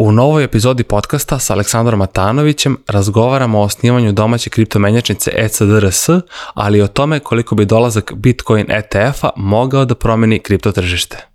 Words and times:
U 0.00 0.12
novoj 0.12 0.44
epizodi 0.44 0.84
podcasta 0.84 1.38
sa 1.38 1.52
Aleksandrom 1.52 1.98
Matanovićem 1.98 2.76
razgovaramo 2.86 3.58
o 3.58 3.62
osnivanju 3.62 4.12
domaće 4.12 4.50
kriptomenjačnice 4.50 5.32
ECDRS, 5.36 6.08
ali 6.54 6.78
i 6.78 6.82
o 6.82 6.86
tome 6.86 7.20
koliko 7.20 7.54
bi 7.54 7.64
dolazak 7.64 8.12
Bitcoin 8.14 8.66
ETF-a 8.70 9.30
mogao 9.36 9.84
da 9.84 9.94
promeni 9.94 10.38
kriptotržište. 10.38 11.27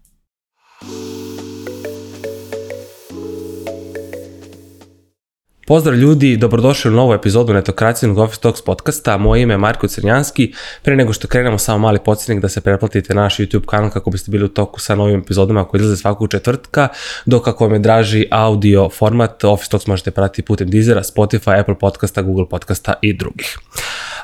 Pozdrav 5.68 5.96
ljudi, 5.96 6.38
dobrodošli 6.38 6.92
u 6.92 6.94
novu 6.94 7.14
epizodu 7.14 7.54
Netokracijnog 7.54 8.18
Office 8.18 8.42
Talks 8.42 8.62
podcasta. 8.62 9.18
Moje 9.18 9.42
ime 9.42 9.54
je 9.54 9.58
Marko 9.58 9.88
Crnjanski. 9.88 10.54
Pre 10.82 10.96
nego 10.96 11.14
što 11.14 11.28
krenemo, 11.28 11.58
samo 11.58 11.78
mali 11.78 12.00
podsjetnik 12.06 12.42
da 12.42 12.50
se 12.50 12.62
pretplatite 12.62 13.14
na 13.14 13.22
naš 13.22 13.38
YouTube 13.38 13.66
kanal 13.66 13.90
kako 13.90 14.10
biste 14.10 14.32
bili 14.32 14.46
u 14.46 14.48
toku 14.48 14.80
sa 14.80 14.96
novim 14.96 15.20
epizodama 15.20 15.66
koji 15.66 15.80
izlaze 15.80 15.98
svakog 15.98 16.32
četvrtka, 16.32 16.88
dok 17.26 17.48
ako 17.48 17.64
vam 17.64 17.74
je 17.74 17.80
draži 17.80 18.28
audio 18.32 18.90
format, 18.90 19.44
Office 19.44 19.72
Talks 19.72 19.88
možete 19.88 20.12
pratiti 20.12 20.42
putem 20.42 20.70
Deezera, 20.70 21.04
Spotify, 21.04 21.60
Apple 21.60 21.80
podcasta, 21.80 22.22
Google 22.22 22.50
podcasta 22.50 22.94
i 23.02 23.14
drugih. 23.14 23.58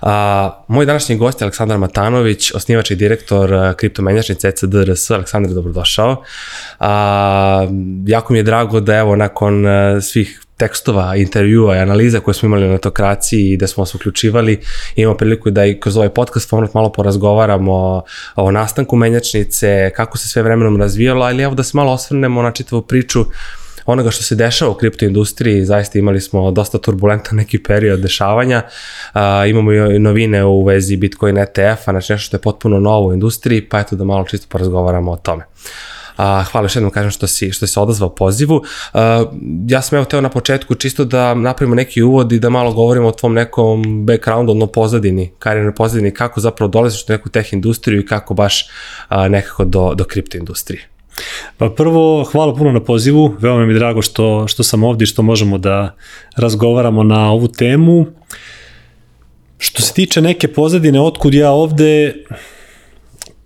A, 0.01 0.63
moj 0.67 0.85
današnji 0.85 1.15
gost 1.15 1.41
je 1.41 1.45
Aleksandar 1.45 1.77
Matanović, 1.77 2.51
osnivač 2.55 2.91
i 2.91 2.95
direktor 2.95 3.75
kriptomenjačnice 3.75 4.47
ECDRS. 4.47 5.11
Aleksandar, 5.11 5.53
dobrodošao. 5.53 6.23
A, 6.79 7.67
jako 8.05 8.33
mi 8.33 8.39
je 8.39 8.43
drago 8.43 8.79
da 8.79 8.95
evo 8.95 9.15
nakon 9.15 9.65
svih 10.01 10.41
tekstova, 10.59 11.15
intervjua 11.15 11.75
i 11.75 11.79
analiza 11.79 12.19
koje 12.19 12.33
smo 12.33 12.45
imali 12.45 12.67
na 12.67 12.71
netokraciji 12.71 13.51
i 13.51 13.57
da 13.57 13.67
smo 13.67 13.81
vas 13.81 13.95
uključivali, 13.95 14.59
imamo 14.95 15.17
priliku 15.17 15.49
da 15.49 15.65
i 15.65 15.79
kroz 15.79 15.97
ovaj 15.97 16.09
podcast 16.09 16.49
format 16.49 16.73
malo 16.73 16.91
porazgovaramo 16.91 17.73
o, 17.73 18.03
o 18.35 18.51
nastanku 18.51 18.95
menjačnice, 18.95 19.91
kako 19.95 20.17
se 20.17 20.27
sve 20.27 20.43
vremenom 20.43 20.77
razvijalo, 20.77 21.25
ali 21.25 21.43
evo 21.43 21.55
da 21.55 21.63
se 21.63 21.77
malo 21.77 21.91
osvrnemo 21.91 22.41
na 22.41 22.51
čitavu 22.51 22.81
priču 22.81 23.25
onoga 23.85 24.11
što 24.11 24.23
se 24.23 24.35
dešava 24.35 24.71
u 24.71 24.75
kriptoindustriji, 24.75 25.65
zaista 25.65 25.99
imali 25.99 26.21
smo 26.21 26.51
dosta 26.51 26.77
turbulentan 26.77 27.37
neki 27.37 27.63
period 27.63 27.99
dešavanja, 27.99 28.61
a, 29.13 29.45
imamo 29.45 29.71
i 29.71 29.99
novine 29.99 30.45
u 30.45 30.63
vezi 30.63 30.97
Bitcoin 30.97 31.37
ETF-a, 31.37 31.91
znači 31.91 32.13
nešto 32.13 32.25
što 32.25 32.37
je 32.37 32.41
potpuno 32.41 32.79
novo 32.79 33.07
u 33.07 33.13
industriji, 33.13 33.61
pa 33.69 33.79
eto 33.79 33.95
da 33.95 34.03
malo 34.03 34.25
čisto 34.25 34.47
porazgovaramo 34.49 35.11
o 35.11 35.17
tome. 35.17 35.43
A, 36.19 36.43
hvala 36.43 36.65
još 36.65 36.75
jednom 36.75 36.91
kažem 36.91 37.11
što 37.11 37.27
si, 37.27 37.51
što 37.51 37.67
si 37.67 37.79
odazvao 37.79 38.09
pozivu. 38.09 38.63
A, 38.93 39.25
ja 39.67 39.81
sam 39.81 39.97
evo 39.97 40.05
teo 40.05 40.21
na 40.21 40.29
početku 40.29 40.75
čisto 40.75 41.05
da 41.05 41.33
napravimo 41.33 41.75
neki 41.75 42.01
uvod 42.01 42.31
i 42.31 42.39
da 42.39 42.49
malo 42.49 42.73
govorimo 42.73 43.07
o 43.07 43.11
tvom 43.11 43.33
nekom 43.33 44.05
backgroundu, 44.05 44.51
odno 44.51 44.67
pozadini, 44.67 45.31
karijernoj 45.39 45.75
pozadini, 45.75 46.13
kako 46.13 46.39
zapravo 46.39 46.69
dolaziš 46.69 47.03
u 47.03 47.11
neku 47.11 47.29
teh 47.29 47.53
industriju 47.53 47.99
i 47.99 48.05
kako 48.05 48.33
baš 48.33 48.67
a, 49.07 49.27
nekako 49.27 49.65
do, 49.65 49.93
do 49.95 50.03
kripto 50.03 50.37
industrije. 50.37 50.89
Pa 51.57 51.69
prvo, 51.69 52.23
hvala 52.23 52.55
puno 52.55 52.71
na 52.71 52.83
pozivu, 52.83 53.35
veoma 53.39 53.65
mi 53.65 53.73
je 53.73 53.79
drago 53.79 54.01
što, 54.01 54.47
što 54.47 54.63
sam 54.63 54.83
ovdje 54.83 55.03
i 55.03 55.07
što 55.07 55.21
možemo 55.21 55.57
da 55.57 55.95
razgovaramo 56.35 57.03
na 57.03 57.31
ovu 57.31 57.47
temu. 57.47 58.05
Što 59.57 59.81
se 59.81 59.93
tiče 59.93 60.21
neke 60.21 60.47
pozadine, 60.47 61.01
otkud 61.01 61.33
ja 61.33 61.51
ovde, 61.51 62.13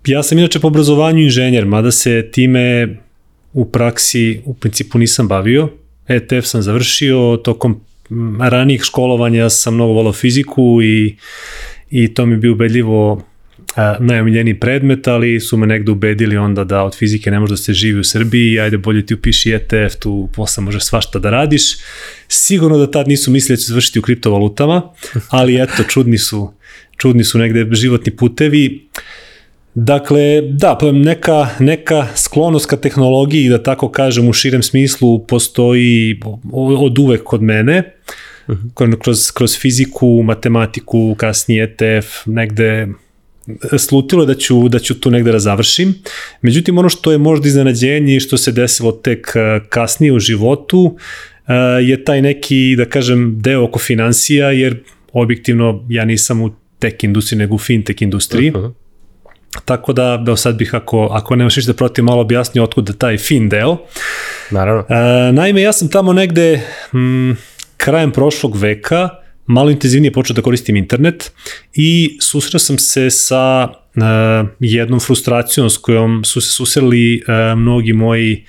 Ja 0.06 0.22
sam 0.22 0.38
inače 0.38 0.60
po 0.60 0.66
obrazovanju 0.66 1.22
inženjer, 1.22 1.66
mada 1.66 1.90
se 1.90 2.28
time 2.32 2.96
u 3.52 3.64
praksi 3.64 4.40
u 4.44 4.54
principu 4.54 4.98
nisam 4.98 5.28
bavio. 5.28 5.68
ETF 6.08 6.46
sam 6.46 6.62
završio, 6.62 7.40
tokom 7.44 7.80
ranijih 8.40 8.82
školovanja 8.82 9.50
sam 9.50 9.74
mnogo 9.74 9.92
volao 9.92 10.12
fiziku 10.12 10.82
i, 10.82 11.16
i 11.90 12.14
to 12.14 12.26
mi 12.26 12.36
bi 12.36 12.48
ubedljivo 12.48 13.24
a, 13.76 13.96
najomiljeniji 14.00 14.60
predmet, 14.60 15.08
ali 15.08 15.40
su 15.40 15.56
me 15.56 15.66
negde 15.66 15.92
ubedili 15.92 16.36
onda 16.36 16.64
da 16.64 16.82
od 16.82 16.96
fizike 16.96 17.30
ne 17.30 17.40
može 17.40 17.52
da 17.52 17.56
se 17.56 17.72
živi 17.72 18.00
u 18.00 18.04
Srbiji, 18.04 18.60
ajde 18.60 18.78
bolje 18.78 19.06
ti 19.06 19.14
upiši 19.14 19.50
ETF, 19.50 19.96
tu 20.00 20.28
posle 20.34 20.64
možeš 20.64 20.84
svašta 20.84 21.18
da 21.18 21.30
radiš. 21.30 21.62
Sigurno 22.28 22.78
da 22.78 22.90
tad 22.90 23.08
nisu 23.08 23.30
mislili 23.30 23.56
da 23.56 23.60
će 23.60 23.66
završiti 23.66 23.98
u 23.98 24.02
kriptovalutama, 24.02 24.82
ali 25.28 25.62
eto, 25.62 25.82
čudni 25.88 26.18
su, 26.18 26.52
čudni 26.96 27.24
su 27.24 27.38
negde 27.38 27.74
životni 27.74 28.16
putevi. 28.16 28.88
Uh, 28.96 29.23
Dakle, 29.74 30.40
da, 30.40 30.76
pa 30.80 30.92
neka, 30.92 31.48
neka 31.58 32.06
sklonost 32.14 32.66
ka 32.66 32.76
tehnologiji, 32.76 33.48
da 33.48 33.62
tako 33.62 33.88
kažem, 33.88 34.28
u 34.28 34.32
širem 34.32 34.62
smislu 34.62 35.26
postoji 35.26 36.20
od 36.52 36.98
uvek 36.98 37.22
kod 37.22 37.42
mene, 37.42 37.82
uh. 38.48 38.56
-huh. 38.56 38.98
kroz, 39.02 39.30
kroz 39.30 39.58
fiziku, 39.58 40.22
matematiku, 40.24 41.14
kasnije 41.18 41.64
ETF, 41.64 42.06
negde 42.26 42.88
slutilo 43.78 44.24
da 44.26 44.34
ću, 44.34 44.68
da 44.68 44.78
ću 44.78 45.00
tu 45.00 45.10
negde 45.10 45.32
da 45.32 45.38
završim. 45.38 45.94
Međutim, 46.42 46.78
ono 46.78 46.88
što 46.88 47.12
je 47.12 47.18
možda 47.18 47.48
iznenađenje 47.48 48.16
i 48.16 48.20
što 48.20 48.36
se 48.36 48.52
desilo 48.52 48.92
tek 48.92 49.32
kasnije 49.68 50.12
u 50.12 50.18
životu 50.18 50.96
je 51.82 52.04
taj 52.04 52.22
neki, 52.22 52.74
da 52.76 52.84
kažem, 52.84 53.34
deo 53.40 53.64
oko 53.64 53.78
financija, 53.78 54.50
jer 54.50 54.82
objektivno 55.12 55.86
ja 55.88 56.04
nisam 56.04 56.42
u 56.42 56.50
tech 56.78 57.04
industriji, 57.04 57.38
nego 57.38 57.54
u 57.54 57.58
fintech 57.58 58.02
industriji. 58.02 58.50
Uh 58.50 58.56
-huh 58.56 58.72
Tako 59.64 59.92
da, 59.92 60.16
da 60.16 60.36
sad 60.36 60.56
bih, 60.56 60.74
ako, 60.74 61.08
ako 61.10 61.36
nemaš 61.36 61.56
ništa 61.56 61.72
protiv, 61.72 62.04
malo 62.04 62.20
objasnio 62.20 62.64
otkud 62.64 62.96
taj 62.98 63.18
fin 63.18 63.48
deo. 63.48 63.76
Naravno. 64.50 64.84
E, 64.88 65.32
naime, 65.32 65.62
ja 65.62 65.72
sam 65.72 65.88
tamo 65.88 66.12
negde 66.12 66.60
m, 66.92 67.36
krajem 67.76 68.12
prošlog 68.12 68.56
veka 68.56 69.08
malo 69.46 69.70
intenzivnije 69.70 70.12
počeo 70.12 70.34
da 70.34 70.42
koristim 70.42 70.76
internet 70.76 71.32
i 71.74 72.18
susreo 72.20 72.58
sam 72.58 72.78
se 72.78 73.10
sa 73.10 73.68
e, 73.68 74.00
jednom 74.60 75.00
frustracijom 75.00 75.70
s 75.70 75.76
kojom 75.76 76.24
su 76.24 76.40
se 76.40 76.52
susreli 76.52 77.16
e, 77.16 77.54
mnogi 77.54 77.92
moji 77.92 78.44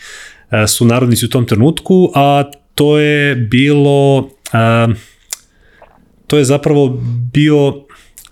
e, 0.52 0.68
sunarodnici 0.68 1.26
u 1.26 1.30
tom 1.30 1.46
trenutku, 1.46 2.12
a 2.16 2.44
to 2.76 3.00
je 3.00 3.36
bilo 3.36 4.30
e, 4.54 4.88
to 6.28 6.38
je 6.38 6.44
zapravo 6.44 7.02
bio 7.34 7.85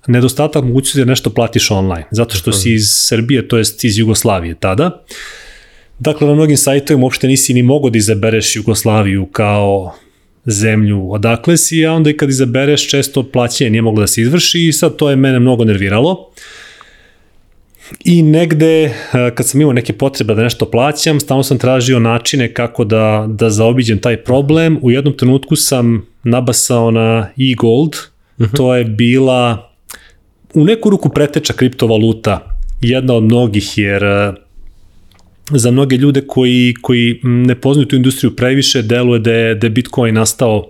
nedostatak 0.07 0.63
mogućnosti 0.63 0.99
da 0.99 1.05
nešto 1.05 1.29
platiš 1.29 1.71
online, 1.71 2.05
zato 2.11 2.35
što 2.35 2.51
si 2.51 2.73
iz 2.73 2.87
Srbije, 2.89 3.47
to 3.47 3.57
jest 3.57 3.83
iz 3.83 3.97
Jugoslavije 3.97 4.55
tada. 4.59 5.03
Dakle, 5.99 6.27
na 6.27 6.33
mnogim 6.33 6.57
sajtovima 6.57 7.03
uopšte 7.03 7.27
nisi 7.27 7.53
ni 7.53 7.63
mogo 7.63 7.89
da 7.89 7.97
izabereš 7.97 8.55
Jugoslaviju 8.55 9.25
kao 9.25 9.95
zemlju 10.45 11.11
odakle 11.11 11.57
si, 11.57 11.85
a 11.85 11.93
onda 11.93 12.09
i 12.09 12.17
kad 12.17 12.29
izabereš 12.29 12.89
često 12.89 13.23
plaćanje 13.23 13.69
nije 13.69 13.81
moglo 13.81 14.01
da 14.01 14.07
se 14.07 14.21
izvrši 14.21 14.67
i 14.67 14.73
sad 14.73 14.95
to 14.95 15.09
je 15.09 15.15
mene 15.15 15.39
mnogo 15.39 15.63
nerviralo. 15.63 16.29
I 18.05 18.23
negde, 18.23 18.83
e, 18.83 18.91
kad 19.35 19.47
sam 19.47 19.61
imao 19.61 19.73
neke 19.73 19.93
potrebe 19.93 20.35
da 20.35 20.43
nešto 20.43 20.71
plaćam, 20.71 21.19
stalno 21.19 21.43
sam 21.43 21.57
tražio 21.57 21.99
načine 21.99 22.53
kako 22.53 22.83
da, 22.83 23.25
da 23.29 23.49
zaobiđem 23.49 23.99
taj 23.99 24.23
problem. 24.23 24.79
U 24.81 24.91
jednom 24.91 25.17
trenutku 25.17 25.55
sam 25.55 26.05
nabasao 26.23 26.91
na 26.91 27.29
e-gold, 27.37 27.95
uh 28.37 28.47
-huh. 28.47 28.57
to 28.57 28.75
je 28.75 28.85
bila 28.85 29.72
u 30.53 30.63
neku 30.63 30.89
ruku 30.89 31.09
preteča 31.09 31.53
kriptovaluta, 31.53 32.57
jedna 32.81 33.13
od 33.13 33.23
mnogih, 33.23 33.77
jer 33.77 34.03
e, 34.03 34.33
za 35.51 35.71
mnoge 35.71 35.97
ljude 35.97 36.21
koji, 36.27 36.73
koji 36.81 37.19
ne 37.23 37.55
poznaju 37.55 37.87
tu 37.87 37.95
industriju 37.95 38.35
previše, 38.35 38.81
deluje 38.81 39.19
da 39.19 39.31
je, 39.31 39.55
da 39.55 39.67
je 39.67 39.71
Bitcoin 39.71 40.15
nastao 40.15 40.69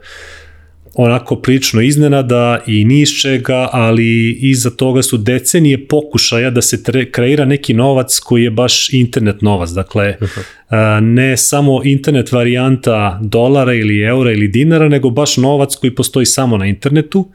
onako 0.96 1.36
prilično 1.36 1.81
iznenada 1.81 2.59
i 2.68 2.86
ni 2.86 3.02
iz 3.02 3.09
čega, 3.22 3.70
ali 3.72 4.31
iza 4.31 4.70
toga 4.70 5.02
su 5.02 5.18
decenije 5.18 5.88
pokušaja 5.88 6.50
da 6.50 6.62
se 6.62 6.84
tre, 6.84 7.12
kreira 7.12 7.46
neki 7.46 7.74
novac 7.74 8.20
koji 8.20 8.44
je 8.44 8.52
baš 8.52 8.94
internet 8.94 9.42
novac. 9.42 9.70
Dakle, 9.70 10.16
uh 10.22 10.28
-huh. 10.28 11.00
ne 11.02 11.38
samo 11.38 11.81
internet 11.84 12.31
varijanta 12.31 13.20
dolara 13.24 13.74
ili 13.74 14.02
eura 14.02 14.31
ili 14.31 14.48
dinara, 14.48 14.90
nego 14.90 15.09
baš 15.09 15.38
novac 15.38 15.76
koji 15.76 15.96
postoji 15.96 16.26
samo 16.26 16.58
na 16.58 16.66
internetu 16.66 17.30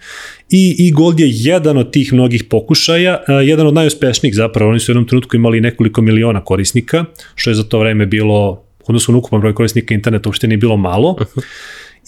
i, 0.51 0.77
i 0.79 0.93
Gold 0.93 1.21
je 1.21 1.29
jedan 1.31 1.77
od 1.77 1.93
tih 1.93 2.13
mnogih 2.13 2.45
pokušaja, 2.45 3.23
jedan 3.45 3.67
od 3.67 3.75
najuspešnijih 3.75 4.35
zapravo, 4.35 4.71
oni 4.71 4.81
su 4.81 4.91
u 4.91 4.93
jednom 4.93 5.07
trenutku 5.07 5.37
imali 5.37 5.61
nekoliko 5.61 6.03
miliona 6.03 6.45
korisnika, 6.45 7.05
što 7.35 7.51
je 7.51 7.55
za 7.55 7.65
to 7.65 7.79
vreme 7.79 8.07
bilo, 8.07 8.63
odnosno 8.87 9.13
na 9.13 9.19
ukupan 9.19 9.41
broj 9.41 9.55
korisnika 9.55 9.95
interneta 9.95 10.29
uopšte 10.29 10.49
nije 10.49 10.59
bilo 10.59 10.77
malo. 10.77 11.11
Uh 11.11 11.19
-huh 11.19 11.43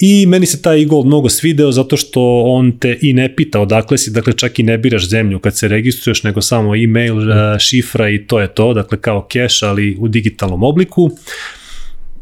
I 0.00 0.26
meni 0.26 0.46
se 0.46 0.62
taj 0.62 0.82
e-gold 0.82 1.06
mnogo 1.06 1.28
svideo 1.28 1.72
zato 1.72 1.96
što 1.96 2.42
on 2.46 2.78
te 2.78 2.98
i 3.02 3.12
ne 3.12 3.36
pita 3.36 3.60
odakle 3.60 3.98
si, 3.98 4.10
dakle 4.10 4.32
čak 4.32 4.58
i 4.58 4.62
ne 4.62 4.78
biraš 4.78 5.08
zemlju 5.08 5.38
kad 5.38 5.56
se 5.56 5.68
registruješ, 5.68 6.22
nego 6.22 6.40
samo 6.40 6.76
e-mail, 6.76 7.14
mm. 7.14 7.58
šifra 7.58 8.08
i 8.08 8.26
to 8.26 8.40
je 8.40 8.54
to, 8.54 8.74
dakle 8.74 9.00
kao 9.00 9.28
cash, 9.32 9.64
ali 9.64 9.96
u 10.00 10.08
digitalnom 10.08 10.62
obliku 10.62 11.10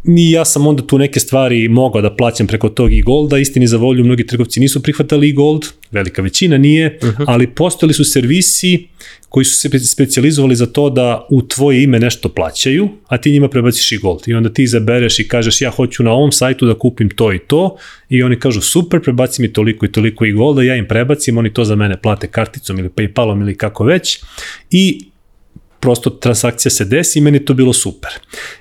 i 0.05 0.31
ja 0.31 0.45
sam 0.45 0.67
onda 0.67 0.83
tu 0.87 0.99
neke 0.99 1.21
stvari 1.21 1.69
mogao 1.69 2.03
da 2.03 2.17
plaćam 2.17 2.47
preko 2.47 2.69
tog 2.69 2.93
i 2.93 3.03
golda, 3.03 3.39
istini 3.39 3.67
za 3.67 3.77
volju 3.77 4.05
mnogi 4.05 4.27
trgovci 4.27 4.61
nisu 4.61 4.83
prihvatali 4.83 5.29
i 5.29 5.33
gold, 5.33 5.67
velika 5.91 6.23
većina 6.23 6.59
nije, 6.59 6.99
uh 7.03 7.09
mhm. 7.09 7.23
-huh. 7.23 7.25
ali 7.27 7.47
postojali 7.47 7.95
su 7.95 8.05
servisi 8.05 8.89
koji 9.29 9.45
su 9.45 9.57
se 9.57 9.79
specializovali 9.79 10.57
za 10.57 10.67
to 10.67 10.91
da 10.91 11.27
u 11.31 11.43
tvoje 11.43 11.83
ime 11.83 11.99
nešto 11.99 12.29
plaćaju, 12.29 12.89
a 13.09 13.19
ti 13.19 13.31
njima 13.31 13.49
prebaciš 13.49 13.93
i 13.93 13.97
gold. 13.97 14.23
I 14.27 14.35
onda 14.35 14.53
ti 14.53 14.63
izabereš 14.63 15.19
i 15.19 15.29
kažeš 15.29 15.61
ja 15.61 15.71
hoću 15.71 16.03
na 16.03 16.13
ovom 16.13 16.33
sajtu 16.33 16.67
da 16.67 16.75
kupim 16.75 17.11
to 17.11 17.33
i 17.33 17.39
to 17.39 17.77
i 18.09 18.23
oni 18.23 18.41
kažu 18.41 18.61
super, 18.61 19.03
prebaci 19.03 19.43
mi 19.43 19.53
toliko 19.53 19.87
i 19.87 19.93
toliko 19.93 20.25
i 20.25 20.33
golda, 20.33 20.63
ja 20.63 20.77
im 20.77 20.89
prebacim, 20.89 21.39
oni 21.39 21.53
to 21.53 21.65
za 21.65 21.77
mene 21.77 21.97
plate 21.97 22.27
karticom 22.27 22.79
ili 22.79 22.89
Paypalom 22.89 23.41
ili 23.41 23.57
kako 23.57 23.85
već 23.85 24.21
i 24.71 25.09
prosto 25.81 26.11
transakcija 26.11 26.71
se 26.71 26.85
desi 26.85 27.19
i 27.19 27.23
meni 27.23 27.45
to 27.45 27.55
bilo 27.55 27.73
super. 27.73 28.11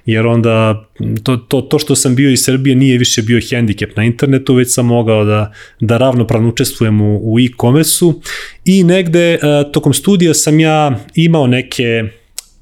Jer 0.06 0.28
onda 0.28 0.86
to, 1.24 1.38
to, 1.38 1.62
to 1.62 1.80
što 1.80 1.96
sam 1.96 2.16
bio 2.16 2.30
iz 2.30 2.44
Srbije 2.44 2.76
nije 2.76 2.98
više 2.98 3.22
bio 3.22 3.42
hendikep 3.50 3.96
na 3.96 4.04
internetu, 4.04 4.54
već 4.54 4.74
sam 4.74 4.86
mogao 4.86 5.26
da, 5.26 5.54
da 5.80 5.98
ravnopravno 5.98 6.50
učestvujem 6.50 7.02
u, 7.02 7.34
u 7.34 7.40
e-commerce-u 7.40 8.22
i 8.66 8.84
negde 8.84 9.34
uh, 9.36 9.72
tokom 9.72 9.94
studija 9.94 10.34
sam 10.34 10.60
ja 10.60 11.00
imao 11.16 11.48
neke 11.48 12.04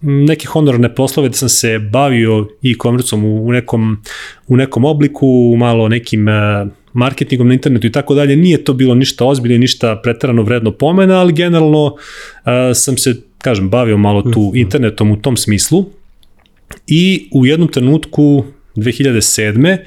neke 0.01 0.47
honorarne 0.47 0.95
poslove 0.95 1.29
da 1.29 1.35
sam 1.35 1.49
se 1.49 1.79
bavio 1.79 2.47
e-commerceom 2.63 3.25
u, 3.25 3.45
u, 3.47 3.51
nekom, 3.51 4.01
u 4.47 4.57
nekom 4.57 4.85
obliku, 4.85 5.55
malo 5.57 5.87
nekim 5.87 6.27
uh, 6.27 6.67
marketingom 6.93 7.47
na 7.47 7.53
internetu 7.53 7.87
i 7.87 7.91
tako 7.91 8.15
dalje, 8.15 8.35
nije 8.35 8.63
to 8.63 8.73
bilo 8.73 8.95
ništa 8.95 9.25
ozbiljno, 9.25 9.57
ništa 9.57 9.99
pretarano 10.03 10.41
vredno 10.41 10.71
pomena, 10.71 11.19
ali 11.19 11.33
generalno 11.33 11.85
uh, 11.85 11.97
sam 12.73 12.97
se, 12.97 13.15
kažem, 13.45 13.69
bavio 13.69 13.97
malo 13.97 14.21
tu 14.21 14.51
internetom 14.55 15.11
u 15.11 15.17
tom 15.21 15.37
smislu 15.37 15.85
i 16.87 17.29
u 17.33 17.45
jednom 17.45 17.69
trenutku 17.69 18.43
2007 18.75 19.77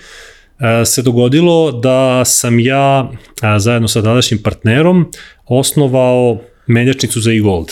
se 0.84 1.02
dogodilo 1.02 1.72
da 1.72 2.25
sam 2.25 2.60
ja 2.60 3.10
zajedno 3.58 3.88
sa 3.88 4.02
tadašnjim 4.02 4.43
partnerom 4.43 5.10
osnovao 5.46 6.40
menjačnicu 6.66 7.20
za 7.20 7.32
e-gold. 7.32 7.69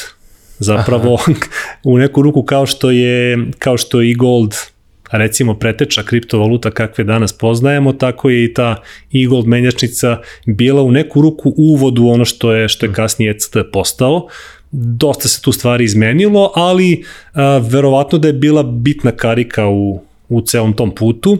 Zapravo 0.59 1.15
Aha. 1.15 1.33
u 1.91 1.99
neku 1.99 2.23
ruku 2.23 2.43
kao 2.43 2.67
što 2.67 2.91
je 2.91 3.39
kao 3.59 3.77
što 3.77 4.01
je 4.01 4.11
e-gold 4.11 4.55
recimo 5.11 5.55
preteča 5.59 6.03
kriptovaluta 6.03 6.71
kakve 6.71 7.05
danas 7.05 7.33
poznajemo, 7.33 7.93
tako 7.93 8.31
je 8.31 8.45
i 8.45 8.55
ta 8.55 8.83
e-gold 9.15 9.47
menjačnica 9.47 10.19
bila 10.47 10.83
u 10.83 10.91
neku 10.91 11.21
ruku 11.23 11.55
uvod 11.57 11.99
u 11.99 12.09
ono 12.09 12.25
što 12.25 12.53
je 12.53 12.69
što 12.69 12.87
je 12.87 12.93
kasnije 12.93 13.31
ECT 13.31 13.57
postao. 13.73 14.29
Dosta 14.71 15.29
se 15.29 15.43
tu 15.43 15.53
stvari 15.53 15.85
izmenilo, 15.85 16.53
ali 16.55 17.05
a, 17.33 17.59
verovatno 17.71 18.19
da 18.19 18.29
je 18.29 18.33
bila 18.33 18.63
bitna 18.63 19.13
karika 19.13 19.69
u, 19.69 20.03
u 20.29 20.41
celom 20.41 20.73
tom 20.73 20.95
putu. 20.95 21.39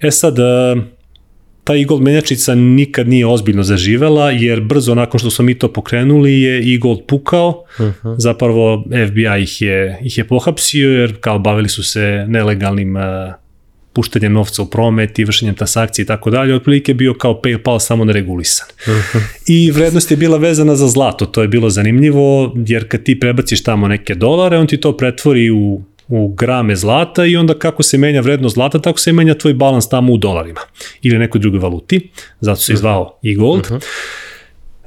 E 0.00 0.10
sad, 0.10 0.38
a, 0.38 0.76
ta 1.64 1.76
Eagle 1.76 2.00
menjačica 2.00 2.54
nikad 2.54 3.08
nije 3.08 3.26
ozbiljno 3.26 3.62
zaživela, 3.62 4.30
jer 4.30 4.60
brzo 4.60 4.94
nakon 4.94 5.20
što 5.20 5.30
smo 5.30 5.44
mi 5.44 5.58
to 5.58 5.72
pokrenuli 5.72 6.40
je 6.40 6.72
Eagle 6.72 6.96
pukao, 7.06 7.64
uh 7.78 7.86
mhm. 7.86 8.08
-huh. 8.08 8.14
zapravo 8.18 8.84
FBI 9.08 9.42
ih 9.42 9.62
je, 9.62 9.98
ih 10.02 10.18
je 10.18 10.24
pohapsio, 10.24 10.90
jer 10.90 11.20
kao 11.20 11.38
bavili 11.38 11.68
su 11.68 11.82
se 11.82 12.24
nelegalnim 12.28 12.96
uh, 12.96 13.02
puštanjem 13.92 14.32
novca 14.32 14.62
u 14.62 14.66
promet 14.66 15.18
i 15.18 15.24
vršenjem 15.24 15.54
transakcije 15.54 16.02
i 16.02 16.06
tako 16.06 16.30
dalje, 16.30 16.54
otprilike 16.54 16.94
bio 16.94 17.14
kao 17.14 17.40
PayPal 17.44 17.80
samo 17.80 18.04
neregulisan. 18.04 18.68
Uh 18.86 18.88
mhm. 18.88 18.98
-huh. 19.18 19.20
I 19.46 19.70
vrednost 19.70 20.10
je 20.10 20.16
bila 20.16 20.38
vezana 20.38 20.76
za 20.76 20.88
zlato, 20.88 21.26
to 21.26 21.42
je 21.42 21.48
bilo 21.48 21.70
zanimljivo, 21.70 22.54
jer 22.66 22.88
kad 22.88 23.02
ti 23.02 23.20
prebaciš 23.20 23.62
tamo 23.62 23.88
neke 23.88 24.14
dolare, 24.14 24.58
on 24.58 24.66
ti 24.66 24.80
to 24.80 24.96
pretvori 24.96 25.50
u 25.50 25.82
u 26.08 26.28
grame 26.28 26.76
zlata 26.76 27.24
i 27.24 27.36
onda 27.36 27.54
kako 27.54 27.82
se 27.82 27.98
menja 27.98 28.20
vrednost 28.20 28.54
zlata, 28.54 28.78
tako 28.78 28.98
se 28.98 29.12
menja 29.12 29.34
tvoj 29.34 29.54
balans 29.54 29.88
tamo 29.88 30.12
u 30.12 30.16
dolarima 30.16 30.60
ili 31.02 31.18
nekoj 31.18 31.40
drugoj 31.40 31.60
valuti, 31.60 32.10
zato 32.40 32.60
se 32.60 32.72
izvao 32.72 33.18
i 33.22 33.34
gold. 33.34 33.60
Uh 33.60 33.66
-huh. 33.70 33.82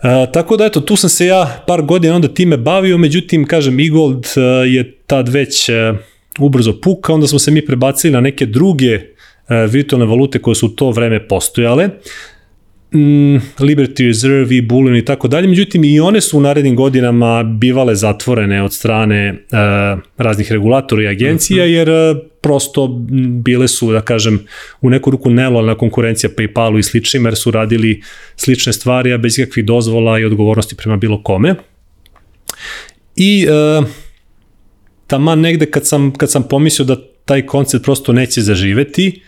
Uh, 0.04 0.32
tako 0.34 0.58
da 0.58 0.66
eto, 0.66 0.82
tu 0.82 0.96
sam 0.96 1.10
se 1.10 1.26
ja 1.26 1.64
par 1.68 1.82
godina 1.82 2.16
onda 2.16 2.28
time 2.28 2.58
bavio, 2.58 2.98
međutim, 2.98 3.48
kažem, 3.48 3.80
e-gold 3.80 4.26
uh, 4.26 4.44
je 4.74 4.98
tad 5.08 5.30
već 5.30 5.70
uh, 5.70 5.76
ubrzo 6.40 6.80
puka, 6.82 7.14
onda 7.14 7.28
smo 7.28 7.40
se 7.40 7.52
mi 7.52 7.66
prebacili 7.66 8.14
na 8.14 8.22
neke 8.22 8.46
druge 8.46 8.96
uh, 8.96 9.02
virtualne 9.72 10.06
valute 10.06 10.40
koje 10.40 10.56
su 10.56 10.66
u 10.66 10.70
to 10.70 10.92
vreme 10.92 11.28
postojale 11.28 11.90
mm, 12.94 13.36
Liberty 13.60 14.08
Reserve 14.08 14.56
i 14.56 14.62
Bullion 14.62 14.96
i 14.96 15.06
tako 15.06 15.28
dalje, 15.28 15.48
međutim 15.48 15.84
i 15.84 16.00
one 16.00 16.22
su 16.22 16.38
u 16.38 16.42
narednim 16.42 16.76
godinama 16.76 17.44
bivale 17.44 17.96
zatvorene 17.96 18.64
od 18.64 18.74
strane 18.74 19.32
uh, 19.32 20.02
raznih 20.18 20.52
regulatora 20.52 21.04
i 21.04 21.08
agencija, 21.08 21.66
-hmm. 21.66 21.70
jer 21.70 21.90
uh, 21.90 22.18
prosto 22.42 22.88
bile 23.30 23.68
su, 23.68 23.92
da 23.92 24.02
kažem, 24.02 24.40
u 24.82 24.90
neku 24.90 25.12
ruku 25.12 25.30
nelojalna 25.30 25.76
konkurencija 25.76 26.30
Paypalu 26.38 26.80
i 26.80 26.84
sličnim, 26.84 27.26
jer 27.26 27.36
su 27.36 27.52
radili 27.52 28.02
slične 28.36 28.74
stvari, 28.74 29.14
a 29.14 29.18
bez 29.18 29.40
ikakvih 29.40 29.66
dozvola 29.66 30.20
i 30.20 30.26
odgovornosti 30.26 30.76
prema 30.76 30.98
bilo 30.98 31.24
kome. 31.24 31.56
I 33.16 33.48
uh, 33.80 33.88
taman 35.12 35.40
negde 35.40 35.66
kad 35.66 35.88
sam, 35.88 36.12
kad 36.12 36.32
sam 36.32 36.44
pomislio 36.44 36.86
da 36.86 36.96
taj 37.26 37.46
koncept 37.46 37.84
prosto 37.84 38.14
neće 38.14 38.42
zaživeti, 38.42 39.22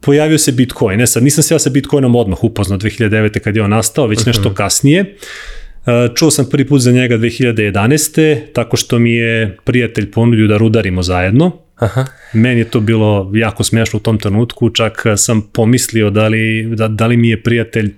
pojavio 0.00 0.38
se 0.38 0.52
Bitcoin. 0.52 1.00
E 1.00 1.06
sad, 1.06 1.22
nisam 1.22 1.42
se 1.42 1.54
ja 1.54 1.58
sa 1.58 1.70
Bitcoinom 1.70 2.16
odmah 2.16 2.44
upoznao 2.44 2.78
2009. 2.78 3.38
kad 3.38 3.56
je 3.56 3.62
on 3.62 3.70
nastao, 3.70 4.06
već 4.06 4.26
nešto 4.26 4.48
mhm. 4.48 4.54
kasnije. 4.54 5.00
E, 5.00 6.08
čuo 6.14 6.30
sam 6.30 6.46
prvi 6.50 6.66
put 6.68 6.80
za 6.80 6.92
njega 6.92 7.18
2011. 7.18 8.40
tako 8.52 8.76
što 8.76 8.98
mi 8.98 9.14
je 9.14 9.56
prijatelj 9.64 10.10
ponudio 10.10 10.46
da 10.46 10.56
rudarimo 10.56 11.02
zajedno. 11.02 11.52
Aha. 11.76 12.06
Meni 12.32 12.60
je 12.60 12.70
to 12.70 12.80
bilo 12.80 13.30
jako 13.34 13.64
smešno 13.64 13.96
u 13.96 14.00
tom 14.00 14.18
trenutku, 14.18 14.70
čak 14.70 15.02
sam 15.16 15.42
pomislio 15.52 16.10
da 16.10 16.28
li, 16.28 16.74
da, 16.76 16.88
da 16.88 17.06
li 17.06 17.16
mi 17.16 17.28
je 17.28 17.42
prijatelj 17.42 17.94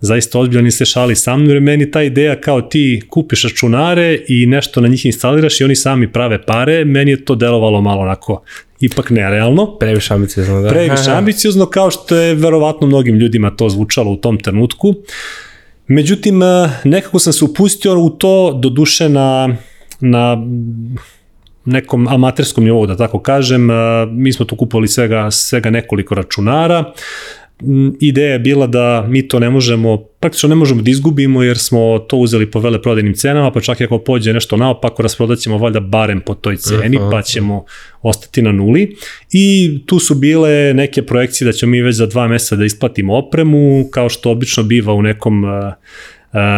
zaista 0.00 0.38
ozbiljan 0.38 0.66
i 0.66 0.70
se 0.70 0.84
šali 0.84 1.16
sa 1.16 1.36
mnom, 1.36 1.48
jer 1.48 1.60
meni 1.60 1.90
ta 1.90 2.02
ideja 2.02 2.40
kao 2.40 2.62
ti 2.62 3.02
kupiš 3.08 3.42
računare 3.42 4.18
i 4.28 4.46
nešto 4.46 4.80
na 4.80 4.88
njih 4.88 5.06
instaliraš 5.06 5.60
i 5.60 5.64
oni 5.64 5.76
sami 5.76 6.12
prave 6.12 6.42
pare, 6.42 6.84
meni 6.84 7.10
je 7.10 7.24
to 7.24 7.34
delovalo 7.34 7.80
malo 7.80 8.00
onako 8.00 8.42
ipak 8.80 9.10
nerealno. 9.10 9.78
Previše 9.78 10.14
ambiciozno, 10.14 10.62
da. 10.62 10.68
Previše 10.68 11.10
ambiciozno, 11.20 11.66
kao 11.66 11.90
što 11.90 12.16
je 12.16 12.34
verovatno 12.34 12.86
mnogim 12.86 13.16
ljudima 13.16 13.50
to 13.50 13.68
zvučalo 13.68 14.10
u 14.10 14.16
tom 14.16 14.38
trenutku. 14.38 14.94
Međutim, 15.86 16.42
eh, 16.42 16.70
nekako 16.84 17.18
sam 17.18 17.32
se 17.32 17.44
upustio 17.44 17.98
u 17.98 18.10
to, 18.10 18.58
do 18.62 18.68
duše 18.68 19.08
na, 19.08 19.56
na 20.00 20.46
nekom 21.64 22.08
amaterskom 22.08 22.64
nivou, 22.64 22.86
da 22.86 22.96
tako 22.96 23.18
kažem. 23.18 23.70
Eh, 23.70 23.74
mi 24.10 24.32
smo 24.32 24.44
tu 24.44 24.56
kupovali 24.56 24.88
svega, 24.88 25.30
svega 25.30 25.70
nekoliko 25.70 26.14
računara 26.14 26.92
ideja 28.00 28.32
je 28.32 28.38
bila 28.38 28.66
da 28.66 29.06
mi 29.08 29.28
to 29.28 29.38
ne 29.38 29.50
možemo, 29.50 29.96
praktično 30.20 30.48
ne 30.48 30.54
možemo 30.54 30.82
da 30.82 30.90
izgubimo 30.90 31.42
jer 31.42 31.58
smo 31.58 31.98
to 31.98 32.16
uzeli 32.16 32.50
po 32.50 32.60
veleprodajnim 32.60 33.14
cenama, 33.14 33.50
pa 33.50 33.60
čak 33.60 33.80
i 33.80 33.84
ako 33.84 33.98
pođe 33.98 34.32
nešto 34.32 34.56
naopako, 34.56 35.02
rasprodaćemo 35.02 35.58
valjda 35.58 35.80
barem 35.80 36.20
po 36.20 36.34
toj 36.34 36.56
ceni, 36.56 36.98
pa 37.10 37.22
ćemo 37.22 37.64
ostati 38.02 38.42
na 38.42 38.52
nuli. 38.52 38.96
I 39.32 39.78
tu 39.86 39.98
su 39.98 40.14
bile 40.14 40.74
neke 40.74 41.02
projekcije 41.02 41.46
da 41.46 41.52
ćemo 41.52 41.70
mi 41.70 41.82
već 41.82 41.96
za 41.96 42.06
dva 42.06 42.28
meseca 42.28 42.56
da 42.56 42.64
isplatimo 42.64 43.16
opremu, 43.16 43.88
kao 43.90 44.08
što 44.08 44.30
obično 44.30 44.62
biva 44.62 44.94
u 44.94 45.02
nekom 45.02 45.44
uh, 45.44 45.50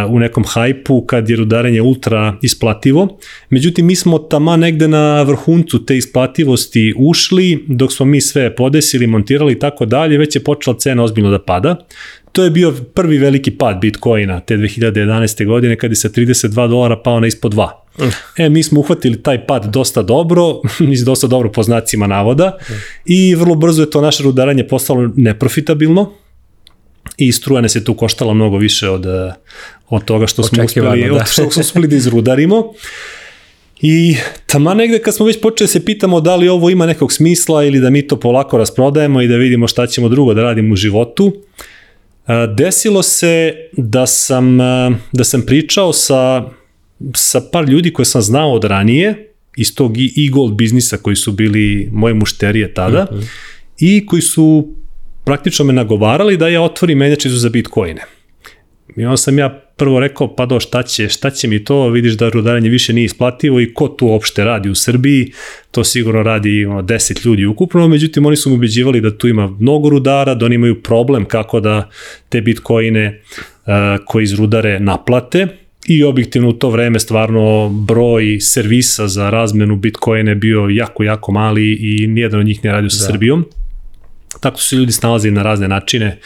u 0.08 0.18
nekom 0.18 0.44
hajpu 0.46 1.04
kad 1.06 1.30
je 1.30 1.36
rudarenje 1.36 1.82
ultra 1.82 2.36
isplativo. 2.42 3.18
Međutim, 3.50 3.86
mi 3.86 3.96
smo 3.96 4.18
tama 4.18 4.56
negde 4.56 4.88
na 4.88 5.22
vrhuncu 5.22 5.84
te 5.86 5.96
isplativosti 5.96 6.94
ušli, 6.96 7.64
dok 7.68 7.92
smo 7.92 8.06
mi 8.06 8.20
sve 8.20 8.56
podesili, 8.56 9.06
montirali 9.06 9.52
i 9.52 9.58
tako 9.58 9.86
dalje, 9.86 10.18
već 10.18 10.36
je 10.36 10.44
počela 10.44 10.76
cena 10.78 11.02
ozbiljno 11.02 11.30
da 11.30 11.38
pada. 11.38 11.76
To 12.32 12.44
je 12.44 12.50
bio 12.50 12.74
prvi 12.94 13.18
veliki 13.18 13.50
pad 13.50 13.80
Bitcoina 13.80 14.40
te 14.40 14.56
2011. 14.56 15.46
godine 15.46 15.76
kad 15.76 15.90
je 15.90 15.96
sa 15.96 16.08
32 16.08 16.68
dolara 16.68 16.96
pao 16.96 17.20
na 17.20 17.26
ispod 17.26 17.54
2. 17.54 17.68
E, 18.36 18.48
mi 18.48 18.62
smo 18.62 18.80
uhvatili 18.80 19.22
taj 19.22 19.46
pad 19.46 19.66
dosta 19.72 20.02
dobro, 20.02 20.60
iz 20.92 21.04
dosta 21.04 21.26
dobro 21.26 21.52
po 21.52 21.62
znacima 21.62 22.06
navoda 22.06 22.58
i 23.04 23.34
vrlo 23.34 23.54
brzo 23.54 23.82
je 23.82 23.90
to 23.90 24.00
naše 24.00 24.22
rudaranje 24.22 24.68
postalo 24.68 25.10
neprofitabilno, 25.16 26.12
i 27.16 27.32
struja 27.32 27.60
nas 27.60 27.74
je 27.74 27.84
tu 27.84 27.94
koštala 27.94 28.34
mnogo 28.34 28.56
više 28.56 28.88
od, 28.88 29.06
eh, 29.06 29.32
od 29.88 30.04
toga 30.04 30.26
što 30.26 30.42
smo 30.42 30.64
uspeli, 30.64 31.08
da. 31.08 31.14
od 31.14 31.28
što 31.28 31.50
smo 31.50 31.60
uspeli 31.60 31.88
da 31.88 31.96
izrudarimo. 31.96 32.72
I 33.80 34.16
tamo 34.46 34.74
negde 34.74 34.98
kad 34.98 35.14
smo 35.14 35.26
već 35.26 35.40
počeli 35.40 35.66
da 35.66 35.72
se 35.72 35.84
pitamo 35.84 36.20
da 36.20 36.36
li 36.36 36.48
ovo 36.48 36.70
ima 36.70 36.86
nekog 36.86 37.12
smisla 37.12 37.64
ili 37.64 37.80
da 37.80 37.90
mi 37.90 38.06
to 38.06 38.20
polako 38.20 38.58
rasprodajemo 38.58 39.22
i 39.22 39.28
da 39.28 39.36
vidimo 39.36 39.68
šta 39.68 39.86
ćemo 39.86 40.08
drugo 40.08 40.34
da 40.34 40.42
radimo 40.42 40.72
u 40.72 40.76
životu, 40.76 41.32
eh, 42.26 42.32
desilo 42.56 43.02
se 43.02 43.54
da 43.72 44.06
sam, 44.06 44.60
eh, 44.60 44.90
da 45.12 45.24
sam 45.24 45.42
pričao 45.42 45.92
sa, 45.92 46.44
sa 47.14 47.40
par 47.52 47.68
ljudi 47.68 47.92
koje 47.92 48.06
sam 48.06 48.22
znao 48.22 48.52
od 48.52 48.64
ranije, 48.64 49.28
iz 49.56 49.74
tog 49.74 49.98
e-gold 49.98 50.54
biznisa 50.54 50.96
koji 50.96 51.16
su 51.16 51.32
bili 51.32 51.88
moje 51.92 52.14
mušterije 52.14 52.74
tada, 52.74 53.06
mm 53.10 53.14
-hmm. 53.14 53.26
i 53.78 54.06
koji 54.06 54.22
su 54.22 54.74
praktično 55.24 55.64
me 55.64 55.72
nagovarali 55.72 56.36
da 56.36 56.48
ja 56.48 56.62
otvorim 56.62 56.98
menjačicu 56.98 57.36
za 57.36 57.48
bitcoine. 57.48 58.02
I 58.96 59.04
onda 59.04 59.16
sam 59.16 59.38
ja 59.38 59.48
prvo 59.76 60.00
rekao, 60.00 60.36
pa 60.36 60.46
do, 60.46 60.60
šta 60.60 60.82
će, 60.82 61.08
šta 61.08 61.30
će 61.30 61.48
mi 61.48 61.64
to, 61.64 61.88
vidiš 61.88 62.12
da 62.12 62.28
rudaranje 62.28 62.68
više 62.68 62.92
nije 62.92 63.04
isplativo 63.04 63.60
i 63.60 63.74
ko 63.74 63.88
tu 63.88 64.06
uopšte 64.06 64.44
radi 64.44 64.70
u 64.70 64.74
Srbiji, 64.74 65.32
to 65.70 65.84
sigurno 65.84 66.22
radi 66.22 66.64
ono, 66.64 66.82
10 66.82 67.26
ljudi 67.26 67.46
ukupno, 67.46 67.88
međutim 67.88 68.26
oni 68.26 68.36
su 68.36 68.50
mi 68.50 68.56
ubeđivali 68.56 69.00
da 69.00 69.18
tu 69.18 69.28
ima 69.28 69.46
mnogo 69.60 69.88
rudara, 69.88 70.34
da 70.34 70.46
oni 70.46 70.54
imaju 70.54 70.82
problem 70.82 71.24
kako 71.24 71.60
da 71.60 71.90
te 72.28 72.40
bitcoine 72.40 73.20
uh, 73.66 73.72
koji 74.06 74.22
iz 74.22 74.34
rudare 74.34 74.80
naplate, 74.80 75.46
i 75.86 76.04
objektivno 76.04 76.48
u 76.48 76.52
to 76.52 76.70
vreme 76.70 76.98
stvarno 76.98 77.68
broj 77.68 78.40
servisa 78.40 79.08
za 79.08 79.30
razmenu 79.30 79.76
bitcoine 79.76 80.34
bio 80.34 80.68
jako, 80.70 81.02
jako 81.02 81.32
mali 81.32 81.72
i 81.72 82.06
nijedan 82.06 82.40
od 82.40 82.46
njih 82.46 82.64
ne 82.64 82.72
radio 82.72 82.90
sa 82.90 83.06
da. 83.06 83.12
Srbijom. 83.12 83.44
Tako 84.42 84.58
su 84.58 84.76
ljudi 84.76 84.92
snalazili 84.92 85.34
na 85.34 85.42
razne 85.42 85.68
načine, 85.68 86.18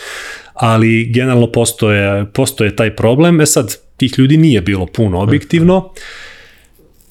ali 0.55 1.05
generalno 1.05 1.47
postoje, 1.53 2.27
postoje 2.33 2.77
taj 2.77 2.97
problem. 2.97 3.41
E 3.41 3.47
sad, 3.47 3.77
tih 3.97 4.19
ljudi 4.19 4.37
nije 4.37 4.61
bilo 4.61 4.87
puno 4.87 5.21
objektivno. 5.21 5.93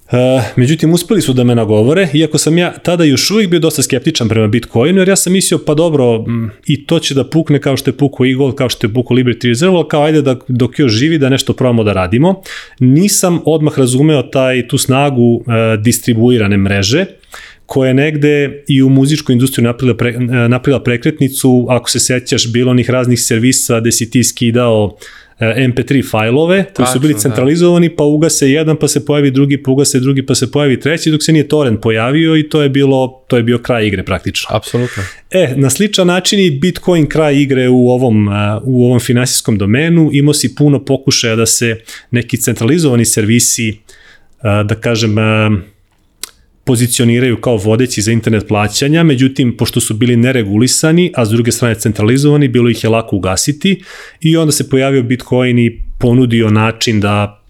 Uh, 0.05 0.43
međutim, 0.55 0.93
uspeli 0.93 1.21
su 1.21 1.33
da 1.33 1.43
me 1.43 1.55
nagovore, 1.55 2.09
iako 2.13 2.37
sam 2.37 2.57
ja 2.57 2.73
tada 2.73 3.03
još 3.03 3.31
uvijek 3.31 3.49
bio 3.49 3.59
dosta 3.59 3.83
skeptičan 3.83 4.29
prema 4.29 4.47
Bitcoinu, 4.47 5.01
jer 5.01 5.09
ja 5.09 5.15
sam 5.15 5.33
mislio, 5.33 5.59
pa 5.65 5.73
dobro, 5.73 6.25
i 6.67 6.85
to 6.85 6.99
će 6.99 7.13
da 7.13 7.23
pukne 7.29 7.61
kao 7.61 7.77
što 7.77 7.89
je 7.89 7.97
pukao 7.97 8.25
Eagle, 8.25 8.55
kao 8.55 8.69
što 8.69 8.87
je 8.87 8.93
pukao 8.93 9.17
Liberty 9.17 9.47
Reserve, 9.47 9.83
kao 9.89 10.03
ajde 10.03 10.21
da 10.21 10.35
dok 10.47 10.79
još 10.79 10.91
živi 10.91 11.17
da 11.17 11.29
nešto 11.29 11.53
probamo 11.53 11.83
da 11.83 11.93
radimo. 11.93 12.41
Nisam 12.79 13.39
odmah 13.45 13.79
razumeo 13.79 14.21
taj, 14.21 14.67
tu 14.67 14.77
snagu 14.77 15.33
uh, 15.33 15.43
distribuirane 15.83 16.57
mreže, 16.57 17.05
koja 17.65 17.87
je 17.87 17.93
negde 17.93 18.63
i 18.67 18.83
u 18.83 18.89
muzičkoj 18.89 19.33
industriju 19.33 19.65
napravila, 19.65 19.97
pre, 19.97 20.19
napravila 20.47 20.83
prekretnicu, 20.83 21.67
ako 21.69 21.89
se 21.89 21.99
sećaš, 21.99 22.51
bilo 22.51 22.71
onih 22.71 22.89
raznih 22.89 23.21
servisa 23.21 23.79
gde 23.79 23.91
si 23.91 24.09
ti 24.09 24.23
skidao 24.23 24.97
MP3 25.39 26.11
fajlove 26.11 26.65
koji 26.73 26.87
su 26.93 26.99
bili 26.99 27.13
da. 27.13 27.19
centralizovani, 27.19 27.89
pa 27.89 28.03
ugase 28.03 28.49
jedan, 28.51 28.75
pa 28.77 28.87
se 28.87 29.05
pojavi 29.05 29.31
drugi, 29.31 29.63
pa 29.63 29.71
ugase 29.71 29.99
drugi, 29.99 30.25
pa 30.25 30.35
se 30.35 30.51
pojavi 30.51 30.79
treći, 30.79 31.11
dok 31.11 31.23
se 31.23 31.31
nije 31.31 31.47
torrent 31.47 31.81
pojavio 31.81 32.37
i 32.37 32.49
to 32.49 32.61
je 32.61 32.69
bilo 32.69 33.25
to 33.27 33.37
je 33.37 33.43
bio 33.43 33.57
kraj 33.57 33.87
igre 33.87 34.03
praktično. 34.03 34.55
Apsolutno. 34.55 35.03
E, 35.31 35.53
na 35.55 35.69
sličan 35.69 36.07
način 36.07 36.39
i 36.39 36.51
Bitcoin 36.51 37.09
kraj 37.09 37.41
igre 37.41 37.69
u 37.69 37.89
ovom, 37.89 38.27
u 38.63 38.85
ovom 38.85 38.99
finansijskom 38.99 39.57
domenu, 39.57 40.09
imao 40.13 40.33
si 40.33 40.55
puno 40.55 40.85
pokušaja 40.85 41.35
da 41.35 41.45
se 41.45 41.79
neki 42.11 42.37
centralizovani 42.37 43.05
servisi, 43.05 43.77
da 44.43 44.75
kažem, 44.81 45.15
pozicioniraju 46.65 47.37
kao 47.41 47.57
vodeći 47.57 48.01
za 48.01 48.11
internet 48.11 48.47
plaćanja, 48.47 49.03
međutim, 49.03 49.57
pošto 49.57 49.79
su 49.79 49.93
bili 49.93 50.15
neregulisani, 50.15 51.11
a 51.15 51.25
s 51.25 51.29
druge 51.29 51.51
strane 51.51 51.75
centralizovani, 51.75 52.47
bilo 52.47 52.69
ih 52.69 52.83
je 52.83 52.89
lako 52.89 53.15
ugasiti 53.15 53.83
i 54.21 54.37
onda 54.37 54.51
se 54.51 54.69
pojavio 54.69 55.03
Bitcoin 55.03 55.59
i 55.59 55.79
ponudio 55.99 56.49
način 56.49 56.99
da 56.99 57.41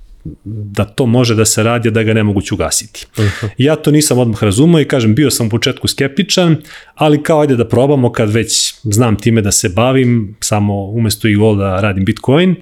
da 0.46 0.86
to 0.86 1.06
može 1.06 1.36
da 1.36 1.46
se 1.46 1.64
radi, 1.64 1.92
da 1.92 2.04
ga 2.04 2.14
ne 2.14 2.24
moguće 2.24 2.54
ugasiti. 2.54 3.06
Uh 3.18 3.24
-huh. 3.24 3.50
Ja 3.58 3.76
to 3.76 3.92
nisam 3.92 4.18
odmah 4.18 4.44
razumao 4.44 4.82
i 4.82 4.86
kažem, 4.86 5.16
bio 5.16 5.32
sam 5.32 5.48
u 5.48 5.50
početku 5.50 5.88
skeptičan, 5.88 6.58
ali 6.96 7.24
kao 7.24 7.42
ajde 7.42 7.56
da 7.56 7.68
probamo 7.68 8.12
kad 8.12 8.30
već 8.30 8.76
znam 8.84 9.16
time 9.16 9.42
da 9.42 9.52
se 9.52 9.70
bavim, 9.70 10.36
samo 10.40 10.84
umesto 10.84 11.28
i 11.28 11.36
da 11.58 11.82
radim 11.82 12.06
Bitcoin. 12.06 12.56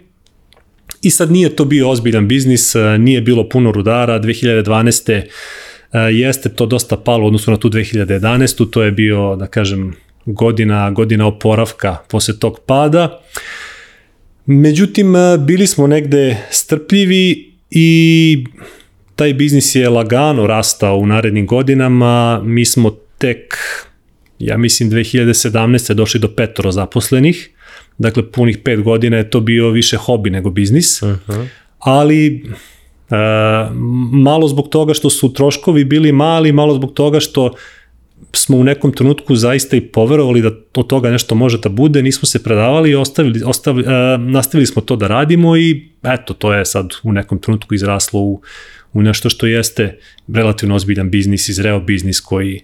I 1.02 1.10
sad 1.10 1.32
nije 1.32 1.56
to 1.56 1.66
bio 1.66 1.90
ozbiljan 1.90 2.28
biznis, 2.28 2.74
nije 3.00 3.22
bilo 3.22 3.50
puno 3.50 3.72
rudara, 3.72 4.20
2012 4.20 5.22
jeste 6.00 6.50
to 6.50 6.66
dosta 6.66 6.98
palo 6.98 7.28
odnosno 7.28 7.52
na 7.52 7.60
tu 7.60 7.70
2011. 7.70 8.70
To 8.70 8.84
je 8.84 8.92
bio, 8.92 9.36
da 9.36 9.48
kažem, 9.48 9.96
godina, 10.26 10.92
godina 10.92 11.28
oporavka 11.28 11.98
posle 12.10 12.40
tog 12.40 12.60
pada. 12.66 13.22
Međutim, 14.46 15.14
bili 15.40 15.68
smo 15.68 15.88
negde 15.88 16.38
strpljivi 16.50 17.52
i 17.72 18.46
taj 19.16 19.34
biznis 19.34 19.76
je 19.76 19.90
lagano 19.90 20.48
rastao 20.48 20.98
u 20.98 21.06
narednim 21.06 21.48
godinama. 21.48 22.42
Mi 22.44 22.66
smo 22.66 22.90
tek, 23.18 23.56
ja 24.40 24.58
mislim, 24.58 24.92
2017. 24.92 25.94
došli 25.94 26.20
do 26.20 26.28
petoro 26.28 26.72
zaposlenih. 26.72 27.50
Dakle, 27.98 28.32
punih 28.32 28.58
pet 28.58 28.82
godina 28.82 29.18
je 29.18 29.30
to 29.30 29.40
bio 29.40 29.70
više 29.70 29.98
hobi 29.98 30.30
nego 30.30 30.50
biznis. 30.50 31.02
Uh 31.02 31.10
-huh. 31.10 31.48
Ali 31.80 32.44
E, 33.10 33.16
malo 34.12 34.48
zbog 34.48 34.70
toga 34.70 34.94
što 34.94 35.10
su 35.10 35.34
troškovi 35.34 35.86
bili 35.86 36.12
mali, 36.12 36.52
malo 36.52 36.74
zbog 36.74 36.94
toga 36.94 37.20
što 37.20 37.52
smo 38.34 38.58
u 38.58 38.64
nekom 38.64 38.92
trenutku 38.92 39.36
zaista 39.36 39.76
i 39.76 39.82
poverovali 39.82 40.42
da 40.42 40.52
od 40.76 40.88
toga 40.88 41.12
nešto 41.12 41.36
može 41.36 41.58
da 41.58 41.70
bude, 41.70 42.02
nismo 42.02 42.26
se 42.26 42.44
predavali 42.44 42.90
i 42.90 42.96
ostavili, 42.96 43.42
ostavili, 43.46 43.86
e, 43.88 44.18
nastavili 44.18 44.66
smo 44.66 44.82
to 44.82 44.96
da 44.96 45.08
radimo 45.08 45.58
i 45.58 45.90
eto, 46.04 46.34
to 46.34 46.54
je 46.54 46.66
sad 46.66 46.90
u 47.04 47.12
nekom 47.12 47.40
trenutku 47.40 47.76
izraslo 47.76 48.20
u, 48.20 48.42
u 48.94 49.02
nešto 49.02 49.30
što 49.30 49.48
jeste 49.48 50.00
relativno 50.28 50.76
ozbiljan 50.76 51.10
biznis, 51.10 51.50
izreo 51.50 51.80
biznis 51.80 52.20
koji 52.20 52.62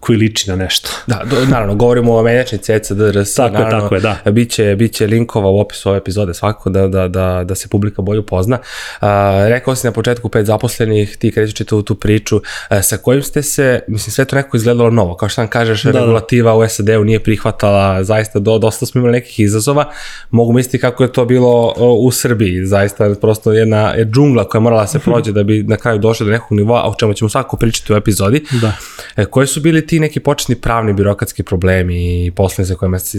koji 0.00 0.18
liči 0.18 0.50
na 0.50 0.56
nešto. 0.56 0.90
Da, 1.06 1.22
do, 1.30 1.36
naravno, 1.46 1.74
govorimo 1.74 2.16
o 2.16 2.22
menjačni 2.22 2.58
CCDRS. 2.58 3.34
Tako 3.34 3.52
naravno, 3.52 3.76
je, 3.76 3.82
tako 3.82 3.94
je, 3.94 4.00
da. 4.00 4.30
Biće, 4.30 4.76
biće 4.76 5.06
linkova 5.06 5.50
u 5.50 5.60
opisu 5.60 5.88
ove 5.88 5.98
epizode 5.98 6.34
svakako 6.34 6.70
da, 6.70 6.88
da, 6.88 7.08
da, 7.08 7.44
da 7.44 7.54
se 7.54 7.68
publika 7.68 8.02
bolje 8.02 8.20
upozna. 8.20 8.56
Uh, 8.56 9.08
rekao 9.48 9.74
si 9.74 9.86
na 9.86 9.92
početku 9.92 10.28
pet 10.28 10.46
zaposlenih, 10.46 11.16
ti 11.16 11.32
krećeš 11.32 11.54
čitavu 11.54 11.82
tu 11.82 11.94
priču, 11.94 12.36
uh, 12.36 12.42
sa 12.82 12.96
kojim 12.96 13.22
ste 13.22 13.42
se, 13.42 13.80
mislim, 13.88 14.12
sve 14.12 14.24
to 14.24 14.36
nekako 14.36 14.56
izgledalo 14.56 14.90
novo, 14.90 15.16
kao 15.16 15.28
što 15.28 15.40
nam 15.40 15.48
kažeš, 15.48 15.82
da, 15.82 15.90
regulativa 15.90 16.50
da. 16.50 16.56
u 16.56 16.68
SAD-u 16.68 17.04
nije 17.04 17.20
prihvatala, 17.20 18.04
zaista 18.04 18.38
do, 18.38 18.58
dosta 18.58 18.86
smo 18.86 18.98
imali 18.98 19.12
nekih 19.12 19.40
izazova, 19.40 19.84
mogu 20.30 20.52
misliti 20.52 20.78
kako 20.78 21.02
je 21.02 21.12
to 21.12 21.24
bilo 21.24 21.74
u 21.98 22.10
Srbiji, 22.10 22.64
zaista 22.66 23.14
prosto 23.20 23.52
jedna 23.52 23.90
je 23.90 24.04
džungla 24.04 24.48
koja 24.48 24.60
morala 24.60 24.86
se 24.86 24.98
prođe 25.04 25.32
da 25.32 25.42
bi 25.42 25.62
na 25.62 25.76
kraju 25.76 25.98
došla 25.98 26.24
do 26.24 26.32
nekog 26.32 26.52
nivoa, 26.52 26.88
o 26.88 26.94
čemu 26.94 27.14
ćemo 27.14 27.28
svakako 27.28 27.56
pričati 27.56 27.92
u 27.92 27.96
epizodi. 27.96 28.44
Da. 28.60 28.72
Uh, 29.16 29.24
koji 29.24 29.46
su 29.46 29.60
bili 29.60 29.86
ti 29.90 30.00
neki 30.00 30.20
početni 30.20 30.54
pravni 30.54 30.92
birokratski 30.92 31.42
problemi 31.42 32.26
i 32.26 32.30
posljednje 32.30 32.66
sa 32.66 32.74
kojima 32.74 32.98
ste, 32.98 33.18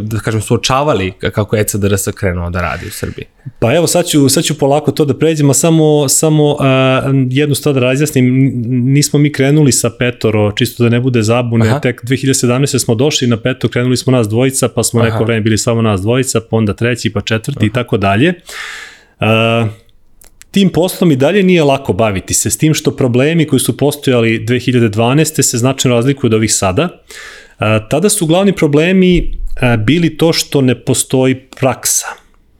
da 0.00 0.18
kažem, 0.18 0.40
suočavali 0.40 1.12
kako 1.32 1.56
je 1.56 1.62
ECDRS 1.62 2.08
krenuo 2.14 2.50
da 2.50 2.60
radi 2.60 2.86
u 2.86 2.90
Srbiji? 2.90 3.24
Pa 3.58 3.74
evo, 3.74 3.86
sad 3.86 4.06
ću, 4.06 4.28
sad 4.28 4.44
ću 4.44 4.58
polako 4.58 4.92
to 4.92 5.04
da 5.04 5.18
pređemo, 5.18 5.54
samo, 5.54 6.08
samo 6.08 6.44
uh, 6.52 6.58
jednu 7.30 7.54
stvar 7.54 7.74
da 7.74 7.80
razjasnim, 7.80 8.52
nismo 8.66 9.18
mi 9.18 9.32
krenuli 9.32 9.72
sa 9.72 9.90
petoro, 9.98 10.52
čisto 10.52 10.82
da 10.82 10.88
ne 10.88 11.00
bude 11.00 11.22
zabune, 11.22 11.68
Aha. 11.68 11.80
tek 11.80 12.04
2017. 12.04 12.84
smo 12.84 12.94
došli 12.94 13.28
na 13.28 13.36
peto, 13.36 13.68
krenuli 13.68 13.96
smo 13.96 14.12
nas 14.12 14.28
dvojica, 14.28 14.68
pa 14.68 14.82
smo 14.82 15.00
Aha. 15.00 15.10
neko 15.10 15.24
vreme 15.24 15.40
bili 15.40 15.58
samo 15.58 15.82
nas 15.82 16.00
dvojica, 16.00 16.40
pa 16.50 16.56
onda 16.56 16.74
treći, 16.74 17.12
pa 17.12 17.20
četvrti 17.20 17.58
Aha. 17.58 17.66
i 17.66 17.72
tako 17.72 17.96
dalje. 17.96 18.34
Uh, 19.20 19.87
tim 20.50 20.68
poslom 20.68 21.12
i 21.12 21.16
dalje 21.16 21.42
nije 21.42 21.64
lako 21.64 21.92
baviti 21.92 22.34
se, 22.34 22.50
s 22.50 22.58
tim 22.58 22.74
što 22.74 22.96
problemi 22.96 23.46
koji 23.46 23.60
su 23.60 23.76
postojali 23.76 24.44
2012. 24.46 25.42
se 25.42 25.58
značajno 25.58 25.96
razlikuju 25.96 26.28
od 26.28 26.34
ovih 26.34 26.54
sada. 26.54 27.02
Tada 27.90 28.08
su 28.08 28.26
glavni 28.26 28.52
problemi 28.52 29.38
bili 29.78 30.16
to 30.16 30.32
što 30.32 30.60
ne 30.60 30.84
postoji 30.84 31.34
praksa. 31.34 32.06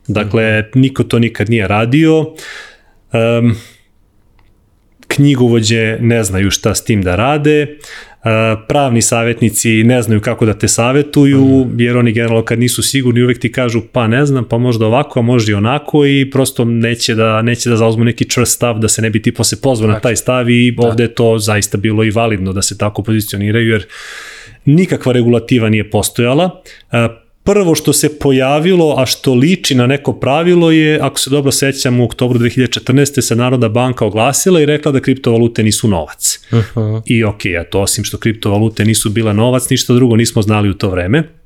Dakle, 0.06 0.64
niko 0.74 1.04
to 1.04 1.18
nikad 1.18 1.50
nije 1.50 1.68
radio. 1.68 2.20
Um, 3.12 3.56
knjigovođe 5.08 5.98
ne 6.00 6.24
znaju 6.24 6.50
šta 6.50 6.74
s 6.74 6.84
tim 6.84 7.02
da 7.02 7.16
rade, 7.16 7.78
pravni 8.68 9.02
savjetnici 9.02 9.84
ne 9.84 10.02
znaju 10.02 10.20
kako 10.20 10.46
da 10.46 10.54
te 10.54 10.68
savetuju, 10.68 11.64
mhm. 11.66 11.80
jer 11.80 11.96
oni 11.96 12.12
generalno 12.12 12.44
kad 12.44 12.58
nisu 12.58 12.82
sigurni 12.82 13.22
uvek 13.22 13.38
ti 13.38 13.52
kažu 13.52 13.82
pa 13.92 14.06
ne 14.06 14.26
znam, 14.26 14.44
pa 14.44 14.58
možda 14.58 14.86
ovako, 14.86 15.18
a 15.18 15.22
možda 15.22 15.52
i 15.52 15.54
onako 15.54 16.06
i 16.06 16.30
prosto 16.30 16.64
neće 16.64 17.14
da, 17.14 17.42
neće 17.42 17.70
da 17.70 17.76
zauzmu 17.76 18.04
neki 18.04 18.30
čvrst 18.30 18.54
stav 18.54 18.78
da 18.78 18.88
se 18.88 19.02
ne 19.02 19.10
bi 19.10 19.22
ti 19.22 19.32
posle 19.32 19.58
pozvao 19.62 19.90
na 19.90 20.00
taj 20.00 20.16
stav 20.16 20.50
i 20.50 20.70
da. 20.70 20.86
ovde 20.86 21.02
je 21.02 21.14
to 21.14 21.38
zaista 21.38 21.78
bilo 21.78 22.04
i 22.04 22.10
validno 22.10 22.52
da 22.52 22.62
se 22.62 22.78
tako 22.78 23.02
pozicioniraju 23.02 23.70
jer 23.70 23.86
nikakva 24.64 25.12
regulativa 25.12 25.68
nije 25.68 25.90
postojala 25.90 26.62
prvo 27.48 27.74
što 27.74 27.92
se 27.92 28.18
pojavilo, 28.18 28.94
a 28.98 29.06
što 29.06 29.34
liči 29.34 29.74
na 29.74 29.86
neko 29.86 30.12
pravilo 30.12 30.70
je, 30.70 31.00
ako 31.02 31.20
se 31.20 31.30
dobro 31.30 31.52
sećam, 31.52 32.00
u 32.00 32.04
oktobru 32.04 32.38
2014. 32.38 33.20
se 33.20 33.36
Narodna 33.36 33.68
banka 33.68 34.04
oglasila 34.04 34.60
i 34.60 34.66
rekla 34.66 34.92
da 34.92 35.00
kriptovalute 35.00 35.62
nisu 35.62 35.88
novac. 35.88 36.40
Uh 36.52 36.58
-huh. 36.74 37.02
I 37.06 37.24
ok, 37.24 37.42
to 37.70 37.80
osim 37.80 38.04
što 38.04 38.18
kriptovalute 38.18 38.84
nisu 38.84 39.10
bile 39.10 39.34
novac, 39.34 39.70
ništa 39.70 39.94
drugo 39.94 40.16
nismo 40.16 40.42
znali 40.42 40.70
u 40.70 40.74
to 40.74 40.90
vreme. 40.90 41.37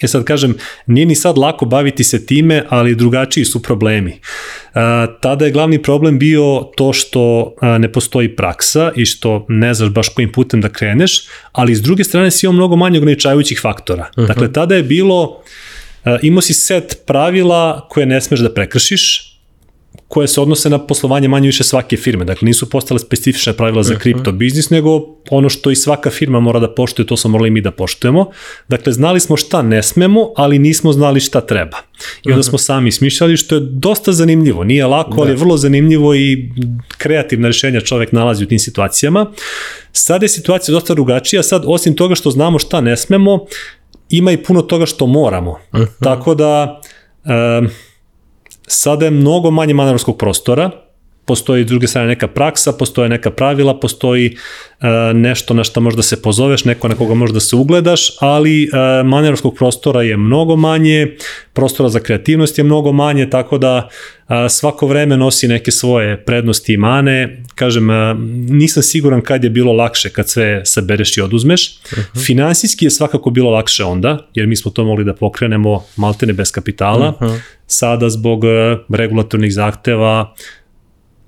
E 0.00 0.08
sad 0.08 0.24
kažem, 0.24 0.54
nije 0.86 1.06
ni 1.06 1.14
sad 1.14 1.38
lako 1.38 1.64
baviti 1.64 2.04
se 2.04 2.26
time, 2.26 2.64
ali 2.68 2.94
drugačiji 2.94 3.44
su 3.44 3.62
problemi. 3.62 4.10
E, 4.10 4.18
tada 5.20 5.44
je 5.44 5.50
glavni 5.50 5.82
problem 5.82 6.18
bio 6.18 6.70
to 6.76 6.92
što 6.92 7.54
e, 7.62 7.78
ne 7.78 7.92
postoji 7.92 8.36
praksa 8.36 8.92
i 8.96 9.04
što 9.04 9.46
ne 9.48 9.74
znaš 9.74 9.90
baš 9.90 10.08
kojim 10.08 10.32
putem 10.32 10.60
da 10.60 10.68
kreneš, 10.68 11.22
ali 11.52 11.74
s 11.74 11.82
druge 11.82 12.04
strane 12.04 12.30
si 12.30 12.46
imao 12.46 12.52
mnogo 12.52 12.76
manje 12.76 12.98
ograničavajućih 12.98 13.60
faktora. 13.62 14.10
Uh 14.10 14.22
mhm. 14.22 14.24
-huh. 14.24 14.28
Dakle, 14.28 14.52
tada 14.52 14.74
je 14.74 14.82
bilo, 14.82 15.42
e, 16.04 16.18
imao 16.22 16.42
si 16.42 16.54
set 16.54 16.98
pravila 17.06 17.86
koje 17.90 18.06
ne 18.06 18.20
smeš 18.20 18.40
da 18.40 18.54
prekršiš, 18.54 19.35
koje 20.08 20.28
se 20.28 20.40
odnose 20.40 20.70
na 20.70 20.78
poslovanje 20.78 21.28
manje 21.28 21.46
više 21.46 21.64
svake 21.64 21.96
firme. 21.96 22.24
Dakle, 22.24 22.46
nisu 22.46 22.70
postale 22.70 23.00
specifične 23.00 23.52
pravila 23.52 23.82
za 23.82 23.92
mhm. 23.92 24.00
kripto 24.00 24.32
biznis, 24.32 24.70
nego 24.70 25.00
ono 25.30 25.48
što 25.48 25.70
i 25.70 25.76
svaka 25.76 26.10
firma 26.10 26.40
mora 26.40 26.60
da 26.60 26.74
poštuje, 26.74 27.06
to 27.06 27.16
smo 27.16 27.30
morali 27.30 27.50
mi 27.50 27.60
da 27.60 27.70
poštujemo. 27.70 28.30
Dakle, 28.68 28.92
znali 28.92 29.20
smo 29.20 29.36
šta 29.36 29.62
ne 29.62 29.82
smemo, 29.82 30.32
ali 30.36 30.58
nismo 30.58 30.92
znali 30.92 31.20
šta 31.20 31.40
treba. 31.40 31.76
I 32.24 32.30
onda 32.30 32.40
mhm. 32.40 32.48
smo 32.48 32.58
sami 32.58 32.92
smišljali, 32.92 33.36
što 33.36 33.54
je 33.54 33.60
dosta 33.60 34.12
zanimljivo. 34.12 34.64
Nije 34.64 34.86
lako, 34.86 35.20
ali 35.20 35.30
je 35.30 35.34
da. 35.34 35.40
vrlo 35.40 35.56
zanimljivo 35.56 36.14
i 36.14 36.50
kreativna 36.98 37.48
rešenja 37.48 37.80
čovek 37.80 38.12
nalazi 38.12 38.44
u 38.44 38.48
tim 38.48 38.58
situacijama. 38.58 39.26
Sad 39.92 40.22
je 40.22 40.28
situacija 40.28 40.72
dosta 40.72 40.94
drugačija, 40.94 41.42
sad 41.42 41.62
osim 41.66 41.94
toga 41.94 42.14
što 42.14 42.30
znamo 42.30 42.58
šta 42.58 42.80
ne 42.80 42.96
smemo, 42.96 43.46
ima 44.10 44.32
i 44.32 44.36
puno 44.36 44.62
toga 44.62 44.86
što 44.86 45.06
moramo. 45.06 45.58
Mhm. 45.74 45.84
Tako 46.00 46.34
da... 46.34 46.80
Um, 47.24 47.68
sada 48.66 49.04
je 49.04 49.10
mnogo 49.10 49.50
manje 49.50 49.74
manevarskog 49.74 50.18
prostora, 50.18 50.70
postoji 51.26 51.64
s 51.64 51.66
druge 51.66 51.86
strane 51.86 52.08
neka 52.08 52.28
praksa, 52.28 52.72
postoje 52.72 53.08
neka 53.08 53.30
pravila, 53.30 53.80
postoji 53.80 54.36
e, 54.80 55.14
nešto 55.14 55.54
na 55.54 55.64
što 55.64 55.80
možda 55.80 56.02
se 56.02 56.22
pozoveš, 56.22 56.64
neko 56.64 56.88
na 56.88 56.94
koga 56.94 57.14
možda 57.14 57.40
se 57.40 57.56
ugledaš, 57.56 58.10
ali 58.20 58.64
e, 58.64 58.68
manevarskog 59.04 59.54
prostora 59.54 60.02
je 60.02 60.16
mnogo 60.16 60.56
manje, 60.56 61.16
prostora 61.52 61.88
za 61.88 62.00
kreativnost 62.00 62.58
je 62.58 62.64
mnogo 62.64 62.92
manje, 62.92 63.30
tako 63.30 63.58
da 63.58 63.88
e, 64.28 64.48
svako 64.48 64.86
vreme 64.86 65.16
nosi 65.16 65.48
neke 65.48 65.70
svoje 65.70 66.24
prednosti 66.24 66.72
i 66.72 66.76
mane. 66.76 67.42
Kažem, 67.54 67.90
e, 67.90 68.14
nisam 68.48 68.82
siguran 68.82 69.20
kad 69.20 69.44
je 69.44 69.50
bilo 69.50 69.72
lakše 69.72 70.10
kad 70.10 70.28
sve 70.28 70.64
sabereš 70.64 71.16
i 71.16 71.20
oduzmeš. 71.20 71.78
Uh 71.92 71.98
-huh. 71.98 72.26
Finansijski 72.26 72.86
je 72.86 72.90
svakako 72.90 73.30
bilo 73.30 73.50
lakše 73.50 73.84
onda, 73.84 74.28
jer 74.34 74.46
mi 74.46 74.56
smo 74.56 74.70
to 74.70 74.84
mogli 74.84 75.04
da 75.04 75.14
pokrenemo 75.14 75.84
maltene 75.96 76.32
bez 76.32 76.52
kapitala. 76.52 77.08
Uh 77.08 77.20
-huh. 77.20 77.40
Sada 77.66 78.10
zbog 78.10 78.44
e, 78.44 78.76
regulatornih 78.88 79.54
zahteva 79.54 80.34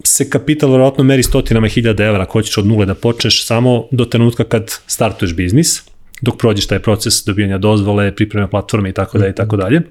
se 0.04 0.30
kapital 0.30 0.70
verovatno 0.70 1.04
meri 1.04 1.22
stotinama 1.22 1.68
hiljada 1.68 2.04
evra 2.04 2.22
ako 2.22 2.32
hoćeš 2.32 2.58
od 2.58 2.66
nule 2.66 2.86
da 2.86 2.94
počneš 2.94 3.46
samo 3.46 3.88
do 3.90 4.04
trenutka 4.04 4.44
kad 4.44 4.70
startuješ 4.86 5.34
biznis, 5.34 5.82
dok 6.20 6.38
prođeš 6.38 6.66
taj 6.66 6.78
proces 6.78 7.24
dobijanja 7.24 7.58
dozvole, 7.58 8.14
pripreme 8.16 8.50
platforme 8.50 8.88
i 8.88 8.92
tako 8.92 9.18
dalje 9.18 9.30
i 9.30 9.34
tako 9.34 9.56
dalje. 9.56 9.82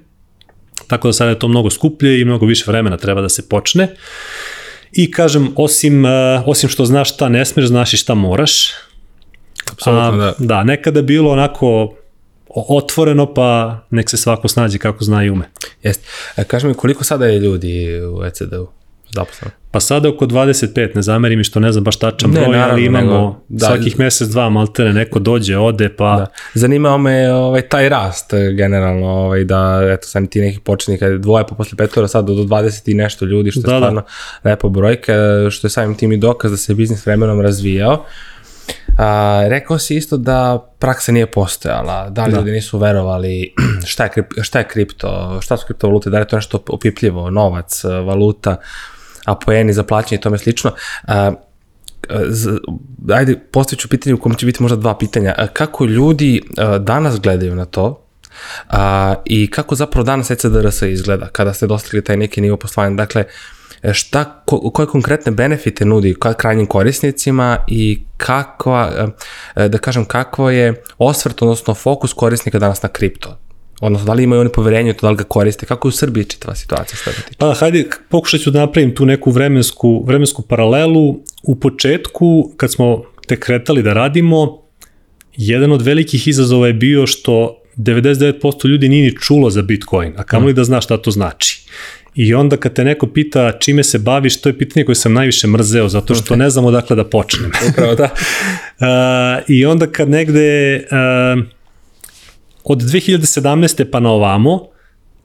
Tako 0.86 1.08
da 1.08 1.12
sada 1.12 1.30
je 1.30 1.38
to 1.38 1.48
mnogo 1.48 1.70
skuplje 1.70 2.20
i 2.20 2.24
mnogo 2.24 2.46
više 2.46 2.64
vremena 2.66 2.96
treba 2.96 3.20
da 3.20 3.28
se 3.28 3.48
počne. 3.48 3.88
I 4.92 5.10
kažem, 5.10 5.48
osim, 5.56 6.04
uh, 6.04 6.10
osim 6.46 6.68
što 6.68 6.84
znaš 6.84 7.14
šta 7.14 7.28
ne 7.28 7.44
smeš, 7.44 7.66
znaš 7.66 7.94
i 7.94 7.96
šta 7.96 8.14
moraš. 8.14 8.72
Apsolutno, 9.72 10.16
da. 10.16 10.34
Da, 10.38 10.64
nekada 10.64 11.02
bilo 11.02 11.30
onako 11.30 11.94
otvoreno, 12.54 13.34
pa 13.34 13.80
nek 13.90 14.10
se 14.10 14.16
svako 14.16 14.48
snađe 14.48 14.78
kako 14.78 15.04
zna 15.04 15.24
i 15.24 15.30
ume. 15.30 15.50
Jeste. 15.82 16.06
E, 16.36 16.44
kaži 16.44 16.66
mi, 16.66 16.74
koliko 16.74 17.04
sada 17.04 17.26
je 17.26 17.38
ljudi 17.38 18.00
u 18.00 18.24
ECD-u? 18.24 18.77
Zaposleno? 19.14 19.52
Pa 19.70 19.80
sada 19.80 20.08
oko 20.08 20.26
25, 20.26 20.96
ne 20.96 21.02
zameri 21.02 21.36
mi 21.36 21.44
što 21.44 21.60
ne 21.60 21.72
znam 21.72 21.84
baš 21.84 21.96
tačan 21.96 22.30
broj, 22.30 22.48
naravno, 22.48 22.72
ali 22.72 22.84
imamo 22.84 23.04
nego, 23.04 23.40
da, 23.48 23.66
svakih 23.66 23.98
mesec, 23.98 24.28
dva 24.28 24.48
maltene, 24.48 24.92
neko 24.92 25.18
dođe, 25.18 25.58
ode, 25.58 25.88
pa... 25.88 26.16
Da. 26.16 26.26
Zanimao 26.54 26.98
me 26.98 27.32
ovaj, 27.32 27.62
taj 27.62 27.88
rast 27.88 28.30
generalno, 28.56 29.06
ovaj, 29.06 29.44
da 29.44 29.80
eto 29.92 30.08
sam 30.08 30.26
ti 30.26 30.40
nekih 30.40 30.60
početnika, 30.60 31.08
dvoje 31.08 31.44
pa 31.48 31.54
posle 31.54 31.76
petora, 31.76 32.08
sad 32.08 32.26
do 32.26 32.32
20 32.32 32.90
i 32.90 32.94
nešto 32.94 33.24
ljudi, 33.24 33.50
što 33.50 33.60
je 33.60 33.62
da, 33.62 33.72
da. 33.72 33.78
stvarno 33.78 34.00
da. 34.42 34.50
lepo 34.50 34.68
brojka, 34.68 35.12
što 35.50 35.66
je 35.66 35.70
samim 35.70 35.94
tim 35.94 36.12
i 36.12 36.16
dokaz 36.16 36.50
da 36.50 36.56
se 36.56 36.74
biznis 36.74 37.06
vremenom 37.06 37.40
razvijao. 37.40 38.04
A, 38.98 39.42
rekao 39.48 39.78
si 39.78 39.96
isto 39.96 40.16
da 40.16 40.68
praksa 40.78 41.12
nije 41.12 41.26
postojala, 41.26 42.10
da 42.10 42.24
li 42.24 42.32
da. 42.32 42.38
ljudi 42.38 42.50
nisu 42.50 42.78
verovali 42.78 43.54
šta 43.86 44.04
je, 44.04 44.10
šta 44.42 44.58
je 44.58 44.68
kripto, 44.68 45.38
šta 45.42 45.56
su 45.56 45.66
kriptovalute, 45.66 46.10
da 46.10 46.16
li 46.16 46.22
je 46.22 46.28
to 46.28 46.36
nešto 46.36 46.64
opipljivo, 46.68 47.30
novac, 47.30 47.84
valuta, 47.84 48.56
a 49.28 49.34
poeni 49.34 49.72
za 49.72 49.82
plaćanje 49.82 50.18
i 50.18 50.20
tome 50.20 50.38
slično. 50.38 50.72
A, 51.06 51.32
ajde, 53.14 53.38
postavit 53.52 53.90
pitanje 53.90 54.14
u 54.14 54.18
kom 54.18 54.34
će 54.34 54.46
biti 54.46 54.62
možda 54.62 54.76
dva 54.76 54.98
pitanja. 54.98 55.34
Kako 55.52 55.84
ljudi 55.84 56.42
danas 56.80 57.20
gledaju 57.20 57.54
na 57.54 57.64
to 57.64 58.04
a, 58.68 59.14
i 59.24 59.50
kako 59.50 59.74
zapravo 59.74 60.04
danas 60.04 60.30
ECDRS 60.30 60.82
izgleda 60.82 61.26
kada 61.26 61.54
ste 61.54 61.66
dostigli 61.66 62.04
taj 62.04 62.16
neki 62.16 62.40
nivo 62.40 62.56
poslovanja? 62.56 62.96
Dakle, 62.96 63.24
šta, 63.92 64.42
ko, 64.46 64.70
koje 64.70 64.86
konkretne 64.86 65.32
benefite 65.32 65.84
nudi 65.84 66.16
krajnjim 66.36 66.66
korisnicima 66.66 67.56
i 67.66 68.02
kakva, 68.16 69.08
da 69.56 69.78
kažem, 69.78 70.04
kakvo 70.04 70.50
je 70.50 70.82
osvrt, 70.98 71.42
odnosno 71.42 71.74
fokus 71.74 72.12
korisnika 72.12 72.58
danas 72.58 72.82
na 72.82 72.88
kripto? 72.88 73.38
Odnosno, 73.80 74.06
da 74.06 74.12
li 74.12 74.22
imaju 74.22 74.40
oni 74.40 74.50
poverenje 74.52 74.92
to, 74.92 75.06
da 75.06 75.10
li 75.10 75.16
ga 75.16 75.24
koriste? 75.24 75.66
Kako 75.66 75.88
je 75.88 75.90
u 75.90 75.92
Srbiji 75.92 76.24
čitava 76.24 76.54
situacija 76.54 76.96
što 76.96 77.10
tiče? 77.10 77.38
Pa, 77.38 77.54
hajde, 77.54 77.84
pokušat 78.08 78.40
ću 78.40 78.50
da 78.50 78.60
napravim 78.60 78.94
tu 78.94 79.06
neku 79.06 79.30
vremensku, 79.30 80.04
vremensku 80.06 80.42
paralelu. 80.42 81.20
U 81.42 81.54
početku, 81.60 82.52
kad 82.56 82.72
smo 82.72 83.04
te 83.26 83.36
kretali 83.40 83.82
da 83.82 83.92
radimo, 83.92 84.62
jedan 85.36 85.72
od 85.72 85.82
velikih 85.82 86.28
izazova 86.28 86.66
je 86.66 86.72
bio 86.72 87.06
što 87.06 87.62
99% 87.76 88.68
ljudi 88.68 88.88
nije 88.88 89.04
ni 89.10 89.16
čulo 89.16 89.50
za 89.50 89.62
Bitcoin, 89.62 90.12
a 90.16 90.24
kamoli 90.24 90.52
da 90.52 90.64
zna 90.64 90.80
šta 90.80 90.96
to 90.96 91.10
znači. 91.10 91.60
I 92.14 92.34
onda 92.34 92.56
kad 92.56 92.72
te 92.72 92.84
neko 92.84 93.06
pita 93.06 93.52
čime 93.52 93.84
se 93.84 93.98
baviš, 93.98 94.40
to 94.40 94.48
je 94.48 94.58
pitanje 94.58 94.84
koje 94.84 94.94
sam 94.94 95.12
najviše 95.12 95.46
mrzeo, 95.46 95.88
zato 95.88 96.14
što 96.14 96.36
ne 96.36 96.50
znam 96.50 96.64
odakle 96.64 96.96
da 96.96 97.04
počnem. 97.04 97.50
Upravo 97.70 97.94
da. 97.94 98.04
uh, 99.44 99.44
I 99.48 99.66
onda 99.66 99.86
kad 99.86 100.10
negde... 100.10 100.76
Uh, 101.36 101.57
od 102.68 102.78
2017. 102.78 103.84
pa 103.90 104.00
na 104.00 104.10
ovamo, 104.10 104.66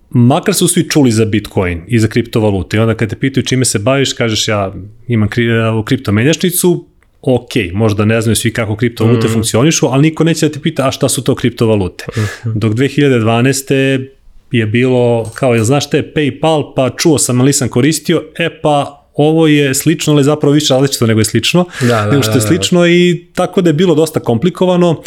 makar 0.10 0.54
su 0.54 0.68
svi 0.68 0.90
čuli 0.90 1.12
za 1.12 1.26
Bitcoin 1.26 1.82
i 1.88 2.00
za 2.00 2.08
kriptovalute 2.08 2.78
i 2.78 2.80
onda 2.80 2.96
kad 2.96 3.10
te 3.10 3.16
pitaju 3.16 3.46
čime 3.46 3.66
se 3.66 3.80
baviš, 3.80 4.14
kažeš 4.14 4.48
ja 4.48 4.74
imam 5.08 5.30
kri, 5.30 5.48
kriptomenjačnicu, 5.86 6.88
ok, 7.22 7.50
možda 7.74 8.06
ne 8.06 8.22
znaju 8.22 8.36
svi 8.36 8.54
kako 8.54 8.76
kriptovalute 8.76 9.28
mm. 9.28 9.32
funkcionišu, 9.32 9.88
ali 9.88 10.02
niko 10.02 10.24
neće 10.24 10.48
da 10.48 10.54
te 10.54 10.60
pita 10.60 10.88
a 10.88 10.92
šta 10.92 11.10
su 11.10 11.24
to 11.24 11.36
kriptovalute. 11.36 12.06
Mm 12.18 12.20
-hmm. 12.22 12.60
Dok 12.60 12.74
2012 12.74 14.08
je 14.52 14.66
bilo 14.66 15.32
kao, 15.36 15.56
ja 15.56 15.64
znaš 15.64 15.86
je 15.94 16.14
PayPal, 16.14 16.74
pa 16.76 16.90
čuo 16.98 17.18
sam, 17.18 17.40
ali 17.40 17.48
nisam 17.48 17.70
koristio, 17.70 18.24
e 18.40 18.62
pa 18.62 19.03
ovo 19.16 19.48
je 19.48 19.74
slično, 19.74 20.14
ali 20.14 20.24
zapravo 20.24 20.54
više 20.54 20.74
različito 20.74 21.08
nego 21.08 21.20
je 21.20 21.26
slično, 21.26 21.66
da, 21.82 21.88
da, 21.88 22.06
nego 22.06 22.24
što 22.24 22.32
je 22.32 22.36
da, 22.36 22.40
da, 22.40 22.48
slično 22.48 22.80
da, 22.80 22.86
da. 22.86 22.92
i 22.92 23.26
tako 23.34 23.62
da 23.62 23.70
je 23.70 23.74
bilo 23.74 23.96
dosta 23.96 24.20
komplikovano. 24.20 25.02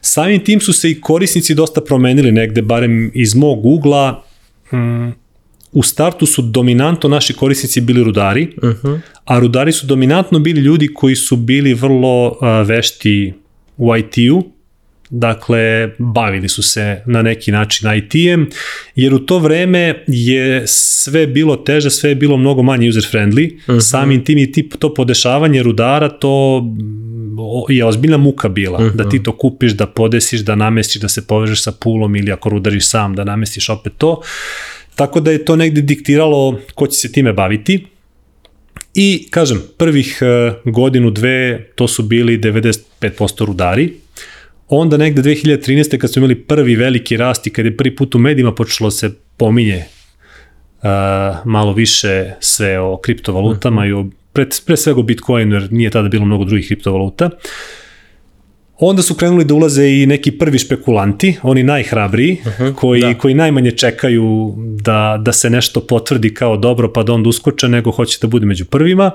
Samim 0.00 0.44
tim 0.44 0.60
su 0.60 0.72
se 0.72 0.90
i 0.90 1.00
korisnici 1.00 1.54
dosta 1.54 1.80
promenili 1.80 2.32
negde, 2.32 2.62
barem 2.62 3.10
iz 3.14 3.34
mog 3.34 3.66
ugla, 3.66 4.24
mm, 4.72 5.08
u 5.72 5.82
startu 5.82 6.26
su 6.26 6.42
dominantno 6.42 7.08
naši 7.08 7.32
korisnici 7.32 7.80
bili 7.80 8.04
rudari, 8.04 8.48
uh 8.62 8.68
mhm. 8.68 8.86
-huh. 8.86 9.00
a 9.24 9.38
rudari 9.38 9.72
su 9.72 9.86
dominantno 9.86 10.38
bili 10.38 10.60
ljudi 10.60 10.88
koji 10.94 11.16
su 11.16 11.36
bili 11.36 11.74
vrlo 11.74 12.26
uh, 12.26 12.68
vešti 12.68 13.32
u 13.76 13.96
IT-u, 13.96 14.51
dakle 15.14 15.90
bavili 15.98 16.48
su 16.48 16.62
se 16.62 17.02
na 17.06 17.22
neki 17.22 17.52
način 17.52 17.88
IT-em, 17.96 18.50
jer 18.94 19.14
u 19.14 19.18
to 19.18 19.38
vreme 19.38 20.04
je 20.06 20.62
sve 20.66 21.26
bilo 21.26 21.56
teže, 21.56 21.90
sve 21.90 22.10
je 22.10 22.14
bilo 22.14 22.36
mnogo 22.36 22.62
manje 22.62 22.88
user 22.88 23.02
friendly, 23.12 23.52
uh 23.52 23.68
mhm. 23.68 23.72
-huh. 23.72 23.90
samim 23.90 24.24
tim 24.24 24.38
i 24.38 24.52
tip, 24.52 24.74
to 24.78 24.94
podešavanje 24.94 25.62
rudara, 25.62 26.08
to 26.08 26.64
je 27.68 27.84
ozbiljna 27.84 28.16
muka 28.16 28.48
bila, 28.48 28.78
uh 28.78 28.84
-huh. 28.84 28.96
da 28.96 29.08
ti 29.08 29.16
mhm. 29.16 29.24
to 29.24 29.36
kupiš, 29.36 29.72
da 29.72 29.86
podesiš, 29.86 30.40
da 30.40 30.54
namestiš, 30.54 31.02
da 31.02 31.08
se 31.08 31.26
povežeš 31.26 31.62
sa 31.62 31.72
pulom 31.72 32.16
ili 32.16 32.32
ako 32.32 32.48
rudariš 32.48 32.86
sam, 32.86 33.14
da 33.14 33.24
namestiš 33.24 33.68
opet 33.68 33.92
to. 33.98 34.20
Tako 34.94 35.20
da 35.20 35.30
je 35.30 35.44
to 35.44 35.56
negde 35.56 35.80
diktiralo 35.80 36.60
ko 36.74 36.86
će 36.86 36.98
se 36.98 37.12
time 37.12 37.32
baviti. 37.32 37.86
I, 38.94 39.26
kažem, 39.30 39.62
prvih 39.78 40.18
eh, 40.22 40.52
godinu, 40.64 41.10
dve, 41.10 41.68
to 41.74 41.88
su 41.88 42.02
bili 42.02 42.38
95% 42.38 43.44
rudari, 43.44 43.92
onda 44.76 44.96
negde 44.96 45.22
2013. 45.22 45.98
kad 45.98 46.12
smo 46.12 46.20
imali 46.20 46.34
prvi 46.34 46.76
veliki 46.76 47.16
rast 47.16 47.46
i 47.46 47.50
kad 47.50 47.64
je 47.64 47.76
prvi 47.76 47.96
put 47.96 48.14
u 48.14 48.18
medijima 48.18 48.54
počelo 48.54 48.90
se 48.90 49.10
pominje 49.36 49.84
uh, 50.82 50.88
malo 51.44 51.72
više 51.72 52.30
sve 52.40 52.80
o 52.80 52.96
kriptovalutama 52.96 53.82
-huh. 53.82 53.88
i 53.88 53.92
o, 53.92 54.06
pre, 54.32 54.46
pre 54.66 54.76
svega 54.76 55.00
o 55.00 55.02
Bitcoinu, 55.02 55.54
jer 55.54 55.72
nije 55.72 55.90
tada 55.90 56.08
bilo 56.08 56.24
mnogo 56.24 56.44
drugih 56.44 56.66
kriptovaluta. 56.66 57.30
Onda 58.78 59.02
su 59.02 59.14
krenuli 59.14 59.44
da 59.44 59.54
ulaze 59.54 59.88
i 59.88 60.06
neki 60.06 60.32
prvi 60.38 60.58
špekulanti, 60.58 61.36
oni 61.42 61.62
najhrabriji, 61.62 62.36
uh 62.46 62.52
-huh, 62.58 62.74
koji, 62.74 63.00
da. 63.00 63.14
koji 63.18 63.34
najmanje 63.34 63.70
čekaju 63.70 64.54
da, 64.56 65.18
da 65.20 65.32
se 65.32 65.50
nešto 65.50 65.80
potvrdi 65.80 66.34
kao 66.34 66.56
dobro 66.56 66.92
pa 66.92 67.02
da 67.02 67.12
onda 67.12 67.28
uskoče, 67.28 67.68
nego 67.68 67.90
hoće 67.90 68.18
da 68.22 68.28
bude 68.28 68.46
među 68.46 68.64
prvima. 68.64 69.10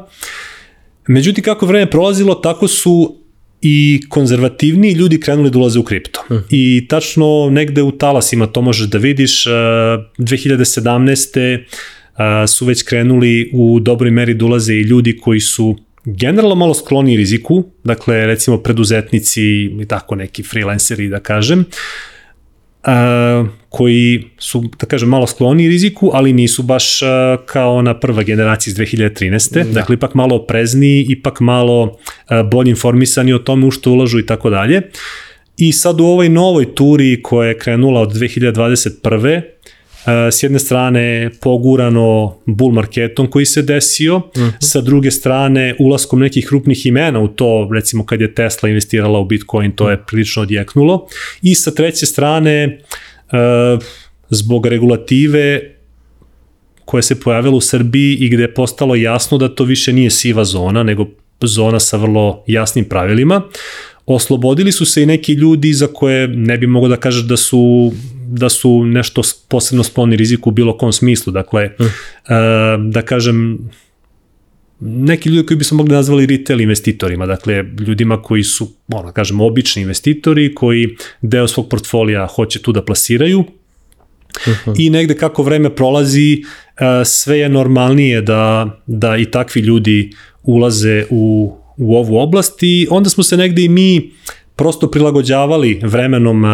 Međutim, 1.07 1.43
kako 1.43 1.65
vreme 1.65 1.89
prolazilo, 1.89 2.35
tako 2.35 2.67
su 2.67 3.26
i 3.61 4.01
konzervativniji 4.09 4.93
ljudi 4.93 5.19
krenuli 5.19 5.49
da 5.49 5.59
ulaze 5.59 5.79
u 5.79 5.83
kripto. 5.83 6.25
-huh. 6.29 6.41
I 6.49 6.87
tačno 6.87 7.49
negde 7.51 7.81
u 7.81 7.91
talasima 7.91 8.47
to 8.47 8.61
možeš 8.61 8.87
da 8.87 8.97
vidiš. 8.97 9.43
2017. 9.43 11.63
su 12.47 12.65
već 12.65 12.83
krenuli 12.83 13.51
u 13.53 13.79
dobroj 13.79 14.11
meri 14.11 14.33
da 14.33 14.45
ulaze 14.45 14.73
i 14.73 14.81
ljudi 14.81 15.17
koji 15.17 15.39
su 15.39 15.77
generalno 16.05 16.55
malo 16.55 16.73
skloni 16.73 17.17
riziku, 17.17 17.63
dakle 17.83 18.25
recimo 18.25 18.57
preduzetnici 18.57 19.43
i 19.81 19.85
tako 19.87 20.15
neki 20.15 20.43
freelanceri 20.43 21.09
da 21.09 21.19
kažem, 21.19 21.59
uh, 21.59 21.65
koji 23.77 24.23
su, 24.37 24.63
da 24.79 24.87
kažem, 24.87 25.09
malo 25.09 25.27
skloni 25.27 25.67
riziku, 25.67 26.09
ali 26.13 26.33
nisu 26.33 26.63
baš 26.63 27.01
uh, 27.01 27.07
kao 27.45 27.75
ona 27.75 27.99
prva 27.99 28.23
generacija 28.23 28.71
iz 28.71 28.77
2013. 28.77 29.63
Da. 29.63 29.71
Dakle, 29.71 29.95
ipak 29.95 30.13
malo 30.13 30.35
oprezniji, 30.35 31.05
ipak 31.09 31.39
malo 31.39 31.83
uh, 31.83 32.49
bolje 32.51 32.69
informisani 32.69 33.33
o 33.33 33.39
tome 33.39 33.67
u 33.67 33.71
što 33.71 33.91
ulažu 33.91 34.19
i 34.19 34.25
tako 34.25 34.49
dalje. 34.49 34.81
I 35.57 35.71
sad 35.71 36.01
u 36.01 36.05
ovoj 36.05 36.29
novoj 36.29 36.75
turi 36.75 37.21
koja 37.23 37.47
je 37.47 37.57
krenula 37.57 38.01
od 38.01 38.13
2021 38.13 39.41
s 40.07 40.43
jedne 40.43 40.59
strane 40.59 41.29
pogurano 41.41 42.37
bull 42.45 42.73
marketom 42.73 43.27
koji 43.27 43.45
se 43.45 43.61
desio, 43.61 44.15
uh 44.15 44.23
mhm. 44.37 44.45
-huh. 44.45 44.51
sa 44.59 44.81
druge 44.81 45.11
strane 45.11 45.75
ulaskom 45.79 46.19
nekih 46.19 46.47
krupnih 46.47 46.85
imena 46.85 47.19
u 47.19 47.27
to, 47.27 47.69
recimo 47.73 48.05
kad 48.05 48.21
je 48.21 48.33
Tesla 48.33 48.69
investirala 48.69 49.19
u 49.19 49.25
Bitcoin, 49.25 49.71
to 49.71 49.89
je 49.89 50.03
prilično 50.07 50.41
odjeknulo, 50.41 51.07
i 51.41 51.55
sa 51.55 51.71
treće 51.71 52.05
strane 52.05 52.79
zbog 54.29 54.65
regulative 54.65 55.61
koja 56.85 57.01
se 57.01 57.19
pojavila 57.19 57.55
u 57.55 57.61
Srbiji 57.61 58.15
i 58.15 58.29
gde 58.29 58.43
je 58.43 58.53
postalo 58.53 58.95
jasno 58.95 59.37
da 59.37 59.55
to 59.55 59.63
više 59.63 59.93
nije 59.93 60.09
siva 60.09 60.45
zona, 60.45 60.83
nego 60.83 61.07
zona 61.41 61.79
sa 61.79 61.97
vrlo 61.97 62.43
jasnim 62.47 62.85
pravilima. 62.85 63.41
Oslobodili 64.05 64.71
su 64.71 64.85
se 64.85 65.03
i 65.03 65.05
neki 65.05 65.33
ljudi 65.33 65.73
za 65.73 65.87
koje 65.87 66.27
ne 66.27 66.57
bi 66.57 66.67
mogo 66.67 66.87
da 66.87 66.97
kažeš 66.97 67.23
da 67.23 67.37
su 67.37 67.91
da 68.27 68.49
su 68.49 68.85
nešto 68.85 69.21
posebno 69.47 69.83
skloni 69.83 70.15
riziku 70.15 70.49
u 70.49 70.53
bilo 70.53 70.77
kom 70.77 70.93
smislu. 70.93 71.33
Dakle, 71.33 71.69
mm. 71.79 71.83
uh, 71.83 71.89
da 72.91 73.01
kažem, 73.01 73.69
neki 74.79 75.29
ljudi 75.29 75.47
koji 75.47 75.57
bi 75.57 75.63
se 75.63 75.75
mogli 75.75 75.93
nazvali 75.95 76.25
retail 76.25 76.61
investitorima, 76.61 77.25
dakle 77.25 77.65
ljudima 77.87 78.21
koji 78.21 78.43
su, 78.43 78.67
ono, 78.87 79.11
kažem, 79.11 79.41
obični 79.41 79.81
investitori 79.81 80.55
koji 80.55 80.95
deo 81.21 81.47
svog 81.47 81.69
portfolija 81.69 82.27
hoće 82.27 82.61
tu 82.61 82.71
da 82.71 82.85
plasiraju. 82.85 83.39
Uh 83.39 84.53
-huh. 84.65 84.75
i 84.77 84.89
negde 84.89 85.15
kako 85.15 85.43
vreme 85.43 85.75
prolazi 85.75 86.43
sve 87.05 87.39
je 87.39 87.49
normalnije 87.49 88.21
da, 88.21 88.69
da 88.87 89.17
i 89.17 89.31
takvi 89.31 89.61
ljudi 89.61 90.11
ulaze 90.43 91.05
u, 91.09 91.53
u 91.77 91.95
ovu 91.95 92.17
oblast 92.17 92.63
i 92.63 92.87
onda 92.89 93.09
smo 93.09 93.23
se 93.23 93.37
negde 93.37 93.63
i 93.63 93.69
mi 93.69 94.11
prosto 94.55 94.91
prilagođavali 94.91 95.79
vremenom 95.83 96.45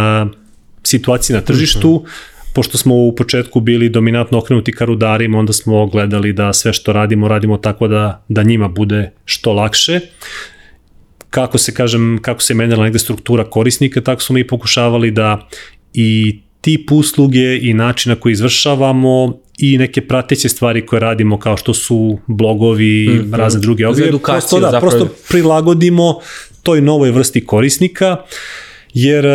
situaciji 0.84 1.34
na 1.34 1.42
tržištu, 1.42 1.92
uh 1.92 2.02
-huh 2.02 2.33
pošto 2.54 2.78
smo 2.78 2.96
u 2.96 3.16
početku 3.16 3.60
bili 3.60 3.90
dominantno 3.90 4.38
okrenuti 4.38 4.72
ka 4.72 4.86
rudarima, 4.86 5.40
onda 5.40 5.54
smo 5.54 5.88
gledali 5.88 6.34
da 6.34 6.54
sve 6.54 6.74
što 6.74 6.94
radimo, 6.94 7.28
radimo 7.28 7.58
tako 7.58 7.88
da, 7.88 8.26
da 8.28 8.44
njima 8.44 8.68
bude 8.68 9.12
što 9.26 9.54
lakše. 9.54 10.00
Kako 11.30 11.58
se, 11.58 11.74
kažem, 11.74 12.20
kako 12.22 12.42
se 12.42 12.54
menjala 12.54 12.84
negde 12.84 13.00
struktura 13.00 13.44
korisnika, 13.44 14.02
tako 14.02 14.22
smo 14.22 14.34
mi 14.34 14.48
pokušavali 14.48 15.12
da 15.12 15.48
i 15.94 16.40
tip 16.62 16.92
usluge 16.92 17.58
i 17.62 17.74
način 17.74 18.10
na 18.10 18.16
koji 18.16 18.34
izvršavamo 18.34 19.40
i 19.58 19.78
neke 19.78 20.02
prateće 20.02 20.50
stvari 20.50 20.86
koje 20.86 21.00
radimo 21.00 21.40
kao 21.40 21.58
što 21.58 21.74
su 21.74 22.18
blogovi, 22.28 23.08
mm 23.10 23.12
-hmm. 23.12 23.38
razne 23.38 23.60
druge 23.60 23.88
objeve. 23.88 24.12
Prosto, 24.24 24.60
da, 24.60 24.72
zapravo... 24.72 24.98
prosto 24.98 25.16
prilagodimo 25.30 26.20
toj 26.64 26.82
novoj 26.82 27.12
vrsti 27.12 27.46
korisnika, 27.46 28.18
jer 28.94 29.26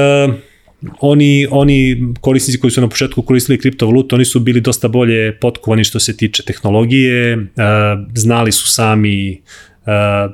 oni, 1.01 1.47
oni 1.51 1.97
korisnici 2.21 2.61
koji 2.61 2.71
su 2.71 2.81
na 2.81 2.88
početku 2.88 3.23
koristili 3.23 3.59
kriptovalutu, 3.59 4.14
oni 4.17 4.25
su 4.25 4.41
bili 4.41 4.61
dosta 4.61 4.88
bolje 4.88 5.38
potkovani 5.41 5.85
što 5.85 6.01
se 6.01 6.17
tiče 6.17 6.43
tehnologije, 6.43 7.33
e, 7.33 7.38
znali 8.14 8.53
su 8.53 8.69
sami 8.69 9.33
e, 9.33 9.38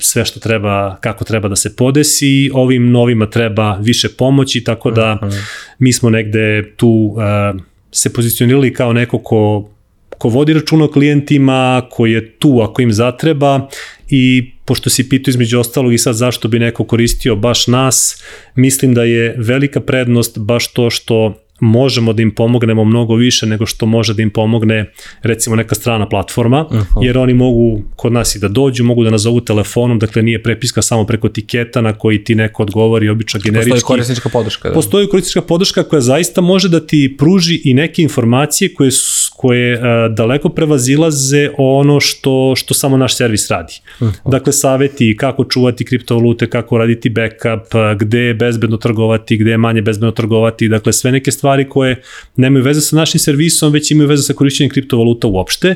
sve 0.00 0.24
što 0.24 0.40
treba, 0.40 0.96
kako 0.96 1.24
treba 1.24 1.48
da 1.48 1.56
se 1.56 1.76
podesi, 1.76 2.50
ovim 2.52 2.90
novima 2.90 3.30
treba 3.30 3.76
više 3.76 4.08
pomoći, 4.08 4.64
tako 4.64 4.90
da 4.90 5.14
mhm. 5.14 5.36
mi 5.78 5.92
smo 5.92 6.10
negde 6.10 6.72
tu 6.76 7.16
e, 7.18 7.52
se 7.90 8.12
pozicionirali 8.12 8.72
kao 8.72 8.92
neko 8.92 9.18
ko 9.18 9.70
ko 10.18 10.28
vodi 10.28 10.54
računa 10.54 10.84
o 10.84 10.88
klijentima, 10.88 11.82
ko 11.90 12.06
je 12.06 12.30
tu 12.30 12.60
ako 12.62 12.82
im 12.82 12.92
zatreba 12.92 13.68
i 14.08 14.53
pošto 14.64 14.90
si 14.90 15.08
pitao 15.08 15.30
između 15.30 15.60
ostalog 15.60 15.92
i 15.92 15.98
sad 15.98 16.14
zašto 16.14 16.48
bi 16.48 16.58
neko 16.58 16.84
koristio 16.84 17.36
baš 17.36 17.66
nas, 17.66 18.22
mislim 18.54 18.94
da 18.94 19.04
je 19.04 19.34
velika 19.38 19.80
prednost 19.80 20.38
baš 20.38 20.72
to 20.72 20.90
što 20.90 21.43
možemo 21.60 22.12
da 22.12 22.22
im 22.22 22.34
pomognemo 22.34 22.84
mnogo 22.84 23.14
više 23.14 23.46
nego 23.46 23.66
što 23.66 23.86
može 23.86 24.14
da 24.14 24.22
im 24.22 24.30
pomogne 24.30 24.90
recimo 25.22 25.56
neka 25.56 25.74
strana 25.74 26.08
platforma, 26.08 26.66
-huh. 26.70 27.04
jer 27.04 27.18
oni 27.18 27.34
mogu 27.34 27.82
kod 27.96 28.12
nas 28.12 28.36
i 28.36 28.38
da 28.38 28.48
dođu, 28.48 28.84
mogu 28.84 29.04
da 29.04 29.10
nazovu 29.10 29.40
telefonom, 29.40 29.98
dakle 29.98 30.22
nije 30.22 30.42
prepiska 30.42 30.82
samo 30.82 31.06
preko 31.06 31.28
tiketa 31.28 31.80
na 31.80 31.92
koji 31.92 32.24
ti 32.24 32.34
neko 32.34 32.62
odgovori 32.62 33.08
obično 33.08 33.40
generički. 33.44 33.70
Postoji 33.70 33.96
korisnička 33.96 34.28
podrška. 34.28 34.68
Da. 34.68 34.74
Postoji 34.74 35.08
korisnička 35.08 35.42
podrška 35.42 35.82
koja 35.82 36.00
zaista 36.00 36.40
može 36.40 36.68
da 36.68 36.86
ti 36.86 37.14
pruži 37.18 37.60
i 37.64 37.74
neke 37.74 38.02
informacije 38.02 38.74
koje, 38.74 38.90
koje 39.36 39.74
uh, 39.78 40.14
daleko 40.14 40.48
prevazilaze 40.48 41.50
ono 41.58 42.00
što, 42.00 42.52
što 42.56 42.74
samo 42.74 42.96
naš 42.96 43.16
servis 43.16 43.50
radi. 43.50 43.72
Uh 44.00 44.08
-huh. 44.08 44.30
Dakle, 44.30 44.52
saveti 44.52 45.16
kako 45.16 45.44
čuvati 45.44 45.84
kriptovalute, 45.84 46.50
kako 46.50 46.78
raditi 46.78 47.08
backup, 47.08 47.74
gde 47.98 48.18
je 48.18 48.34
bezbedno 48.34 48.76
trgovati, 48.76 49.36
gde 49.36 49.50
je 49.50 49.58
manje 49.58 49.82
bezbedno 49.82 50.10
trgovati, 50.10 50.68
dakle 50.68 50.92
sve 50.92 51.12
neke 51.12 51.32
stvari 51.32 51.43
stvari 51.44 51.68
koje 51.68 52.02
nemaju 52.36 52.64
veze 52.64 52.80
sa 52.80 52.96
našim 52.96 53.20
servisom, 53.20 53.72
već 53.72 53.90
imaju 53.90 54.08
veze 54.08 54.22
sa 54.22 54.32
korišćenjem 54.32 54.70
kriptovaluta 54.70 55.26
uopšte. 55.26 55.74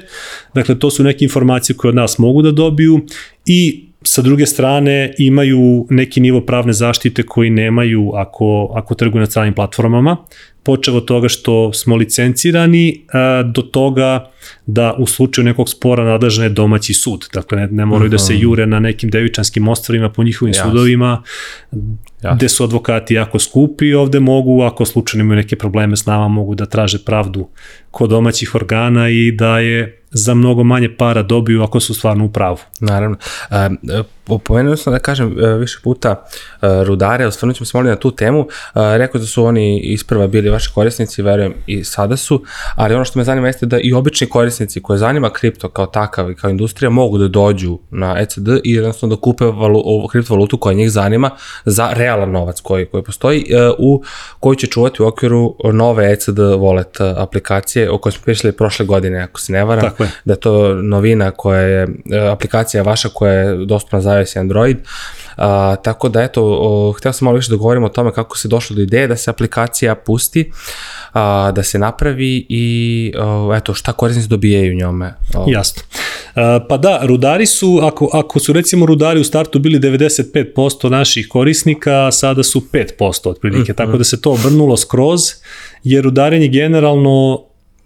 Dakle, 0.54 0.78
to 0.78 0.90
su 0.90 1.04
neke 1.04 1.24
informacije 1.24 1.76
koje 1.76 1.88
od 1.88 1.94
nas 1.94 2.18
mogu 2.18 2.42
da 2.42 2.50
dobiju 2.50 3.00
i 3.46 3.85
sa 4.02 4.22
druge 4.22 4.46
strane 4.46 5.14
imaju 5.18 5.87
neki 5.90 6.20
nivo 6.20 6.40
pravne 6.40 6.72
zaštite 6.72 7.22
koji 7.22 7.50
nemaju 7.50 8.12
ako, 8.14 8.70
ako 8.74 8.94
trguju 8.94 9.20
na 9.20 9.26
stranim 9.26 9.54
platformama, 9.54 10.16
počeo 10.68 10.96
od 10.96 11.04
toga 11.04 11.28
što 11.28 11.72
smo 11.72 11.96
licencirani 11.96 13.04
do 13.44 13.62
toga 13.62 14.31
da 14.66 14.94
u 14.98 15.07
slučaju 15.07 15.44
nekog 15.44 15.68
spora 15.68 16.04
nadležan 16.04 16.44
je 16.44 16.48
domaći 16.48 16.94
sud. 16.94 17.28
Dakle, 17.35 17.59
ne, 17.59 17.66
ne 17.66 17.87
moraju 17.87 18.07
uh 18.07 18.09
-huh. 18.09 18.12
da 18.12 18.18
se 18.18 18.33
mhm. 18.33 18.42
jure 18.42 18.66
na 18.66 18.81
nekim 18.81 19.11
devičanskim 19.11 19.68
ostrovima 19.68 20.11
po 20.11 20.22
njihovim 20.22 20.54
Jasne. 20.54 20.70
sudovima, 20.70 21.22
Jasne. 22.22 22.37
gde 22.37 22.48
su 22.48 22.64
advokati 22.64 23.14
jako 23.14 23.38
skupi, 23.38 23.94
ovde 23.94 24.20
mogu, 24.20 24.62
ako 24.62 24.85
slučajno 24.85 25.24
imaju 25.24 25.37
neke 25.37 25.57
probleme 25.57 25.96
s 25.96 26.07
nama, 26.07 26.28
mogu 26.28 26.54
da 26.54 26.66
traže 26.66 26.98
pravdu 26.98 27.48
kod 27.90 28.11
domaćih 28.11 28.54
organa 28.54 29.09
i 29.09 29.33
da 29.33 29.59
je 29.59 30.02
za 30.11 30.35
mnogo 30.35 30.64
manje 30.64 30.96
para 30.96 31.22
dobiju 31.22 31.62
ako 31.62 31.81
su 31.81 31.94
stvarno 31.94 32.24
u 32.24 32.33
pravu. 32.33 32.59
Naravno. 32.81 33.16
E, 33.50 33.68
Pomenuo 34.44 34.76
sam 34.76 34.92
da 34.92 34.98
kažem 34.98 35.38
e, 35.38 35.54
više 35.54 35.78
puta 35.82 36.10
e, 36.10 36.84
rudare, 36.84 37.26
osvrnut 37.26 37.56
ćemo 37.56 37.66
se 37.66 37.76
moliti 37.76 37.90
na 37.90 37.96
tu 37.96 38.10
temu. 38.10 38.40
E, 38.40 38.48
rekao 38.74 39.20
da 39.20 39.26
su 39.26 39.44
oni 39.44 39.78
isprva 39.78 40.26
bili 40.26 40.50
vaši 40.50 40.70
korisnici, 40.74 41.22
verujem 41.22 41.54
i 41.66 41.84
sada 41.84 42.16
su, 42.16 42.42
ali 42.74 42.94
ono 42.94 43.04
što 43.04 43.18
me 43.18 43.24
zanima 43.24 43.46
jeste 43.46 43.66
da 43.66 43.78
i 43.80 43.92
obični 43.92 44.28
korisnici 44.28 44.82
koje 44.82 44.98
zanima 44.98 45.30
kripto 45.30 45.68
kao 45.68 45.86
takav 45.86 46.30
i 46.30 46.34
kao 46.34 46.50
industrija 46.50 46.90
mogu 46.90 47.18
da 47.18 47.28
dođu 47.28 47.78
na 47.90 48.16
ECD 48.18 48.48
i 48.64 48.72
jednostavno 48.72 49.16
da 49.16 49.20
kupe 49.20 49.44
valu, 49.44 50.08
kriptovalutu 50.08 50.58
koja 50.58 50.74
njih 50.74 50.90
zanima 50.90 51.30
za 51.64 51.90
realan 51.92 52.30
novac 52.30 52.60
koji, 52.60 52.86
koji 52.86 53.02
postoji 53.02 53.46
u 53.78 54.02
koji 54.40 54.56
će 54.56 54.66
čuvati 54.66 55.02
u 55.02 55.06
okviru 55.06 55.56
nove 55.72 56.12
ECD 56.12 56.38
wallet 56.38 57.22
aplikacije 57.22 57.90
o 57.90 57.98
kojoj 57.98 58.12
smo 58.12 58.22
pričali 58.24 58.52
prošle 58.52 58.86
godine, 58.86 59.22
ako 59.22 59.40
se 59.40 59.52
ne 59.52 59.64
varam, 59.64 59.90
da 60.24 60.32
je 60.32 60.40
to 60.40 60.74
novina 60.74 61.30
koja 61.30 61.60
je 61.60 61.86
aplikacija 62.32 62.82
vaša 62.82 63.08
koja 63.08 63.32
je 63.32 63.66
dostupna 63.66 64.00
za 64.00 64.17
iOS 64.18 64.37
i 64.37 64.38
Android. 64.38 64.76
A, 65.37 65.76
tako 65.85 66.09
da 66.09 66.22
eto, 66.22 66.42
o, 66.44 66.92
hteo 66.92 67.12
sam 67.12 67.26
malo 67.26 67.37
više 67.37 67.50
da 67.50 67.57
govorimo 67.57 67.87
o 67.87 67.88
tome 67.88 68.12
kako 68.12 68.38
se 68.38 68.48
došlo 68.48 68.76
do 68.76 68.83
ideje 68.83 69.07
da 69.07 69.16
se 69.16 69.31
aplikacija 69.31 69.94
pusti, 69.94 70.52
a, 71.12 71.52
da 71.54 71.62
se 71.62 71.78
napravi 71.78 72.46
i 72.48 73.12
o, 73.18 73.54
eto, 73.57 73.74
šta 73.74 73.92
korisnici 73.92 74.28
dobijaju 74.28 74.74
njome. 74.74 75.14
O. 75.35 75.44
Jasno. 75.48 75.83
A, 76.35 76.66
pa 76.68 76.76
da, 76.76 77.00
rudari 77.02 77.46
su, 77.46 77.81
ako, 77.83 78.11
ako 78.12 78.38
su 78.38 78.52
recimo 78.52 78.87
rudari 78.87 79.20
u 79.20 79.24
startu 79.24 79.59
bili 79.59 79.78
95% 79.78 80.88
naših 80.88 81.28
korisnika, 81.28 82.12
sada 82.12 82.42
su 82.42 82.62
5% 83.00 83.28
otprilike, 83.28 83.72
mm 83.72 83.74
-hmm. 83.74 83.76
tako 83.76 83.98
da 83.98 84.04
se 84.04 84.20
to 84.20 84.33
obrnulo 84.33 84.76
skroz, 84.76 85.20
jer 85.85 86.04
rudarenje 86.04 86.48
generalno 86.48 87.44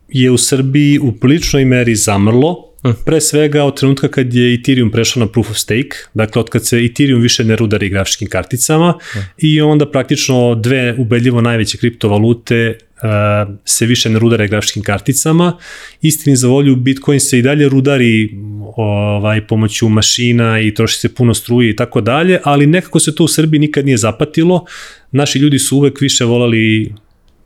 je 0.08 0.30
u 0.30 0.38
Srbiji 0.38 0.98
u 0.98 1.12
priličnoj 1.12 1.64
meri 1.64 1.94
zamrlo, 1.94 2.71
Pre 3.04 3.20
svega 3.20 3.64
od 3.64 3.76
trenutka 3.80 4.08
kad 4.08 4.34
je 4.34 4.54
Ethereum 4.54 4.90
prešao 4.90 5.20
na 5.20 5.26
proof 5.26 5.50
of 5.50 5.56
stake, 5.56 5.96
dakle 6.14 6.40
od 6.40 6.48
kad 6.48 6.66
se 6.66 6.84
Ethereum 6.84 7.20
više 7.20 7.44
ne 7.44 7.56
rudari 7.56 7.88
grafičkim 7.88 8.28
karticama 8.28 8.98
i 9.38 9.60
onda 9.60 9.90
praktično 9.90 10.54
dve 10.54 10.94
ubedljivo 10.98 11.40
najveće 11.40 11.78
kriptovalute 11.78 12.78
uh, 13.02 13.54
se 13.64 13.86
više 13.86 14.10
ne 14.10 14.18
rudare 14.18 14.48
grafičkim 14.48 14.82
karticama. 14.82 15.58
Istini 16.02 16.36
za 16.36 16.48
volju 16.48 16.76
Bitcoin 16.76 17.20
se 17.20 17.38
i 17.38 17.42
dalje 17.42 17.68
rudari 17.68 18.30
ovaj 18.76 19.46
pomoću 19.46 19.88
mašina 19.88 20.60
i 20.60 20.74
troši 20.74 20.98
se 20.98 21.14
puno 21.14 21.34
struje 21.34 21.70
i 21.70 21.76
tako 21.76 22.00
dalje, 22.00 22.38
ali 22.44 22.66
nekako 22.66 23.00
se 23.00 23.14
to 23.14 23.24
u 23.24 23.28
Srbiji 23.28 23.58
nikad 23.58 23.84
nije 23.84 23.96
zapatilo. 23.96 24.64
Naši 25.12 25.38
ljudi 25.38 25.58
su 25.58 25.76
uvek 25.76 26.00
više 26.00 26.24
volali 26.24 26.92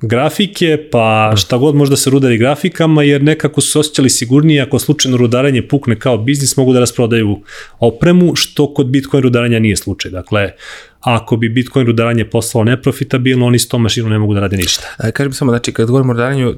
grafike, 0.01 0.89
pa 0.93 1.33
šta 1.37 1.57
god 1.57 1.75
možda 1.75 1.97
se 1.97 2.11
rudari 2.11 2.39
grafikama, 2.39 3.03
jer 3.03 3.23
nekako 3.23 3.61
su 3.61 3.81
osjećali 3.81 4.11
sigurnije 4.11 4.63
ako 4.63 4.79
slučajno 4.79 5.17
rudarenje 5.17 5.69
pukne 5.69 5.99
kao 5.99 6.19
biznis, 6.19 6.57
mogu 6.57 6.73
da 6.73 6.81
rasprodaju 6.81 7.41
opremu, 7.79 8.37
što 8.37 8.75
kod 8.75 8.87
Bitcoin 8.87 9.23
rudarenja 9.23 9.59
nije 9.59 9.77
slučaj. 9.77 10.11
Dakle, 10.11 10.53
ako 11.01 11.37
bi 11.37 11.49
Bitcoin 11.49 11.87
rudaranje 11.87 12.25
postalo 12.25 12.65
neprofitabilno, 12.65 13.47
oni 13.47 13.59
s 13.59 13.69
tom 13.69 13.83
mašinom 13.83 14.11
ne 14.11 14.19
mogu 14.19 14.35
da 14.35 14.41
rade 14.41 14.57
ništa. 14.57 14.83
E, 15.05 15.13
kažem 15.13 15.33
samo, 15.33 15.53
znači, 15.53 15.73
kad 15.73 15.87
govorimo 15.87 16.11
o 16.11 16.15
rudaranju, 16.15 16.55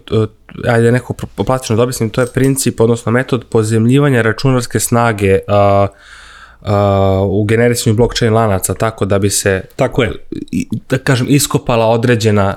ajde 0.67 0.93
neko 0.93 1.15
plastično 1.47 1.77
da 1.77 1.83
objasnim, 1.83 2.11
to 2.11 2.21
je 2.21 2.27
princip, 2.35 2.81
odnosno 2.81 3.13
metod 3.13 3.45
pozemljivanja 3.45 4.23
računarske 4.23 4.81
snage 4.81 5.39
a, 5.49 5.87
a, 6.61 7.23
u 7.31 7.45
generisanju 7.45 7.97
blockchain 7.97 8.35
lanaca, 8.35 8.75
tako 8.75 9.05
da 9.05 9.19
bi 9.19 9.31
se, 9.31 9.63
tako 9.77 10.03
je. 10.03 10.13
da 10.91 10.99
kažem, 10.99 11.27
iskopala 11.31 11.87
određena 11.87 12.55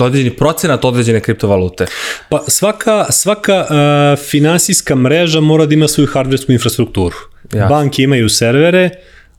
određeni 0.00 0.36
procenat 0.36 0.84
određene 0.84 1.20
kriptovalute? 1.20 1.86
Pa 2.28 2.44
svaka, 2.48 3.06
svaka 3.10 3.66
uh, 3.70 4.24
finansijska 4.24 4.94
mreža 4.94 5.40
mora 5.40 5.66
da 5.66 5.74
ima 5.74 5.88
svoju 5.88 6.08
hardversku 6.12 6.52
infrastrukturu. 6.52 7.16
Ja. 7.54 7.66
Banke 7.66 8.02
imaju 8.02 8.28
servere, 8.28 8.90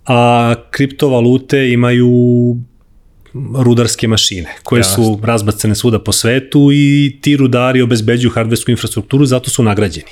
a 0.06 0.56
kriptovalute 0.72 1.70
imaju 1.70 2.10
rudarske 3.56 4.08
mašine 4.08 4.56
koje 4.64 4.80
Jasno. 4.80 5.04
su 5.04 5.20
razbacane 5.24 5.76
svuda 5.76 6.00
po 6.00 6.12
svetu 6.12 6.70
i 6.74 7.18
ti 7.22 7.38
rudari 7.38 7.82
obezbeđuju 7.82 8.32
hardversku 8.32 8.72
infrastrukturu, 8.72 9.26
zato 9.26 9.50
su 9.50 9.64
nagrađeni. 9.64 10.12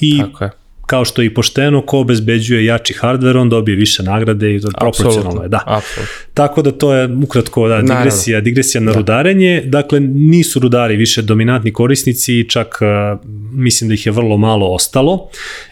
I 0.00 0.18
Tako 0.18 0.44
je. 0.44 0.50
Kao 0.90 1.04
što 1.04 1.22
je 1.22 1.26
i 1.26 1.34
pošteno, 1.34 1.82
ko 1.86 1.98
obezbeđuje 1.98 2.64
jači 2.64 2.94
hardver, 2.94 3.36
on 3.36 3.48
dobije 3.48 3.76
više 3.76 4.02
nagrade 4.02 4.54
i 4.54 4.60
proporcionalno 4.78 5.42
je, 5.42 5.48
da. 5.48 5.62
Apsolutno. 5.66 6.14
Tako 6.34 6.62
da 6.62 6.72
to 6.72 6.94
je 6.94 7.08
ukratko 7.24 7.68
da, 7.68 7.74
Naravno. 7.74 7.94
digresija, 7.94 8.40
digresija 8.40 8.80
na 8.80 8.92
rudarenje. 8.92 9.62
Dakle, 9.66 10.00
nisu 10.00 10.60
rudari 10.60 10.96
više 10.96 11.22
dominantni 11.22 11.72
korisnici, 11.72 12.48
čak 12.48 12.78
uh, 12.80 13.20
mislim 13.52 13.88
da 13.88 13.94
ih 13.94 14.06
je 14.06 14.12
vrlo 14.12 14.36
malo 14.36 14.66
ostalo. 14.74 15.28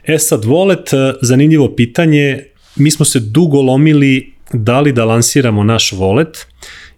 E 0.06 0.18
sad, 0.18 0.44
wallet, 0.44 0.94
uh, 0.94 1.18
zanimljivo 1.22 1.74
pitanje, 1.76 2.44
mi 2.76 2.90
smo 2.90 3.04
se 3.04 3.20
dugo 3.20 3.62
lomili 3.62 4.32
da 4.52 4.80
li 4.80 4.92
da 4.92 5.04
lansiramo 5.04 5.64
naš 5.64 5.92
wallet, 5.92 6.44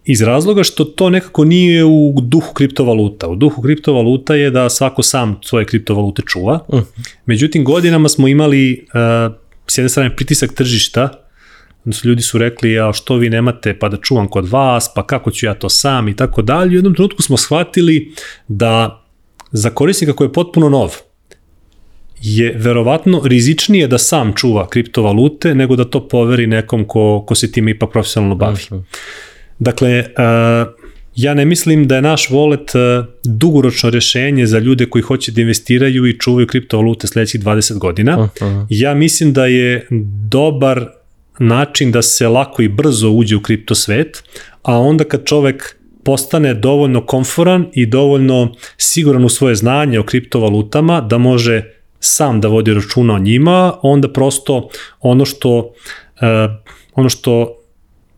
iz 0.05 0.23
razloga 0.23 0.65
što 0.65 0.85
to 0.85 1.11
nekako 1.11 1.45
nije 1.45 1.85
u 1.85 2.15
duhu 2.23 2.55
kriptovaluta. 2.55 3.29
U 3.29 3.37
duhu 3.37 3.63
kriptovaluta 3.63 4.35
je 4.35 4.51
da 4.51 4.69
svako 4.69 5.03
sam 5.03 5.39
svoje 5.45 5.65
kriptovalute 5.65 6.23
čuva. 6.27 6.67
Međutim, 7.27 7.65
godinama 7.65 8.09
smo 8.09 8.29
imali 8.29 8.87
uh, 9.29 9.35
s 9.67 9.79
jedne 9.79 9.89
strane 9.89 10.17
pritisak 10.17 10.53
tržišta, 10.55 11.09
odnosno 11.85 12.09
ljudi 12.09 12.23
su 12.23 12.39
rekli, 12.39 12.81
a 12.81 12.93
što 12.93 13.17
vi 13.17 13.31
nemate 13.31 13.79
pa 13.79 13.89
da 13.89 13.97
čuvam 13.97 14.29
kod 14.29 14.49
vas, 14.49 14.91
pa 14.95 15.07
kako 15.07 15.31
ću 15.31 15.47
ja 15.47 15.55
to 15.55 15.69
sam 15.69 16.09
i 16.09 16.17
tako 16.17 16.43
dalje. 16.43 16.71
U 16.71 16.75
jednom 16.75 16.95
trenutku 16.95 17.23
smo 17.23 17.37
shvatili 17.37 18.15
da 18.49 19.03
za 19.53 19.71
korisnika 19.71 20.13
koji 20.13 20.29
je 20.29 20.33
potpuno 20.33 20.69
nov, 20.69 20.97
je 22.23 22.55
verovatno 22.57 23.23
rizičnije 23.25 23.87
da 23.89 23.99
sam 23.99 24.33
čuva 24.37 24.69
kriptovalute 24.69 25.55
nego 25.55 25.77
da 25.77 25.85
to 25.85 26.09
poveri 26.09 26.47
nekom 26.47 26.85
ko, 26.85 27.25
ko 27.27 27.35
se 27.35 27.53
time 27.53 27.71
ipak 27.71 27.91
profesionalno 27.93 28.35
bavi. 28.35 28.61
Dakle, 29.61 29.99
uh, 30.01 30.73
ja 31.17 31.35
ne 31.35 31.45
mislim 31.45 31.89
da 31.89 31.97
je 31.97 32.03
naš 32.03 32.29
wallet 32.29 32.99
uh, 33.01 33.07
dugoročno 33.25 33.91
rešenje 33.91 34.47
za 34.47 34.59
ljude 34.59 34.87
koji 34.87 35.03
hoće 35.03 35.33
da 35.33 35.41
investiraju 35.41 36.07
i 36.07 36.19
čuvaju 36.19 36.47
kriptovalute 36.47 37.07
sledećih 37.07 37.41
20 37.41 37.79
godina. 37.79 38.29
Ja 38.69 38.95
mislim 38.95 39.33
da 39.33 39.47
je 39.47 39.87
dobar 40.29 40.87
način 41.39 41.93
da 41.93 42.03
se 42.03 42.29
lako 42.29 42.63
i 42.63 42.69
brzo 42.69 43.11
uđe 43.11 43.37
u 43.37 43.43
kripto 43.43 43.75
svet, 43.75 44.25
a 44.63 44.79
onda 44.79 45.05
kad 45.05 45.25
čovek 45.25 45.77
postane 46.05 46.55
dovoljno 46.55 47.07
komforan 47.07 47.67
i 47.73 47.87
dovoljno 47.87 48.55
siguran 48.77 49.25
u 49.25 49.29
svoje 49.29 49.55
znanje 49.55 49.99
o 49.99 50.03
kriptovalutama 50.03 51.01
da 51.01 51.19
može 51.19 51.63
sam 52.01 52.41
da 52.41 52.49
vodi 52.49 52.75
računa 52.75 53.15
o 53.15 53.19
njima, 53.19 53.79
onda 53.83 54.13
prosto 54.13 54.69
ono 55.01 55.25
što 55.25 55.59
uh, 55.59 55.73
ono 56.95 57.09
što 57.09 57.60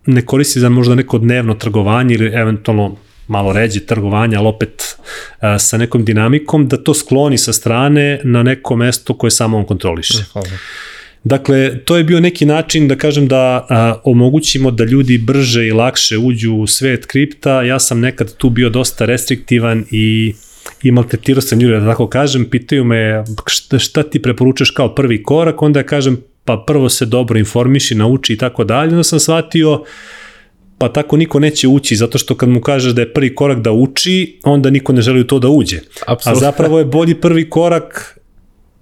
ne 0.07 0.27
koristi 0.27 0.61
za 0.61 0.69
možda 0.69 0.95
neko 0.95 1.19
dnevno 1.19 1.55
trgovanje 1.55 2.15
ili 2.15 2.27
eventualno 2.35 2.97
malo 3.29 3.53
ređe 3.53 3.81
trgovanja, 3.81 4.39
ali 4.39 4.49
opet 4.49 4.97
uh, 4.97 5.43
sa 5.59 5.79
nekom 5.79 6.05
dinamikom, 6.05 6.69
da 6.69 6.77
to 6.77 6.95
skloni 6.95 7.39
sa 7.39 7.53
strane 7.53 8.21
na 8.25 8.43
neko 8.43 8.77
mesto 8.77 9.19
koje 9.19 9.31
samo 9.31 9.59
on 9.59 9.65
kontroliše. 9.65 10.19
Dakle, 11.25 11.79
to 11.85 11.97
je 11.97 12.05
bio 12.05 12.21
neki 12.21 12.47
način 12.47 12.89
da 12.89 12.97
kažem 12.97 13.29
da 13.29 13.67
a, 13.69 14.01
omogućimo 14.05 14.71
da 14.71 14.85
ljudi 14.85 15.19
brže 15.19 15.67
i 15.67 15.73
lakše 15.73 16.19
uđu 16.19 16.55
u 16.55 16.67
svet 16.67 17.07
kripta. 17.07 17.63
Ja 17.63 17.79
sam 17.79 18.01
nekad 18.01 18.37
tu 18.37 18.51
bio 18.51 18.71
dosta 18.71 19.05
restriktivan 19.05 19.85
i 19.91 20.35
i 20.83 20.91
maltretirao 20.91 21.41
sam 21.41 21.61
ljude, 21.61 21.81
da 21.81 21.91
tako 21.91 22.07
kažem, 22.09 22.45
pitaju 22.45 22.85
me 22.85 23.25
šta, 23.47 23.79
šta 23.79 24.03
ti 24.03 24.23
preporučaš 24.23 24.71
kao 24.71 24.95
prvi 24.95 25.23
korak, 25.23 25.63
onda 25.63 25.81
ja 25.81 25.87
kažem 25.87 26.21
pa 26.45 26.65
prvo 26.67 26.89
se 26.89 27.07
dobro 27.07 27.39
informiši, 27.39 27.95
nauči 27.95 28.33
i 28.33 28.39
tako 28.39 28.65
dalje, 28.65 28.91
onda 28.91 29.05
sam 29.05 29.21
shvatio 29.21 29.85
pa 30.79 30.89
tako 30.89 31.17
niko 31.17 31.39
neće 31.39 31.69
ući, 31.69 31.97
zato 31.97 32.19
što 32.19 32.35
kad 32.35 32.49
mu 32.49 32.61
kažeš 32.61 32.93
da 32.93 33.01
je 33.01 33.13
prvi 33.13 33.35
korak 33.35 33.59
da 33.59 33.73
uči, 33.73 34.41
onda 34.45 34.71
niko 34.71 34.93
ne 34.93 35.03
želi 35.03 35.21
u 35.21 35.27
to 35.27 35.39
da 35.39 35.49
uđe. 35.49 35.79
Apsolutno. 36.07 36.47
A 36.47 36.51
zapravo 36.51 36.79
je 36.79 36.85
bolji 36.85 37.15
prvi 37.15 37.51
korak 37.51 38.19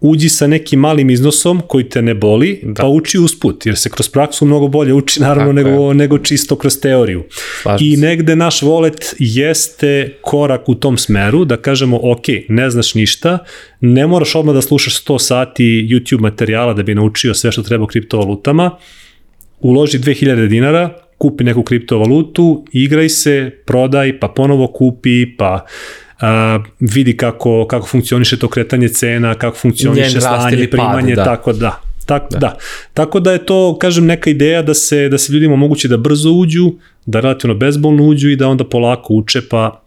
uđi 0.00 0.28
sa 0.28 0.46
nekim 0.46 0.80
malim 0.80 1.10
iznosom 1.10 1.62
koji 1.66 1.88
te 1.88 2.02
ne 2.02 2.14
boli, 2.14 2.60
da. 2.62 2.82
pa 2.82 2.88
uči 2.88 3.18
usput, 3.18 3.66
jer 3.66 3.76
se 3.76 3.90
kroz 3.90 4.08
praksu 4.08 4.46
mnogo 4.46 4.68
bolje 4.68 4.94
uči 4.94 5.20
naravno 5.20 5.52
nego, 5.52 5.92
nego 5.94 6.18
čisto 6.18 6.56
kroz 6.56 6.80
teoriju. 6.80 7.24
Slažem 7.62 7.88
I 7.88 7.96
negde 7.96 8.36
naš 8.36 8.60
wallet 8.60 9.14
jeste 9.18 10.18
korak 10.22 10.68
u 10.68 10.74
tom 10.74 10.98
smeru, 10.98 11.44
da 11.44 11.56
kažemo, 11.56 12.00
ok, 12.02 12.24
ne 12.48 12.70
znaš 12.70 12.94
ništa, 12.94 13.38
ne 13.80 14.06
moraš 14.06 14.34
odmah 14.34 14.54
da 14.54 14.62
slušaš 14.62 15.04
100 15.04 15.18
sati 15.18 15.88
YouTube 15.90 16.20
materijala 16.20 16.74
da 16.74 16.82
bi 16.82 16.94
naučio 16.94 17.34
sve 17.34 17.52
što 17.52 17.62
treba 17.62 17.84
o 17.84 17.86
kriptovalutama, 17.86 18.70
uloži 19.60 19.98
2000 19.98 20.48
dinara, 20.48 20.94
kupi 21.18 21.44
neku 21.44 21.62
kriptovalutu, 21.62 22.64
igraj 22.72 23.08
se, 23.08 23.50
prodaj, 23.66 24.20
pa 24.20 24.28
ponovo 24.28 24.66
kupi, 24.66 25.36
pa 25.36 25.66
uh, 26.22 26.64
vidi 26.80 27.16
kako, 27.16 27.66
kako 27.66 27.86
funkcioniše 27.86 28.38
to 28.38 28.48
kretanje 28.48 28.88
cena, 28.88 29.34
kako 29.34 29.56
funkcioniše 29.56 30.20
slanje, 30.20 30.56
ili 30.56 30.70
pad, 30.70 30.78
primanje, 30.80 31.14
da. 31.14 31.24
tako 31.24 31.52
da. 31.52 31.80
Tako, 32.06 32.26
da. 32.30 32.38
da. 32.38 32.56
Tako 32.94 33.20
da 33.20 33.32
je 33.32 33.46
to, 33.46 33.78
kažem, 33.80 34.06
neka 34.06 34.30
ideja 34.30 34.62
da 34.62 34.74
se, 34.74 35.08
da 35.08 35.18
se 35.18 35.32
ljudima 35.32 35.56
moguće 35.56 35.88
da 35.88 35.96
brzo 35.96 36.30
uđu, 36.30 36.72
da 37.06 37.20
relativno 37.20 37.54
bezbolno 37.54 38.04
uđu 38.04 38.30
i 38.30 38.36
da 38.36 38.48
onda 38.48 38.64
polako 38.64 39.14
uče, 39.14 39.40
pa 39.50 39.79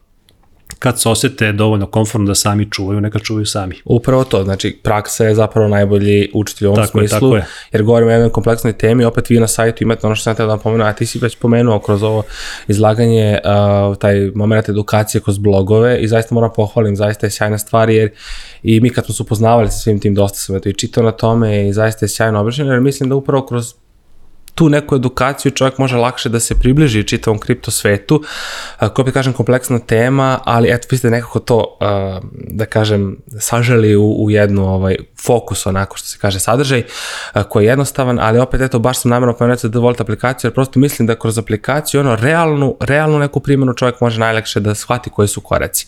kad 0.84 1.02
se 1.02 1.10
osete 1.10 1.52
dovoljno 1.52 1.86
komfortno 1.86 2.28
da 2.28 2.36
sami 2.36 2.72
čuvaju, 2.72 3.02
neka 3.02 3.19
čuvaju 3.19 3.46
sami. 3.46 3.76
Upravo 3.86 4.24
to, 4.24 4.43
znači 4.43 4.80
praksa 4.84 5.26
je 5.26 5.36
zapravo 5.36 5.67
najbolji 5.67 6.32
učitelj 6.34 6.67
u 6.67 6.72
ovom 6.72 6.86
Tako 6.86 7.02
je, 7.02 7.08
smislu, 7.08 7.30
tako 7.30 7.36
je. 7.36 7.46
jer 7.72 7.84
govorimo 7.84 8.10
o 8.10 8.13
jednoj 8.13 8.30
kompleksnoj 8.30 8.74
temi, 8.74 9.06
opet 9.06 9.30
vi 9.30 9.39
na 9.39 9.48
sajtu 9.48 9.84
imate 9.84 10.08
ono 10.08 10.15
što 10.15 10.24
sam 10.24 10.36
teo 10.36 10.46
da 10.46 10.54
vam 10.54 10.60
pomenuo, 10.60 10.88
a 10.88 10.93
ti 10.93 11.06
si 11.06 11.19
već 11.19 11.36
pomenuo 11.36 11.80
kroz 11.80 12.04
ovo 12.04 12.24
izlaganje, 12.67 13.39
uh, 13.43 13.98
taj 13.98 14.32
moment 14.36 14.69
edukacije 14.69 15.22
kroz 15.22 15.38
blogove 15.38 16.00
i 16.00 16.08
zaista 16.08 16.36
moram 16.36 16.52
pohvalim, 16.56 16.96
zaista 16.96 17.26
je 17.26 17.32
sjajna 17.32 17.58
stvar, 17.58 17.89
jer 17.89 18.10
i 18.63 18.80
mi 18.80 18.89
kad 18.89 19.06
smo 19.06 19.13
se 19.13 19.24
upoznavali 19.24 19.72
sa 19.72 19.78
svim 19.78 20.00
tim, 20.00 20.15
dosta 20.15 20.38
sam 20.38 20.56
eto 20.56 20.69
i 20.69 20.74
čitao 20.74 21.04
na 21.04 21.12
tome 21.12 21.67
i 21.67 21.74
zaista 21.74 22.06
je 22.06 22.10
sjajno 22.10 22.39
obraćeno, 22.39 22.72
jer 22.72 22.82
mislim 22.82 23.10
da 23.10 23.15
upravo 23.15 23.46
kroz 23.46 23.74
tu 24.55 24.69
neku 24.69 24.95
edukaciju 24.95 25.51
čovjek 25.51 25.77
može 25.77 25.97
lakše 25.97 26.29
da 26.29 26.39
se 26.39 26.59
približi 26.59 27.03
čitavom 27.03 27.39
kripto 27.39 27.71
svetu, 27.71 28.23
koja 28.79 28.89
opet 28.89 29.13
kažem 29.13 29.33
kompleksna 29.33 29.79
tema, 29.79 30.39
ali 30.45 30.69
eto 30.71 30.87
vi 30.91 30.97
ste 30.97 31.09
nekako 31.09 31.39
to, 31.39 31.77
da 32.33 32.65
kažem, 32.65 33.17
saželi 33.39 33.95
u, 33.95 34.15
u 34.23 34.31
jednu 34.31 34.67
ovaj, 34.67 34.95
fokus 35.25 35.65
onako 35.65 35.97
što 35.97 36.07
se 36.07 36.17
kaže 36.21 36.39
sadržaj, 36.39 36.83
koji 37.49 37.63
je 37.65 37.69
jednostavan, 37.69 38.19
ali 38.19 38.39
opet 38.39 38.61
eto 38.61 38.79
baš 38.79 38.99
sam 38.99 39.11
namjerno 39.11 39.33
pomenuo 39.33 39.57
da 39.63 39.79
volite 39.79 40.03
aplikaciju, 40.03 40.47
jer 40.47 40.53
prosto 40.53 40.79
mislim 40.79 41.07
da 41.07 41.15
kroz 41.15 41.37
aplikaciju 41.37 41.99
ono 41.99 42.15
realnu, 42.15 42.75
realnu 42.79 43.19
neku 43.19 43.39
primjenu 43.39 43.73
čovjek 43.73 44.01
može 44.01 44.19
najlakše 44.19 44.59
da 44.59 44.75
shvati 44.75 45.09
koji 45.09 45.27
su 45.27 45.41
koraci. 45.41 45.87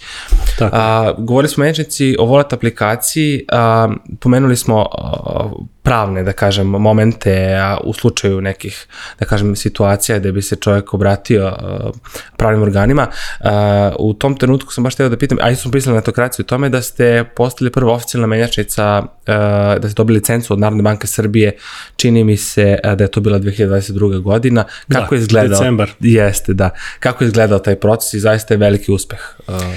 Tako. 0.59 0.75
A, 0.75 1.13
govorili 1.17 1.49
smo 1.49 1.65
Enčici 1.65 2.15
o 2.19 2.25
Wallet 2.25 2.53
aplikaciji, 2.53 3.45
a, 3.51 3.89
pomenuli 4.19 4.55
smo 4.55 4.85
a, 4.91 5.49
pravne, 5.85 6.23
da 6.23 6.33
kažem, 6.33 6.67
momente 6.67 7.31
a, 7.55 7.77
u 7.83 7.93
slučaju 7.93 8.41
nekih, 8.41 8.87
da 9.19 9.25
kažem, 9.25 9.55
situacija 9.55 10.19
gde 10.19 10.31
bi 10.31 10.41
se 10.41 10.55
čovjek 10.55 10.93
obratio 10.93 11.45
a, 11.47 11.91
pravnim 12.37 12.61
organima. 12.61 13.07
A, 13.39 13.91
u 13.99 14.13
tom 14.13 14.37
trenutku 14.37 14.73
sam 14.73 14.83
baš 14.83 14.93
htio 14.93 15.09
da 15.09 15.17
pitam, 15.17 15.37
a 15.41 15.49
isto 15.49 15.61
smo 15.61 15.71
pisali 15.71 15.93
na 15.93 15.99
etokraciju 15.99 16.43
o 16.43 16.47
tome 16.47 16.69
da 16.69 16.81
ste 16.81 17.23
postali 17.35 17.71
prva 17.71 17.93
oficijalna 17.93 18.27
menjačnica, 18.27 18.83
a, 18.83 19.05
da 19.81 19.89
ste 19.89 19.93
dobili 19.95 20.17
licencu 20.19 20.53
od 20.53 20.59
Narodne 20.59 20.83
banke 20.83 21.07
Srbije, 21.07 21.51
čini 21.95 22.23
mi 22.23 22.37
se 22.37 22.77
da 22.95 23.03
je 23.03 23.11
to 23.11 23.21
bila 23.21 23.39
2022. 23.39 24.21
godina. 24.21 24.63
Kako 24.93 25.15
Da, 25.15 25.15
je 25.15 25.21
izgledao? 25.21 25.59
decembar. 25.59 25.89
Jeste, 25.99 26.53
da. 26.53 26.69
Kako 26.99 27.23
je 27.23 27.27
izgledao 27.27 27.59
taj 27.59 27.75
proces 27.75 28.13
i 28.13 28.19
zaista 28.19 28.53
je 28.53 28.57
veliki 28.57 28.91
uspeh 28.91 29.19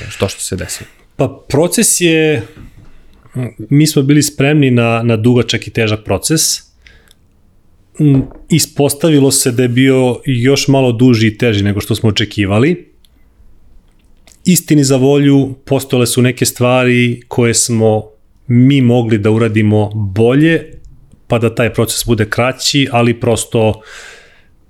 što 0.09 0.29
što 0.29 0.41
se 0.41 0.57
desilo. 0.57 0.89
Pa 1.17 1.29
proces 1.49 2.01
je, 2.01 2.43
mi 3.71 3.87
smo 3.87 4.03
bili 4.03 4.23
spremni 4.23 4.71
na, 4.71 5.03
na 5.03 5.17
dugačak 5.17 5.67
i 5.67 5.71
težak 5.71 6.05
proces. 6.05 6.43
Mm, 8.01 8.21
Ispostavilo 8.51 9.31
se 9.31 9.53
da 9.53 9.63
je 9.63 9.69
bio 9.69 10.21
još 10.25 10.69
malo 10.69 10.93
duži 10.93 11.27
i 11.27 11.39
teži 11.39 11.65
nego 11.65 11.81
što 11.81 11.95
smo 11.95 12.09
očekivali. 12.09 12.89
Istini 14.45 14.85
za 14.85 14.97
volju, 14.97 15.55
postojale 15.65 16.07
su 16.07 16.23
neke 16.23 16.45
stvari 16.45 17.23
koje 17.29 17.55
smo 17.55 18.05
mi 18.47 18.81
mogli 18.81 19.19
da 19.19 19.31
uradimo 19.31 19.91
bolje, 19.95 20.73
pa 21.27 21.39
da 21.39 21.55
taj 21.55 21.75
proces 21.75 22.07
bude 22.07 22.31
kraći, 22.31 22.89
ali 22.93 23.21
prosto 23.21 23.81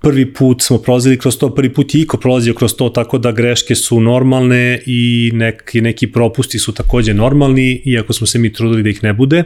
prvi 0.01 0.33
put 0.33 0.61
smo 0.61 0.77
prolazili 0.77 1.17
kroz 1.17 1.37
to, 1.37 1.55
prvi 1.55 1.73
put 1.73 1.95
je 1.95 2.01
Iko 2.01 2.17
prolazio 2.17 2.53
kroz 2.53 2.75
to, 2.75 2.89
tako 2.89 3.17
da 3.17 3.31
greške 3.31 3.75
su 3.75 3.99
normalne 3.99 4.81
i 4.85 5.31
neki, 5.33 5.81
neki 5.81 6.11
propusti 6.11 6.59
su 6.59 6.73
takođe 6.73 7.13
normalni, 7.13 7.81
iako 7.85 8.13
smo 8.13 8.27
se 8.27 8.39
mi 8.39 8.53
trudili 8.53 8.83
da 8.83 8.89
ih 8.89 9.03
ne 9.03 9.13
bude. 9.13 9.43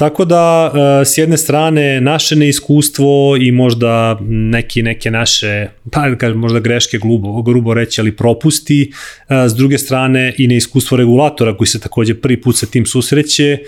Tako 0.00 0.24
da, 0.24 0.72
e, 0.74 1.04
s 1.04 1.18
jedne 1.18 1.36
strane, 1.36 2.00
naše 2.00 2.36
neiskustvo 2.36 3.36
i 3.40 3.52
možda 3.52 4.18
neki, 4.28 4.82
neke 4.82 5.10
naše, 5.10 5.66
pa 5.92 6.08
da 6.08 6.16
kažem, 6.16 6.38
možda 6.38 6.60
greške, 6.60 6.98
grubo, 6.98 7.42
grubo 7.42 7.74
reći, 7.74 8.00
ali 8.00 8.16
propusti, 8.16 8.92
e, 9.28 9.48
s 9.48 9.54
druge 9.54 9.78
strane 9.78 10.34
i 10.38 10.46
neiskustvo 10.46 10.96
regulatora 10.96 11.56
koji 11.56 11.68
se 11.68 11.80
takođe 11.80 12.14
prvi 12.14 12.40
put 12.40 12.56
sa 12.56 12.66
tim 12.66 12.86
susreće, 12.86 13.58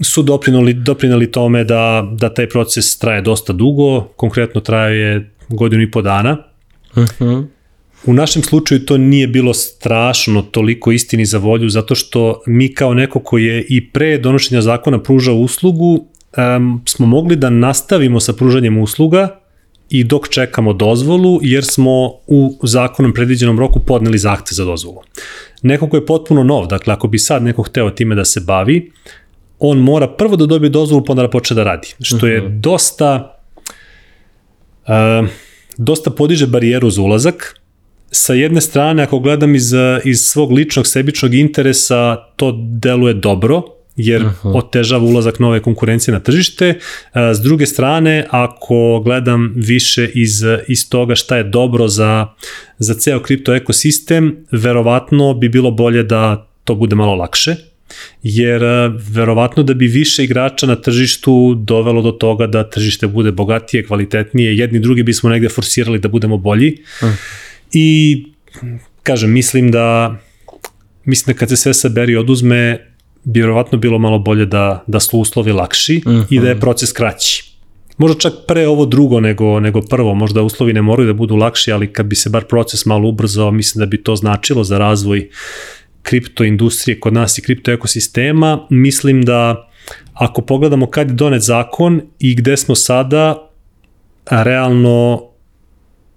su 0.00 0.22
doprinali, 0.22 0.74
doprinali 0.74 1.32
tome 1.32 1.64
da, 1.64 2.08
da 2.12 2.34
taj 2.34 2.48
proces 2.48 2.98
traje 2.98 3.22
dosta 3.22 3.52
dugo, 3.52 4.00
konkretno 4.16 4.60
traje 4.60 5.30
godinu 5.48 5.82
i 5.82 5.90
po 5.90 6.02
dana. 6.02 6.36
Mhm. 6.96 7.40
U 8.06 8.12
našem 8.12 8.42
slučaju 8.42 8.84
to 8.86 8.98
nije 8.98 9.26
bilo 9.26 9.54
strašno 9.54 10.42
toliko 10.42 10.92
istini 10.92 11.24
za 11.24 11.38
volju, 11.38 11.68
zato 11.68 11.94
što 11.94 12.42
mi 12.46 12.74
kao 12.74 12.94
neko 12.94 13.20
koji 13.20 13.44
je 13.44 13.66
i 13.68 13.90
pre 13.90 14.18
donošenja 14.18 14.60
zakona 14.60 15.02
pružao 15.02 15.34
uslugu, 15.34 16.06
um, 16.56 16.82
smo 16.86 17.06
mogli 17.06 17.36
da 17.36 17.50
nastavimo 17.50 18.20
sa 18.20 18.32
pružanjem 18.32 18.78
usluga 18.78 19.40
i 19.90 20.04
dok 20.04 20.28
čekamo 20.28 20.72
dozvolu, 20.72 21.38
jer 21.42 21.64
smo 21.64 22.12
u 22.26 22.58
zakonom 22.62 23.12
predviđenom 23.12 23.58
roku 23.58 23.80
podneli 23.80 24.18
zahte 24.18 24.54
za 24.54 24.64
dozvolu. 24.64 25.02
Neko 25.62 25.88
ko 25.88 25.96
je 25.96 26.06
potpuno 26.06 26.44
nov, 26.44 26.66
dakle 26.66 26.92
ako 26.94 27.08
bi 27.08 27.18
sad 27.18 27.42
neko 27.42 27.62
hteo 27.62 27.90
time 27.90 28.14
da 28.14 28.24
se 28.24 28.40
bavi, 28.40 28.90
on 29.60 29.78
mora 29.78 30.08
prvo 30.08 30.36
da 30.36 30.46
dobije 30.46 30.70
dozvolu 30.70 31.04
pa 31.04 31.12
onda 31.12 31.22
da 31.22 31.30
počne 31.30 31.54
da 31.54 31.64
radi, 31.64 31.88
što 32.02 32.26
je 32.26 32.42
mhm. 32.42 32.60
dosta 32.60 33.40
uh, 34.88 35.28
dosta 35.80 36.10
podiže 36.10 36.46
barijeru 36.46 36.90
za 36.90 37.02
ulazak. 37.02 37.56
Sa 38.10 38.34
jedne 38.34 38.60
strane, 38.60 39.02
ako 39.02 39.18
gledam 39.18 39.54
iz, 39.54 39.72
iz 40.04 40.20
svog 40.20 40.52
ličnog 40.52 40.86
sebičnog 40.86 41.34
interesa, 41.34 42.16
to 42.36 42.52
deluje 42.80 43.14
dobro, 43.14 43.62
jer 43.96 44.22
Aha. 44.26 44.48
otežava 44.48 45.04
ulazak 45.04 45.38
nove 45.38 45.62
konkurencije 45.62 46.14
na 46.14 46.20
tržište. 46.20 46.78
S 47.14 47.40
druge 47.40 47.66
strane, 47.66 48.26
ako 48.30 49.00
gledam 49.04 49.52
više 49.56 50.10
iz, 50.14 50.42
iz 50.68 50.88
toga 50.90 51.14
šta 51.14 51.36
je 51.36 51.44
dobro 51.44 51.88
za, 51.88 52.26
za 52.78 52.94
ceo 52.94 53.20
kripto 53.20 53.54
ekosistem, 53.54 54.46
verovatno 54.52 55.34
bi 55.34 55.48
bilo 55.48 55.70
bolje 55.70 56.02
da 56.02 56.46
to 56.64 56.74
bude 56.74 56.96
malo 56.96 57.14
lakše, 57.14 57.56
jer 58.22 58.62
verovatno 59.10 59.62
da 59.62 59.74
bi 59.74 59.86
više 59.86 60.24
igrača 60.24 60.66
na 60.66 60.76
tržištu 60.76 61.54
dovelo 61.54 62.02
do 62.02 62.10
toga 62.10 62.46
da 62.46 62.70
tržište 62.70 63.06
bude 63.06 63.32
bogatije, 63.32 63.86
kvalitetnije, 63.86 64.56
jedni 64.56 64.80
drugi 64.80 65.02
bismo 65.02 65.30
negde 65.30 65.48
forsirali 65.48 65.98
da 65.98 66.08
budemo 66.08 66.36
bolji. 66.36 66.76
Aha. 67.00 67.14
I 67.72 68.26
kažem, 69.02 69.30
mislim 69.30 69.70
da 69.70 70.16
mislim 71.04 71.34
da 71.34 71.38
kad 71.38 71.48
se 71.48 71.56
sve 71.56 71.74
saberi 71.74 72.16
oduzme, 72.16 72.86
bi 73.24 73.40
vjerovatno 73.40 73.78
bilo 73.78 73.98
malo 73.98 74.18
bolje 74.18 74.46
da, 74.46 74.84
da 74.86 75.00
su 75.00 75.18
uslovi 75.18 75.52
lakši 75.52 76.02
uh 76.06 76.12
-huh. 76.12 76.26
i 76.30 76.40
da 76.40 76.48
je 76.48 76.54
mhm. 76.54 76.60
proces 76.60 76.92
kraći. 76.92 77.50
Možda 77.98 78.18
čak 78.18 78.32
pre 78.46 78.68
ovo 78.68 78.86
drugo 78.86 79.20
nego, 79.20 79.60
nego 79.60 79.80
prvo, 79.80 80.14
možda 80.14 80.42
uslovi 80.42 80.72
ne 80.72 80.82
moraju 80.82 81.06
da 81.06 81.12
budu 81.12 81.36
lakši, 81.36 81.72
ali 81.72 81.92
kad 81.92 82.06
bi 82.06 82.16
se 82.16 82.30
bar 82.30 82.44
proces 82.44 82.86
malo 82.86 83.08
ubrzao, 83.08 83.50
mislim 83.50 83.80
da 83.80 83.86
bi 83.86 84.02
to 84.02 84.16
značilo 84.16 84.64
za 84.64 84.78
razvoj 84.78 85.28
kripto 86.10 86.44
industrije 86.44 87.00
kod 87.00 87.12
nas 87.12 87.38
i 87.38 87.42
kripto 87.42 87.72
ekosistema. 87.72 88.66
Mislim 88.70 89.22
da 89.22 89.70
ako 90.14 90.42
pogledamo 90.42 90.86
kad 90.86 91.08
je 91.08 91.14
donet 91.14 91.42
zakon 91.42 92.00
i 92.18 92.34
gde 92.34 92.56
smo 92.56 92.74
sada, 92.74 93.50
realno 94.30 95.22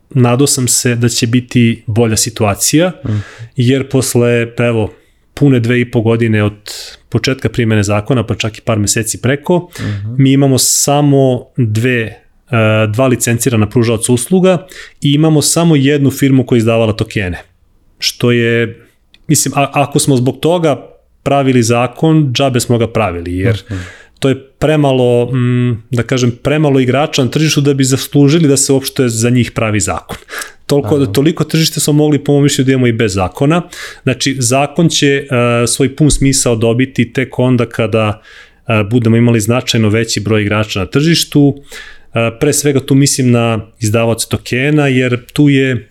nadao 0.09 0.47
sam 0.47 0.67
se 0.67 0.95
da 0.95 1.09
će 1.09 1.27
biti 1.27 1.83
bolja 1.87 2.17
situacija, 2.17 2.91
mhm. 3.05 3.17
jer 3.55 3.89
posle, 3.89 4.47
evo, 4.57 4.93
pune 5.33 5.59
dve 5.59 5.81
i 5.81 5.91
po 5.91 6.01
godine 6.01 6.43
od 6.43 6.73
početka 7.09 7.49
primene 7.49 7.83
zakona, 7.83 8.25
pa 8.25 8.35
čak 8.35 8.57
i 8.57 8.61
par 8.61 8.79
meseci 8.79 9.21
preko, 9.21 9.55
uh 9.55 9.81
mhm. 9.81 10.07
-huh. 10.07 10.15
mi 10.19 10.31
imamo 10.31 10.57
samo 10.57 11.45
dve 11.57 12.01
e, 12.01 12.17
dva 12.93 13.07
licencirana 13.07 13.69
pružaoca 13.69 14.13
usluga 14.13 14.67
i 15.01 15.11
imamo 15.13 15.41
samo 15.41 15.75
jednu 15.75 16.11
firmu 16.11 16.45
koja 16.45 16.57
je 16.57 16.59
izdavala 16.59 16.93
tokene. 16.93 17.41
Što 17.99 18.31
je, 18.31 18.82
mislim, 19.27 19.53
a, 19.57 19.69
ako 19.73 19.99
smo 19.99 20.15
zbog 20.17 20.39
toga 20.39 20.87
pravili 21.23 21.63
zakon, 21.63 22.33
džabe 22.33 22.59
smo 22.59 22.77
ga 22.77 22.87
pravili, 22.87 23.37
jer 23.37 23.63
mhm. 23.69 23.73
-huh 23.73 24.03
to 24.23 24.29
je 24.29 24.39
premalo, 24.39 25.25
mm, 25.25 25.83
da 25.91 26.03
kažem, 26.03 26.31
premalo 26.43 26.79
igrača 26.79 27.23
na 27.23 27.29
tržištu 27.29 27.61
da 27.61 27.73
bi 27.73 27.83
zaslužili 27.83 28.47
da 28.47 28.57
se 28.57 28.73
uopšte 28.73 29.09
za 29.09 29.29
njih 29.29 29.51
pravi 29.51 29.79
zakon. 29.79 30.17
Toliko, 30.65 30.95
Aha. 30.95 31.05
toliko 31.05 31.43
tržište 31.43 31.79
smo 31.79 31.93
mogli, 31.93 32.23
po 32.23 32.31
mojom 32.31 32.43
mišlju, 32.43 32.65
da 32.65 32.71
imamo 32.71 32.87
i 32.87 32.91
bez 32.91 33.13
zakona. 33.13 33.61
Znači, 34.03 34.35
zakon 34.39 34.89
će 34.89 35.27
uh, 35.27 35.69
svoj 35.69 35.95
pun 35.95 36.11
smisao 36.11 36.55
dobiti 36.55 37.13
tek 37.13 37.39
onda 37.39 37.65
kada 37.65 38.21
uh, 38.21 38.89
budemo 38.89 39.17
imali 39.17 39.39
značajno 39.39 39.89
veći 39.89 40.19
broj 40.19 40.41
igrača 40.41 40.79
na 40.79 40.85
tržištu. 40.85 41.41
Uh, 41.47 41.57
pre 42.39 42.53
svega 42.53 42.79
tu 42.79 42.95
mislim 42.95 43.31
na 43.31 43.59
izdavaoce 43.79 44.27
tokena, 44.29 44.87
jer 44.87 45.25
tu 45.33 45.49
je 45.49 45.89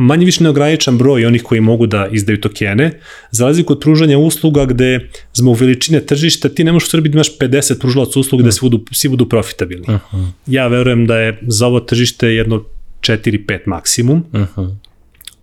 manje 0.00 0.24
više 0.24 0.44
neograničan 0.44 0.98
broj 0.98 1.26
onih 1.26 1.42
koji 1.42 1.60
mogu 1.60 1.86
da 1.86 2.08
izdaju 2.12 2.40
tokene, 2.40 3.00
za 3.30 3.46
razliku 3.46 3.72
od 3.72 3.80
pružanja 3.80 4.18
usluga 4.18 4.64
gde 4.64 5.10
zbog 5.34 5.56
veličine 5.60 6.00
tržišta 6.00 6.48
ti 6.48 6.64
ne 6.64 6.72
možeš 6.72 6.86
u 6.86 6.90
Srbiji 6.90 7.10
da 7.10 7.16
imaš 7.16 7.38
50 7.38 7.80
pružalaca 7.80 8.20
usluga 8.20 8.42
gde 8.42 8.52
svi 8.52 8.64
budu, 8.64 8.84
svi 8.92 9.08
budu 9.08 9.28
profitabilni. 9.28 9.84
Uh 9.88 10.00
-huh. 10.12 10.28
Ja 10.46 10.66
verujem 10.66 11.06
da 11.06 11.18
je 11.18 11.38
za 11.42 11.66
ovo 11.66 11.80
tržište 11.80 12.28
jedno 12.28 12.64
4-5 13.00 13.58
maksimum. 13.66 14.24
Uh 14.32 14.40
-huh. 14.40 14.74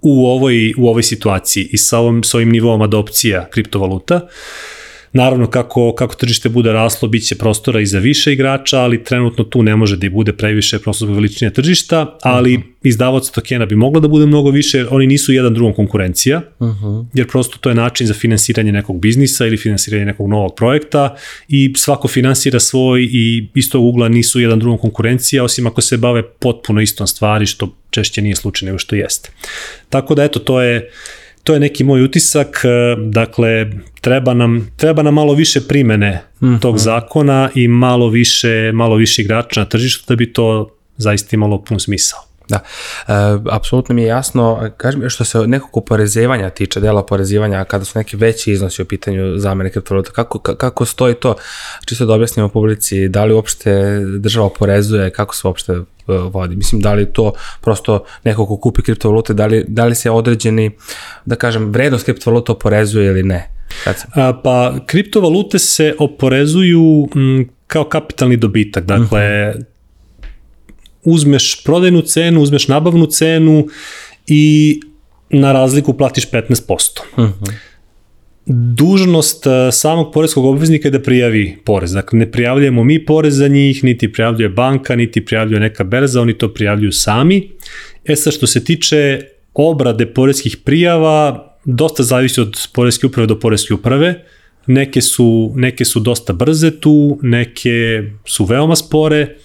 U 0.01 0.25
ovoj, 0.27 0.73
u 0.77 0.87
ovoj 0.89 1.03
situaciji 1.03 1.69
i 1.71 1.77
sa, 1.77 1.99
ovom, 1.99 2.23
sa 2.23 2.37
ovim 2.37 2.49
nivom 2.49 2.81
adopcija 2.81 3.47
kriptovaluta. 3.49 4.15
Uh, 4.15 4.29
Naravno, 5.15 5.47
kako, 5.47 5.93
kako 5.95 6.15
tržište 6.15 6.49
bude 6.49 6.71
raslo, 6.71 7.07
bit 7.07 7.27
će 7.27 7.35
prostora 7.35 7.81
i 7.81 7.85
za 7.85 7.99
više 7.99 8.33
igrača, 8.33 8.79
ali 8.79 9.03
trenutno 9.03 9.43
tu 9.43 9.63
ne 9.63 9.75
može 9.75 9.97
da 9.97 10.05
i 10.05 10.09
bude 10.09 10.33
previše 10.33 10.79
prosto 10.79 11.05
zbog 11.05 11.15
veličine 11.15 11.53
tržišta, 11.53 12.17
ali 12.21 12.55
uh 12.55 12.59
-huh. 12.59 12.65
izdavac 12.83 13.29
tokena 13.29 13.65
bi 13.65 13.75
moglo 13.75 13.99
da 13.99 14.07
bude 14.07 14.25
mnogo 14.25 14.49
više, 14.49 14.77
jer 14.77 14.87
oni 14.91 15.07
nisu 15.07 15.33
jedan 15.33 15.53
drugom 15.53 15.73
konkurencija, 15.73 16.41
uh 16.59 16.67
-huh. 16.67 17.05
jer 17.13 17.27
prosto 17.27 17.57
to 17.57 17.69
je 17.69 17.75
način 17.75 18.07
za 18.07 18.13
finansiranje 18.13 18.71
nekog 18.71 18.99
biznisa 18.99 19.47
ili 19.47 19.57
finansiranje 19.57 20.05
nekog 20.05 20.29
novog 20.29 20.55
projekta 20.55 21.15
i 21.47 21.73
svako 21.77 22.07
finansira 22.07 22.59
svoj 22.59 23.03
i 23.11 23.47
iz 23.55 23.71
tog 23.71 23.85
ugla 23.85 24.09
nisu 24.09 24.39
jedan 24.39 24.59
drugom 24.59 24.77
konkurencija, 24.77 25.43
osim 25.43 25.67
ako 25.67 25.81
se 25.81 25.97
bave 25.97 26.23
potpuno 26.23 26.81
istom 26.81 27.07
stvari, 27.07 27.45
što 27.45 27.75
češće 27.89 28.21
nije 28.21 28.35
slučaj 28.35 28.65
nego 28.65 28.77
što 28.77 28.95
jeste. 28.95 29.29
Tako 29.89 30.15
da 30.15 30.23
eto, 30.23 30.39
to 30.39 30.61
je 30.61 30.89
to 31.45 31.53
je 31.53 31.59
neki 31.59 31.83
moj 31.83 32.03
utisak, 32.03 32.61
e, 32.63 32.69
dakle 33.09 33.71
treba 34.01 34.33
nam, 34.33 34.71
treba 34.75 35.03
nam 35.03 35.13
malo 35.13 35.33
više 35.33 35.61
primene 35.67 36.21
mm 36.41 36.45
-hmm. 36.45 36.61
tog 36.61 36.77
zakona 36.77 37.49
i 37.55 37.67
malo 37.67 38.09
više, 38.09 38.71
malo 38.73 38.95
više 38.95 39.21
igrača 39.21 39.59
na 39.59 39.65
tržištu 39.65 40.05
da 40.07 40.15
bi 40.15 40.33
to 40.33 40.75
zaista 40.97 41.35
imalo 41.35 41.61
pun 41.61 41.79
smisao. 41.79 42.19
Da, 42.49 42.59
e, 43.07 43.11
apsolutno 43.51 43.95
mi 43.95 44.01
je 44.01 44.07
jasno, 44.07 44.69
kažem, 44.77 45.09
što 45.09 45.25
se 45.25 45.47
nekog 45.47 45.77
oporezivanja 45.77 46.49
tiče, 46.49 46.79
dela 46.79 47.01
oporezivanja, 47.01 47.63
kada 47.63 47.85
su 47.85 47.99
neki 47.99 48.17
veći 48.17 48.51
iznosi 48.51 48.81
u 48.81 48.85
pitanju 48.85 49.37
zamene 49.37 49.69
kriptovaluta, 49.69 50.11
kako, 50.11 50.39
kako 50.39 50.85
stoji 50.85 51.15
to, 51.15 51.35
čisto 51.85 52.05
da 52.05 52.13
objasnimo 52.13 52.49
publici, 52.49 53.07
da 53.09 53.25
li 53.25 53.33
uopšte 53.33 53.99
država 54.19 54.45
oporezuje, 54.45 55.09
kako 55.09 55.35
se 55.35 55.47
uopšte 55.47 55.73
E, 56.07 56.13
vodi. 56.13 56.55
Mislim, 56.55 56.81
da 56.81 56.93
li 56.93 57.13
to 57.13 57.33
prosto 57.61 58.05
neko 58.23 58.45
ko 58.45 58.57
kupi 58.57 58.81
kriptovalute, 58.81 59.33
da 59.33 59.45
li, 59.45 59.65
da 59.67 59.85
li 59.85 59.95
se 59.95 60.11
određeni, 60.11 60.71
da 61.25 61.35
kažem, 61.35 61.71
vrednost 61.71 62.05
kriptovaluta 62.05 62.51
oporezuje 62.51 63.07
ili 63.07 63.23
ne? 63.23 63.49
A, 64.15 64.33
pa, 64.43 64.75
kriptovalute 64.85 65.59
se 65.59 65.95
oporezuju 65.99 67.09
m, 67.15 67.49
kao 67.67 67.83
kapitalni 67.83 68.37
dobitak, 68.37 68.85
dakle, 68.85 69.49
uh 69.49 69.55
mhm. 69.55 69.74
Uzmeš 71.05 71.63
prodajnu 71.63 72.01
cenu, 72.01 72.41
uzmeš 72.41 72.67
nabavnu 72.67 73.05
cenu 73.05 73.67
i 74.27 74.79
na 75.29 75.51
razliku 75.51 75.93
platiš 75.93 76.31
15%. 76.31 76.99
Uh 77.17 77.23
-huh 77.25 77.51
dužnost 78.45 79.47
e, 79.47 79.71
samog 79.71 80.13
porezkog 80.13 80.45
obveznika 80.45 80.87
je 80.87 80.91
da 80.91 81.01
prijavi 81.01 81.57
porez. 81.65 81.91
Dakle, 81.91 82.19
ne 82.19 82.31
prijavljujemo 82.31 82.83
mi 82.83 83.05
porez 83.05 83.37
za 83.37 83.47
njih, 83.47 83.83
niti 83.83 84.11
prijavljuje 84.11 84.49
banka, 84.49 84.95
niti 84.95 85.25
prijavljuje 85.25 85.59
neka 85.59 85.83
berza, 85.83 86.21
oni 86.21 86.37
to 86.37 86.53
prijavljuju 86.53 86.91
sami. 86.91 87.51
E 88.05 88.15
sad, 88.15 88.33
što 88.33 88.47
se 88.47 88.63
tiče 88.63 89.21
obrade 89.53 90.05
porezkih 90.05 90.57
prijava, 90.57 91.47
dosta 91.65 92.03
zavisi 92.03 92.41
od 92.41 92.67
porezke 92.73 93.07
uprave 93.07 93.27
do 93.27 93.39
porezke 93.39 93.73
uprave. 93.73 94.23
Neke 94.67 95.01
su, 95.01 95.53
neke 95.55 95.85
su 95.85 95.99
dosta 95.99 96.33
brze 96.33 96.79
tu, 96.79 97.19
neke 97.21 98.03
su 98.25 98.45
veoma 98.45 98.75
spore. 98.75 99.35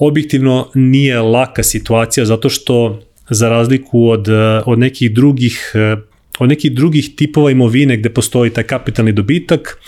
Objektivno 0.00 0.70
nije 0.74 1.20
laka 1.20 1.62
situacija 1.62 2.24
zato 2.26 2.48
što 2.48 3.00
za 3.30 3.48
razliku 3.48 4.08
od, 4.08 4.28
od 4.66 4.78
nekih 4.78 5.14
drugih 5.14 5.72
od 6.38 6.48
nekih 6.48 6.72
drugih 6.72 7.10
tipova 7.16 7.50
imovine 7.50 7.96
gde 7.96 8.08
postoji 8.10 8.50
taj 8.50 8.64
kapitalni 8.64 9.12
dobitak, 9.12 9.78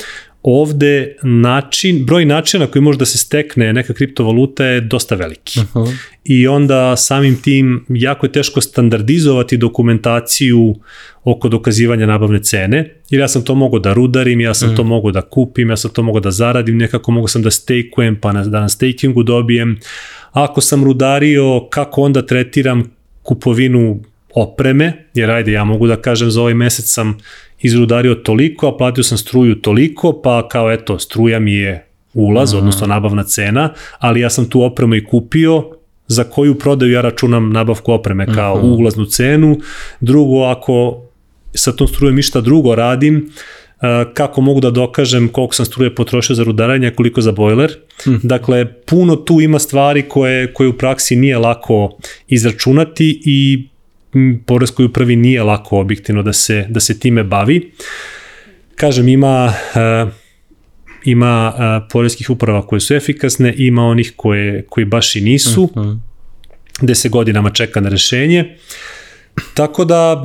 ovde 0.43 1.17
način, 1.23 2.05
broj 2.07 2.25
načina 2.25 2.67
koji 2.67 2.83
može 2.83 2.99
da 2.99 3.05
se 3.05 3.19
stekne 3.19 3.73
neka 3.73 3.95
kriptovaluta 3.95 4.65
je 4.65 4.81
dosta 4.81 5.15
veliki. 5.15 5.61
Uh 5.61 5.67
-huh. 5.75 5.97
I 6.25 6.47
onda 6.47 6.97
samim 6.97 7.43
tim 7.43 7.85
jako 7.89 8.27
je 8.27 8.33
teško 8.33 8.61
standardizovati 8.61 9.57
dokumentaciju 9.57 10.75
oko 11.25 11.49
dokazivanja 11.49 12.07
nabavne 12.07 12.43
cene, 12.43 12.95
jer 13.11 13.21
ja 13.21 13.29
sam 13.29 13.45
to 13.45 13.55
mogao 13.55 13.79
da 13.79 13.93
rudarim, 13.93 14.41
ja 14.41 14.55
sam 14.55 14.71
-huh. 14.71 14.77
to 14.77 14.85
mogao 14.85 15.11
da 15.11 15.23
kupim, 15.23 15.71
ja 15.71 15.77
sam 15.77 15.91
to 15.91 16.03
mogao 16.03 16.21
da 16.21 16.31
zaradim, 16.31 16.79
nekako 16.79 17.13
mogao 17.13 17.29
sam 17.29 17.43
da 17.43 17.51
stejkujem, 17.51 18.17
pa 18.21 18.33
na, 18.33 18.45
da 18.45 18.61
na 18.61 18.69
stakingu 18.69 19.23
dobijem. 19.23 19.79
Ako 20.33 20.61
sam 20.61 20.85
rudario, 20.85 21.67
kako 21.71 22.03
onda 22.03 22.27
tretiram 22.27 22.91
kupovinu 23.23 24.03
opreme, 24.35 25.07
jer 25.15 25.31
ajde, 25.31 25.53
ja 25.53 25.65
mogu 25.65 25.87
da 25.87 25.97
kažem 25.97 26.31
za 26.31 26.41
ovaj 26.41 26.55
mesec 26.55 26.85
sam 26.87 27.19
izrudario 27.61 28.15
toliko, 28.15 28.69
a 28.69 28.77
platio 28.77 29.05
sam 29.05 29.19
struju 29.19 29.55
toliko, 29.55 30.21
pa 30.25 30.49
kao 30.49 30.73
eto, 30.73 30.99
struja 30.99 31.39
mi 31.39 31.53
je 31.53 31.87
ulaz, 32.15 32.53
Aha. 32.53 32.59
odnosno 32.59 32.87
nabavna 32.87 33.23
cena, 33.25 33.73
ali 33.99 34.21
ja 34.21 34.31
sam 34.31 34.49
tu 34.49 34.63
opremu 34.63 34.95
i 34.95 35.05
kupio 35.05 35.71
za 36.07 36.25
koju 36.25 36.59
prodaju 36.59 36.93
ja 36.93 37.01
računam 37.01 37.53
nabavku 37.53 37.93
opreme 37.93 38.27
kao 38.35 38.55
uh 38.55 38.63
-huh. 38.63 38.79
ulaznu 38.79 39.05
cenu, 39.05 39.57
drugo 40.01 40.45
ako 40.45 41.03
sa 41.55 41.73
tom 41.73 41.89
strujom 41.89 42.19
išta 42.19 42.41
drugo 42.41 42.75
radim, 42.75 43.31
kako 44.15 44.41
mogu 44.41 44.61
da 44.61 44.71
dokažem 44.71 45.29
koliko 45.29 45.55
sam 45.55 45.67
struje 45.67 45.95
potrošio 45.95 46.37
za 46.37 46.45
rudaranje, 46.45 46.91
koliko 46.91 47.21
za 47.21 47.33
bojler. 47.33 47.73
Hmm. 48.05 48.21
Dakle, 48.23 48.75
puno 48.85 49.17
tu 49.17 49.41
ima 49.41 49.59
stvari 49.59 50.03
koje, 50.09 50.53
koje 50.55 50.69
u 50.69 50.79
praksi 50.79 51.17
nije 51.17 51.39
lako 51.39 51.99
izračunati 52.29 53.23
i 53.25 53.69
poreskoj 54.47 54.85
upravi 54.85 55.17
nije 55.17 55.43
lako 55.43 55.81
objektivno 55.81 56.23
da 56.23 56.33
se, 56.33 56.67
da 56.69 56.81
se 56.81 56.99
time 56.99 57.25
bavi. 57.25 57.73
Kažem, 58.77 59.09
ima 59.09 59.55
uh, 59.75 60.13
ima 61.05 61.53
uh, 61.55 61.89
poreskih 61.93 62.31
uprava 62.31 62.67
koje 62.67 62.81
su 62.81 62.95
efikasne, 62.95 63.55
ima 63.57 63.83
onih 63.83 64.13
koje, 64.17 64.67
koji 64.69 64.85
baš 64.85 65.17
i 65.17 65.21
nisu, 65.21 65.63
uh 65.63 65.71
-huh. 65.71 65.99
gde 66.81 66.95
se 66.95 67.09
godinama 67.09 67.51
čeka 67.51 67.81
na 67.81 67.89
rešenje. 67.89 68.41
Uh, 68.41 69.02
Tako 69.55 69.85
da, 69.85 70.25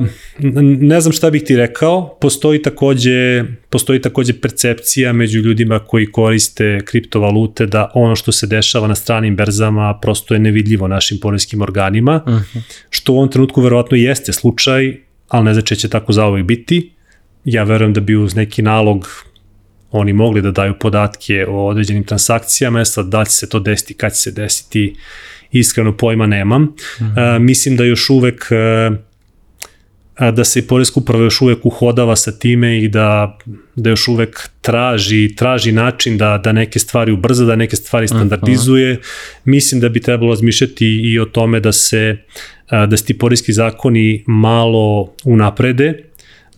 ne 0.80 1.00
znam 1.00 1.12
šta 1.12 1.30
bih 1.30 1.42
ti 1.42 1.56
rekao, 1.56 2.18
postoji 2.20 2.62
takođe, 2.62 3.44
postoji 3.70 4.00
takođe 4.00 4.40
percepcija 4.40 5.12
među 5.12 5.38
ljudima 5.38 5.78
koji 5.78 6.12
koriste 6.12 6.80
kriptovalute 6.84 7.66
da 7.66 7.90
ono 7.94 8.16
što 8.16 8.32
se 8.32 8.46
dešava 8.46 8.88
na 8.88 8.94
stranim 8.94 9.36
berzama 9.36 9.98
prosto 10.02 10.34
je 10.34 10.40
nevidljivo 10.40 10.88
našim 10.88 11.18
porezkim 11.22 11.62
organima, 11.62 12.22
uh 12.26 12.32
mhm. 12.32 12.58
-huh. 12.58 12.60
što 12.90 13.12
u 13.12 13.16
ovom 13.16 13.30
trenutku 13.30 13.60
verovatno 13.60 13.96
jeste 13.96 14.32
slučaj, 14.32 14.96
ali 15.28 15.44
ne 15.44 15.54
znači 15.54 15.74
da 15.74 15.78
će 15.78 15.88
tako 15.88 16.12
zaovek 16.12 16.44
biti. 16.44 16.92
Ja 17.44 17.64
verujem 17.64 17.92
da 17.92 18.00
bi 18.00 18.16
uz 18.16 18.34
neki 18.34 18.62
nalog 18.62 19.08
oni 19.90 20.12
mogli 20.12 20.42
da 20.42 20.50
daju 20.50 20.74
podatke 20.80 21.46
o 21.48 21.66
određenim 21.66 22.04
transakcijama, 22.04 22.84
sad 22.84 23.06
da 23.06 23.24
će 23.24 23.30
se 23.30 23.48
to 23.48 23.60
desiti, 23.60 23.94
kad 23.94 24.12
će 24.12 24.20
se 24.20 24.30
desiti, 24.30 24.94
iskreno 25.52 25.96
pojma 25.96 26.26
nemam. 26.26 26.62
Mm 26.62 26.74
-hmm. 27.00 27.36
uh, 27.36 27.42
mislim 27.42 27.76
da 27.76 27.84
još 27.84 28.10
uvek 28.10 28.48
uh, 28.50 28.96
da 30.34 30.44
se 30.44 30.66
Poreska 30.66 31.00
uprava 31.00 31.24
još 31.24 31.40
uvek 31.40 31.66
uhodava 31.66 32.16
sa 32.16 32.32
time 32.32 32.82
i 32.82 32.88
da, 32.88 33.38
da 33.74 33.90
još 33.90 34.08
uvek 34.08 34.48
traži, 34.60 35.34
traži 35.36 35.72
način 35.72 36.18
da, 36.18 36.40
da 36.44 36.52
neke 36.52 36.78
stvari 36.78 37.12
ubrza, 37.12 37.44
da 37.44 37.56
neke 37.56 37.76
stvari 37.76 38.08
standardizuje. 38.08 38.96
-huh. 38.96 39.40
Mislim 39.44 39.80
da 39.80 39.88
bi 39.88 40.00
trebalo 40.00 40.30
razmišljati 40.30 40.86
i 40.86 41.18
o 41.18 41.24
tome 41.24 41.60
da 41.60 41.72
se 41.72 42.16
da 42.70 42.96
se 42.96 43.04
ti 43.04 43.18
poreski 43.18 43.52
zakoni 43.52 44.24
malo 44.26 45.14
unaprede 45.24 46.04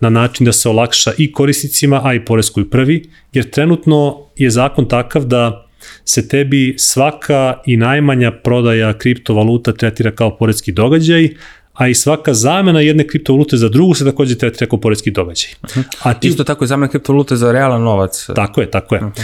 na 0.01 0.11
način 0.11 0.47
da 0.47 0.53
se 0.53 0.69
olakša 0.69 1.13
i 1.19 1.33
korisnicima, 1.33 2.01
a 2.05 2.15
i 2.15 2.25
poreskoj 2.25 2.63
upravi, 2.63 3.05
jer 3.33 3.51
trenutno 3.51 4.19
je 4.37 4.51
zakon 4.51 4.89
takav 4.89 5.25
da 5.25 5.67
se 6.05 6.29
tebi 6.29 6.75
svaka 6.79 7.55
i 7.67 7.77
najmanja 7.77 8.33
prodaja 8.33 8.99
kriptovaluta 8.99 9.73
tretira 9.73 10.11
kao 10.11 10.37
poredski 10.37 10.73
događaj, 10.73 11.29
a 11.75 11.89
i 11.89 11.95
svaka 11.95 12.35
zamena 12.35 12.81
jedne 12.81 13.07
kriptovalute 13.07 13.57
za 13.57 13.69
drugu 13.69 13.95
se 13.95 14.05
takođe 14.05 14.39
tretira 14.39 14.67
kao 14.67 14.81
poredski 14.81 15.11
događaj. 15.11 15.51
Uh 15.63 15.71
-huh. 15.71 15.83
A 16.03 16.15
ti... 16.15 16.29
Isto 16.29 16.45
tako 16.45 16.65
i 16.65 16.67
zamena 16.67 16.91
kriptovalute 16.91 17.37
za 17.37 17.53
realan 17.53 17.83
novac. 17.83 18.27
Tako 18.35 18.61
je, 18.61 18.71
tako 18.71 18.95
je. 18.95 19.05
Uh 19.05 19.11
-huh. 19.11 19.23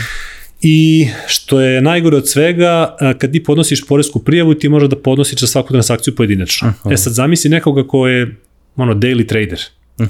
I 0.60 1.08
što 1.26 1.60
je 1.60 1.80
najgore 1.82 2.16
od 2.16 2.28
svega, 2.28 2.96
kad 3.18 3.32
ti 3.32 3.42
podnosiš 3.42 3.86
poresku 3.86 4.18
prijavu, 4.18 4.54
ti 4.54 4.68
možeš 4.68 4.88
da 4.88 4.96
podnosiš 4.96 5.40
za 5.40 5.46
svaku 5.46 5.68
transakciju 5.68 6.14
pojedinačno. 6.14 6.68
Uh 6.68 6.74
-huh. 6.90 6.94
E 6.94 6.96
sad 6.96 7.12
zamisli 7.12 7.50
nekoga 7.50 7.86
ko 7.86 8.06
je 8.06 8.36
ono, 8.76 8.94
daily 8.94 9.26
trader 9.28 9.60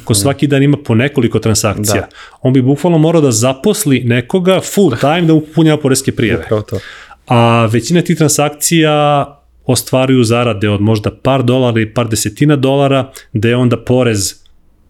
ko 0.04 0.14
svaki 0.14 0.46
dan 0.46 0.62
ima 0.62 0.76
po 0.84 0.94
nekoliko 0.94 1.38
transakcija, 1.38 2.00
da. 2.00 2.08
on 2.40 2.52
bi 2.52 2.62
bukvalno 2.62 2.98
morao 2.98 3.20
da 3.20 3.30
zaposli 3.30 4.00
nekoga 4.04 4.60
full 4.60 4.96
time 5.00 5.22
da 5.22 5.34
upunjava 5.34 5.80
poreske 5.80 6.12
prijeve. 6.12 6.42
Upravo 6.44 6.62
to. 6.62 6.78
A 7.26 7.68
većina 7.72 8.02
tih 8.02 8.16
transakcija 8.16 9.24
ostvaruju 9.66 10.24
zarade 10.24 10.68
od 10.68 10.80
možda 10.80 11.10
par 11.22 11.42
dolara 11.42 11.80
i 11.80 11.94
par 11.94 12.08
desetina 12.08 12.56
dolara, 12.56 13.10
da 13.32 13.48
je 13.48 13.56
onda 13.56 13.76
porez, 13.76 14.34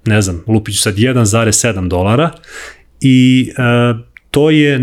ne 0.04 0.22
znam, 0.22 0.44
lupiću 0.46 0.80
sad 0.80 0.96
1,7 0.96 1.88
dolara 1.88 2.30
i 3.00 3.50
uh, 3.58 4.00
to 4.30 4.50
je 4.50 4.78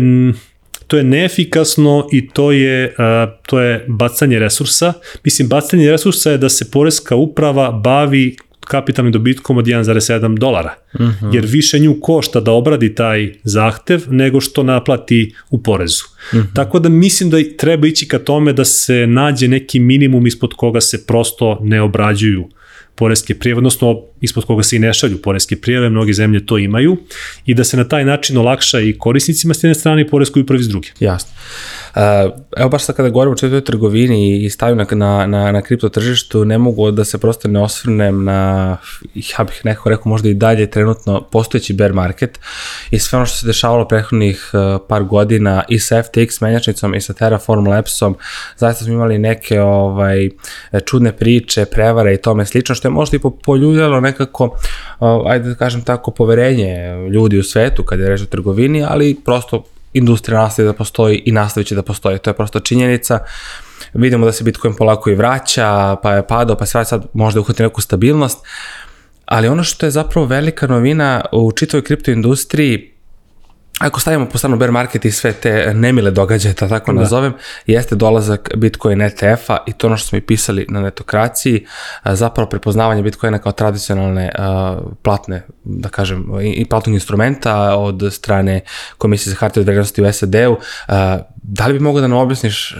to 0.86 0.96
je 0.96 1.04
neefikasno 1.04 2.08
i 2.12 2.28
to 2.28 2.52
je, 2.52 2.94
uh, 2.98 3.34
to 3.46 3.60
je 3.60 3.84
bacanje 3.88 4.38
resursa. 4.38 4.92
Mislim, 5.24 5.48
bacanje 5.48 5.90
resursa 5.90 6.30
je 6.30 6.38
da 6.38 6.48
se 6.48 6.70
poreska 6.70 7.16
uprava 7.16 7.70
bavi 7.72 8.36
kapitalnim 8.64 9.12
dobitkom 9.12 9.58
od 9.58 9.66
1,7 9.66 10.38
dolara. 10.38 10.74
Uh 10.94 11.00
mhm. 11.00 11.10
-huh. 11.10 11.34
Jer 11.34 11.46
više 11.46 11.78
nju 11.78 11.96
košta 12.00 12.40
da 12.40 12.52
obradi 12.52 12.94
taj 12.94 13.32
zahtev 13.44 14.02
nego 14.08 14.40
što 14.40 14.62
naplati 14.62 15.34
u 15.50 15.62
porezu. 15.62 16.04
Uh 16.32 16.38
mhm. 16.38 16.46
-huh. 16.46 16.54
Tako 16.54 16.78
da 16.78 16.88
mislim 16.88 17.30
da 17.30 17.36
treba 17.58 17.86
ići 17.86 18.08
ka 18.08 18.18
tome 18.18 18.52
da 18.52 18.64
se 18.64 19.06
nađe 19.06 19.48
neki 19.48 19.80
minimum 19.80 20.26
ispod 20.26 20.54
koga 20.54 20.80
se 20.80 21.06
prosto 21.06 21.58
ne 21.62 21.82
obrađuju 21.82 22.48
poreske 22.94 23.34
prijeve, 23.34 23.58
odnosno 23.58 24.02
ispod 24.20 24.44
koga 24.44 24.62
se 24.62 24.76
i 24.76 24.78
ne 24.78 24.94
šalju 24.94 25.22
poreske 25.22 25.56
prijeve, 25.56 25.90
mnoge 25.90 26.12
zemlje 26.12 26.46
to 26.46 26.58
imaju, 26.58 26.96
i 27.46 27.54
da 27.54 27.64
se 27.64 27.76
na 27.76 27.88
taj 27.88 28.04
način 28.04 28.36
olakša 28.36 28.80
i 28.80 28.92
korisnicima 28.98 29.54
s 29.54 29.64
jedne 29.64 29.74
strane 29.74 30.02
i 30.02 30.08
poreskoj 30.08 30.42
upravi 30.42 30.62
s 30.62 30.68
druge. 30.68 30.88
Jasno. 31.00 31.32
Uh, 31.94 32.00
evo 32.56 32.68
baš 32.68 32.84
sad 32.84 32.96
kada 32.96 33.08
govorimo 33.08 33.32
o 33.32 33.36
četvrtoj 33.36 33.64
trgovini 33.64 34.44
i 34.44 34.50
stavim 34.50 34.76
na, 34.76 34.86
na, 34.90 35.26
na, 35.26 35.52
na 35.52 35.62
kripto 35.62 35.88
tržištu, 35.88 36.44
ne 36.44 36.58
mogu 36.58 36.90
da 36.90 37.04
se 37.04 37.18
prosto 37.18 37.48
ne 37.48 37.62
osvrnem 37.62 38.24
na, 38.24 38.76
ja 39.14 39.44
bih 39.44 39.60
nekako 39.64 39.88
rekao 39.88 40.10
možda 40.10 40.28
i 40.28 40.34
dalje 40.34 40.70
trenutno 40.70 41.22
postojeći 41.32 41.72
bear 41.72 41.92
market 41.92 42.38
i 42.90 42.98
sve 42.98 43.16
ono 43.16 43.26
što 43.26 43.36
se 43.36 43.46
dešavalo 43.46 43.88
prethodnih 43.88 44.50
uh, 44.52 44.80
par 44.88 45.04
godina 45.04 45.62
i 45.68 45.78
sa 45.78 46.02
FTX 46.02 46.42
menjačnicom 46.42 46.94
i 46.94 47.00
sa 47.00 47.12
Terraform 47.12 47.66
Labsom, 47.66 48.16
zaista 48.56 48.84
smo 48.84 48.94
imali 48.94 49.18
neke 49.18 49.60
ovaj, 49.60 50.28
čudne 50.84 51.12
priče, 51.12 51.64
prevare 51.64 52.14
i 52.14 52.22
tome 52.22 52.46
slično, 52.46 52.74
što 52.74 52.88
je 52.88 52.92
možda 52.92 53.16
i 53.16 53.20
poljuljalo 53.42 54.00
nekako, 54.00 54.44
uh, 54.44 55.08
ajde 55.26 55.48
da 55.48 55.54
kažem 55.54 55.82
tako, 55.82 56.10
poverenje 56.10 56.76
ljudi 57.10 57.38
u 57.38 57.42
svetu 57.42 57.82
kada 57.82 58.02
je 58.02 58.08
reč 58.08 58.22
o 58.22 58.26
trgovini, 58.26 58.84
ali 58.88 59.16
prosto 59.24 59.64
industrija 59.94 60.40
nastavi 60.40 60.68
da 60.68 60.72
postoji 60.72 61.22
i 61.26 61.32
nastavit 61.32 61.68
će 61.68 61.74
da 61.74 61.82
postoji. 61.82 62.18
To 62.18 62.30
je 62.30 62.34
prosto 62.34 62.60
činjenica. 62.60 63.18
Vidimo 63.94 64.26
da 64.26 64.32
se 64.32 64.44
Bitcoin 64.44 64.74
polako 64.74 65.10
i 65.10 65.14
vraća, 65.14 65.96
pa 66.02 66.12
je 66.12 66.26
padao, 66.26 66.56
pa 66.56 66.66
sve 66.66 66.84
sad 66.84 67.06
možda 67.12 67.40
uhvati 67.40 67.62
neku 67.62 67.80
stabilnost. 67.80 68.38
Ali 69.24 69.48
ono 69.48 69.64
što 69.64 69.86
je 69.86 69.90
zapravo 69.90 70.26
velika 70.26 70.66
novina 70.66 71.24
u 71.32 71.52
čitavoj 71.52 71.84
kriptoindustriji, 71.84 72.93
ako 73.78 74.00
stavimo 74.00 74.28
po 74.28 74.38
stranu 74.38 74.56
bear 74.56 74.70
market 74.70 75.04
i 75.04 75.10
sve 75.10 75.32
te 75.32 75.74
nemile 75.74 76.10
događaje, 76.10 76.54
da 76.60 76.68
tako 76.68 76.92
da. 76.92 77.00
nazovem, 77.00 77.32
jeste 77.66 77.94
dolazak 77.94 78.50
Bitcoin 78.56 79.02
ETF-a 79.02 79.56
i 79.66 79.72
to 79.72 79.86
ono 79.86 79.96
što 79.96 80.08
smo 80.08 80.18
i 80.18 80.20
pisali 80.20 80.66
na 80.68 80.80
netokraciji, 80.80 81.66
zapravo 82.04 82.50
prepoznavanje 82.50 83.02
Bitcoina 83.02 83.38
kao 83.38 83.52
tradicionalne 83.52 84.32
platne, 85.02 85.42
da 85.64 85.88
kažem, 85.88 86.26
i 86.42 86.64
platnog 86.64 86.94
instrumenta 86.94 87.76
od 87.76 88.02
strane 88.12 88.60
Komisije 88.98 89.30
za 89.30 89.36
hartije 89.36 89.60
od 89.60 89.66
vrednosti 89.66 90.02
u 90.02 90.12
SAD-u. 90.12 90.56
Da 91.42 91.66
li 91.66 91.72
bi 91.72 91.80
mogo 91.80 92.00
da 92.00 92.06
nam 92.06 92.18
objasniš 92.18 92.76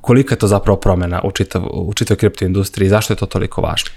kolika 0.00 0.34
je 0.34 0.38
to 0.38 0.46
zapravo 0.46 0.80
promena 0.80 1.20
u, 1.24 1.30
čitav, 1.30 1.62
u 1.72 1.94
čitavoj 1.94 2.18
kriptoindustriji 2.18 2.86
i 2.86 2.90
zašto 2.90 3.12
je 3.12 3.16
to 3.16 3.26
toliko 3.26 3.60
važno? 3.60 3.90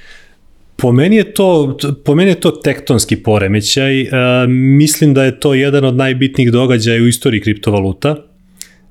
Po 0.81 0.91
meni 0.91 1.15
je 1.15 1.33
to, 1.33 1.77
po 2.05 2.15
meni 2.15 2.31
je 2.31 2.39
to 2.39 2.51
tektonski 2.51 3.23
poremećaj. 3.23 4.01
E, 4.01 4.07
mislim 4.47 5.13
da 5.13 5.23
je 5.23 5.39
to 5.39 5.53
jedan 5.53 5.85
od 5.85 5.95
najbitnijih 5.95 6.51
događaja 6.51 7.03
u 7.03 7.07
istoriji 7.07 7.41
kriptovaluta. 7.41 8.15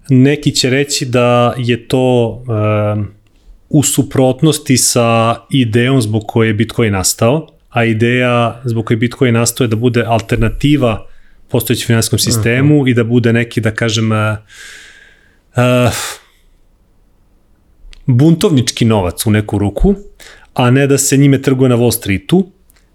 Neki 0.09 0.53
će 0.53 0.71
reći 0.71 1.07
da 1.07 1.55
je 1.59 1.89
to 1.89 2.39
e, 2.49 3.21
u 3.69 3.83
suprotnosti 3.83 4.77
sa 4.77 5.37
idejom 5.51 6.03
zbog 6.03 6.23
koje 6.27 6.49
je 6.49 6.55
Bitcoin 6.55 6.93
nastao, 6.93 7.49
a 7.71 7.85
ideja 7.85 8.61
zbog 8.65 8.87
koje 8.87 8.95
je 8.95 8.99
Bitcoin 8.99 9.35
nastao 9.35 9.65
je 9.65 9.69
da 9.69 9.77
bude 9.77 10.05
alternativa 10.07 11.07
postojećem 11.49 11.87
finansijskom 11.87 12.19
sistemu 12.19 12.81
uh 12.81 12.87
-huh. 12.87 12.91
i 12.91 12.95
da 12.95 13.05
bude 13.05 13.33
neki, 13.33 13.61
da 13.61 13.71
kažem, 13.71 14.13
uh, 14.13 14.37
buntovnički 18.07 18.85
novac 18.85 19.27
u 19.27 19.31
neku 19.31 19.59
ruku, 19.59 19.95
a 20.55 20.71
ne 20.71 20.87
da 20.87 20.99
se 20.99 21.17
njime 21.17 21.43
trguje 21.43 21.69
na 21.69 21.77
Wall 21.77 21.93
Streetu. 21.93 22.51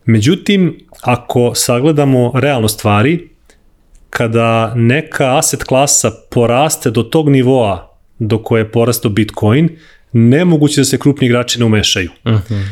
Međutim, 0.05 0.79
ako 1.01 1.55
sagledamo 1.55 2.31
realno 2.35 2.67
stvari, 2.67 3.29
kada 4.09 4.73
neka 4.75 5.37
asset 5.37 5.63
klasa 5.63 6.11
poraste 6.31 6.91
do 6.91 7.03
tog 7.03 7.29
nivoa 7.29 7.97
do 8.19 8.37
koje 8.43 8.61
je 8.61 8.71
porastao 8.71 9.11
Bitcoin, 9.11 9.69
nemoguće 10.11 10.81
da 10.81 10.85
se 10.85 10.97
krupni 10.97 11.27
igrači 11.27 11.59
ne 11.59 11.65
umešaju. 11.65 12.09
Uh 12.25 12.31
mhm. 12.31 12.53
-huh. 12.53 12.65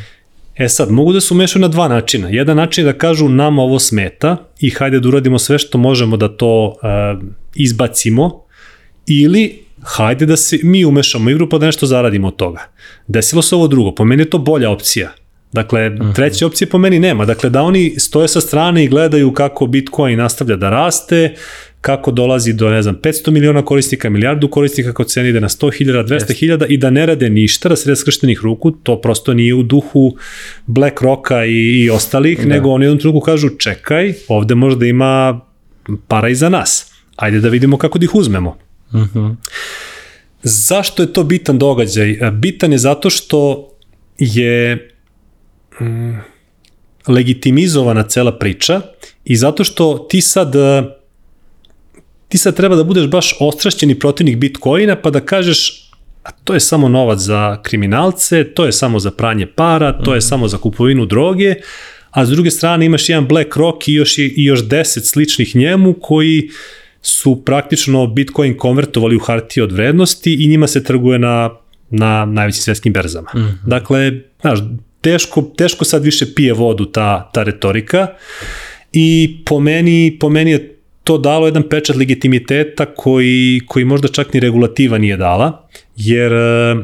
E 0.56 0.70
sad, 0.70 0.92
mogu 0.92 1.14
da 1.14 1.22
se 1.22 1.34
umešaju 1.34 1.62
na 1.62 1.68
dva 1.68 1.88
načina. 1.88 2.30
Jedan 2.30 2.58
način 2.58 2.86
je 2.86 2.92
da 2.92 2.98
kažu 2.98 3.30
nam 3.30 3.60
ovo 3.60 3.80
smeta 3.80 4.38
i 4.60 4.70
hajde 4.70 5.00
da 5.00 5.08
uradimo 5.08 5.40
sve 5.40 5.60
što 5.60 5.78
možemo 5.78 6.18
da 6.18 6.38
to 6.38 6.66
uh, 6.68 7.24
izbacimo 7.56 8.44
ili 9.08 9.63
hajde 9.84 10.26
da 10.26 10.38
se 10.38 10.60
mi 10.64 10.86
umešamo 10.86 11.30
igru 11.30 11.50
pa 11.50 11.58
da 11.58 11.66
nešto 11.66 11.86
zaradimo 11.86 12.28
od 12.28 12.36
toga. 12.36 12.60
Desilo 13.08 13.42
se 13.42 13.56
ovo 13.56 13.68
drugo, 13.68 13.96
po 13.96 14.06
meni 14.06 14.22
je 14.22 14.30
to 14.30 14.38
bolja 14.38 14.70
opcija. 14.70 15.12
Dakle, 15.54 15.92
treće 16.16 16.46
opcije 16.46 16.70
po 16.70 16.78
meni 16.78 17.00
nema. 17.00 17.26
Dakle, 17.26 17.50
da 17.50 17.62
oni 17.62 17.96
stoje 18.00 18.28
sa 18.28 18.42
strane 18.42 18.84
i 18.84 18.88
gledaju 18.88 19.34
kako 19.34 19.68
Bitcoin 19.68 20.18
nastavlja 20.18 20.56
da 20.56 20.70
raste, 20.70 21.36
kako 21.82 22.12
dolazi 22.12 22.54
do, 22.54 22.70
ne 22.70 22.82
znam, 22.82 22.96
500 22.96 23.32
miliona 23.32 23.66
korisnika, 23.66 24.10
milijardu 24.10 24.48
korisnika, 24.48 24.90
kako 24.90 25.04
cena 25.04 25.30
ide 25.30 25.42
na 25.42 25.50
100.000, 25.50 26.08
200.000 26.08 26.66
i 26.70 26.78
da 26.78 26.90
ne 26.90 27.06
rade 27.06 27.30
ništa, 27.30 27.70
da 27.70 27.76
srede 27.76 27.96
skrštenih 27.96 28.40
ruku, 28.44 28.72
to 28.72 29.02
prosto 29.02 29.34
nije 29.34 29.54
u 29.54 29.64
duhu 29.64 30.16
BlackRocka 30.66 31.46
i, 31.46 31.52
i 31.52 31.90
ostalih, 31.90 32.40
da. 32.40 32.46
nego 32.46 32.70
oni 32.70 32.86
jednom 32.86 33.00
trenutku 33.00 33.26
kažu, 33.26 33.50
čekaj, 33.50 34.14
ovde 34.28 34.56
možda 34.56 34.86
ima 34.86 35.42
para 36.08 36.30
i 36.30 36.36
za 36.36 36.50
nas. 36.50 36.94
Ajde 37.16 37.40
da 37.40 37.50
vidimo 37.50 37.78
kako 37.78 38.00
da 38.00 38.04
ih 38.04 38.16
uzmemo. 38.16 38.58
Uh 38.94 39.00
mhm. 39.00 39.20
-huh. 39.20 39.36
Zašto 40.44 41.04
je 41.04 41.14
to 41.14 41.24
bitan 41.24 41.60
događaj? 41.60 42.18
Bitan 42.32 42.72
je 42.72 42.78
zato 42.78 43.10
što 43.10 43.70
je 44.18 44.90
mm, 45.82 46.14
legitimizovana 47.08 48.04
cela 48.04 48.38
priča 48.38 48.82
i 49.26 49.36
zato 49.36 49.64
što 49.64 50.08
ti 50.10 50.22
sad 50.22 50.54
ti 52.28 52.38
sad 52.38 52.56
treba 52.56 52.76
da 52.76 52.84
budeš 52.84 53.08
baš 53.08 53.38
ostrašćeni 53.40 54.00
protivnik 54.00 54.38
Bitcoina 54.38 54.96
pa 54.96 55.10
da 55.10 55.20
kažeš 55.20 55.84
a 56.24 56.32
to 56.32 56.54
je 56.54 56.60
samo 56.60 56.90
novac 56.90 57.20
za 57.20 57.62
kriminalce, 57.64 58.44
to 58.54 58.66
je 58.66 58.72
samo 58.72 59.00
za 59.00 59.12
pranje 59.12 59.48
para, 59.48 60.04
to 60.04 60.14
je 60.14 60.18
mm. 60.18 60.22
samo 60.22 60.48
za 60.48 60.58
kupovinu 60.58 61.06
droge, 61.06 61.56
a 62.12 62.26
s 62.26 62.30
druge 62.30 62.52
strane 62.52 62.86
imaš 62.86 63.10
jedan 63.10 63.28
BlackRock 63.28 63.88
i 63.88 63.94
još, 63.94 64.18
i 64.18 64.34
još 64.36 64.68
deset 64.68 65.08
sličnih 65.08 65.56
njemu 65.56 65.94
koji 66.02 66.50
su 67.04 67.44
praktično 67.46 68.08
Bitcoin 68.08 68.58
konvertovali 68.58 69.16
u 69.16 69.20
hartije 69.20 69.64
od 69.64 69.72
vrednosti 69.72 70.34
i 70.34 70.48
njima 70.48 70.68
se 70.68 70.84
trguje 70.84 71.20
na, 71.20 71.50
na 71.90 72.26
najvećim 72.26 72.62
svetskim 72.62 72.94
berzama. 72.94 73.30
Mm 73.36 73.40
-hmm. 73.40 73.54
Dakle, 73.66 74.12
znaš, 74.42 74.60
teško, 75.02 75.42
teško 75.42 75.86
sad 75.86 76.04
više 76.04 76.26
pije 76.36 76.54
vodu 76.54 76.86
ta, 76.86 77.30
ta 77.34 77.44
retorika 77.44 78.08
i 78.94 79.38
po 79.46 79.60
meni, 79.60 80.18
po 80.20 80.30
meni 80.30 80.52
je 80.52 80.76
to 81.04 81.18
dalo 81.18 81.46
jedan 81.46 81.64
pečat 81.70 81.96
legitimiteta 81.96 82.86
koji, 82.86 83.62
koji 83.68 83.86
možda 83.86 84.08
čak 84.08 84.34
ni 84.34 84.40
regulativa 84.40 84.98
nije 84.98 85.18
dala, 85.18 85.68
jer 85.96 86.34
e, 86.34 86.76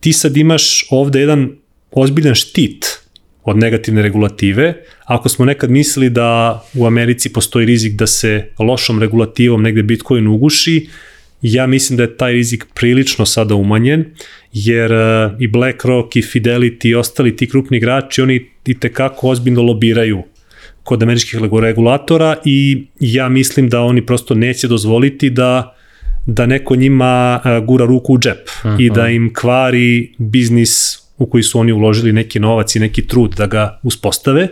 ti 0.00 0.12
sad 0.12 0.36
imaš 0.36 0.86
ovde 0.90 1.20
jedan 1.20 1.50
ozbiljan 1.90 2.34
štit 2.34 3.07
od 3.50 3.56
negativne 3.56 4.02
regulative. 4.02 4.74
Ako 5.04 5.28
smo 5.28 5.44
nekad 5.44 5.70
mislili 5.70 6.10
da 6.10 6.62
u 6.74 6.86
Americi 6.86 7.32
postoji 7.32 7.66
rizik 7.66 7.92
da 7.92 8.06
se 8.06 8.44
lošom 8.58 9.00
regulativom 9.00 9.62
negde 9.62 9.82
Bitcoin 9.82 10.26
uguši, 10.26 10.88
ja 11.42 11.66
mislim 11.66 11.96
da 11.96 12.02
je 12.02 12.16
taj 12.16 12.32
rizik 12.32 12.64
prilično 12.74 13.26
sada 13.26 13.54
umanjen, 13.54 14.04
jer 14.52 14.92
uh, 14.92 15.32
i 15.38 15.48
BlackRock 15.48 16.16
i 16.16 16.22
Fidelity 16.22 16.88
i 16.88 16.94
ostali 16.94 17.36
ti 17.36 17.48
krupni 17.48 17.76
igrači, 17.76 18.22
oni 18.22 18.46
i 18.66 18.78
tekako 18.78 19.28
ozbiljno 19.28 19.62
lobiraju 19.62 20.22
kod 20.82 21.02
američkih 21.02 21.40
regulatora 21.62 22.36
i 22.44 22.86
ja 23.00 23.28
mislim 23.28 23.68
da 23.68 23.80
oni 23.80 24.06
prosto 24.06 24.34
neće 24.34 24.68
dozvoliti 24.68 25.30
da 25.30 25.74
da 26.26 26.46
neko 26.46 26.76
njima 26.76 27.40
uh, 27.44 27.66
gura 27.66 27.84
ruku 27.84 28.14
u 28.14 28.18
džep 28.18 28.48
uh 28.48 28.70
-huh. 28.70 28.86
i 28.86 28.90
da 28.90 29.08
im 29.08 29.32
kvari 29.34 30.14
biznis 30.18 31.02
u 31.18 31.26
koji 31.26 31.42
su 31.42 31.58
oni 31.58 31.72
uložili 31.72 32.12
neki 32.12 32.40
novac 32.40 32.76
i 32.76 32.80
neki 32.80 33.06
trud 33.06 33.34
da 33.36 33.46
ga 33.46 33.80
uspostave. 33.82 34.48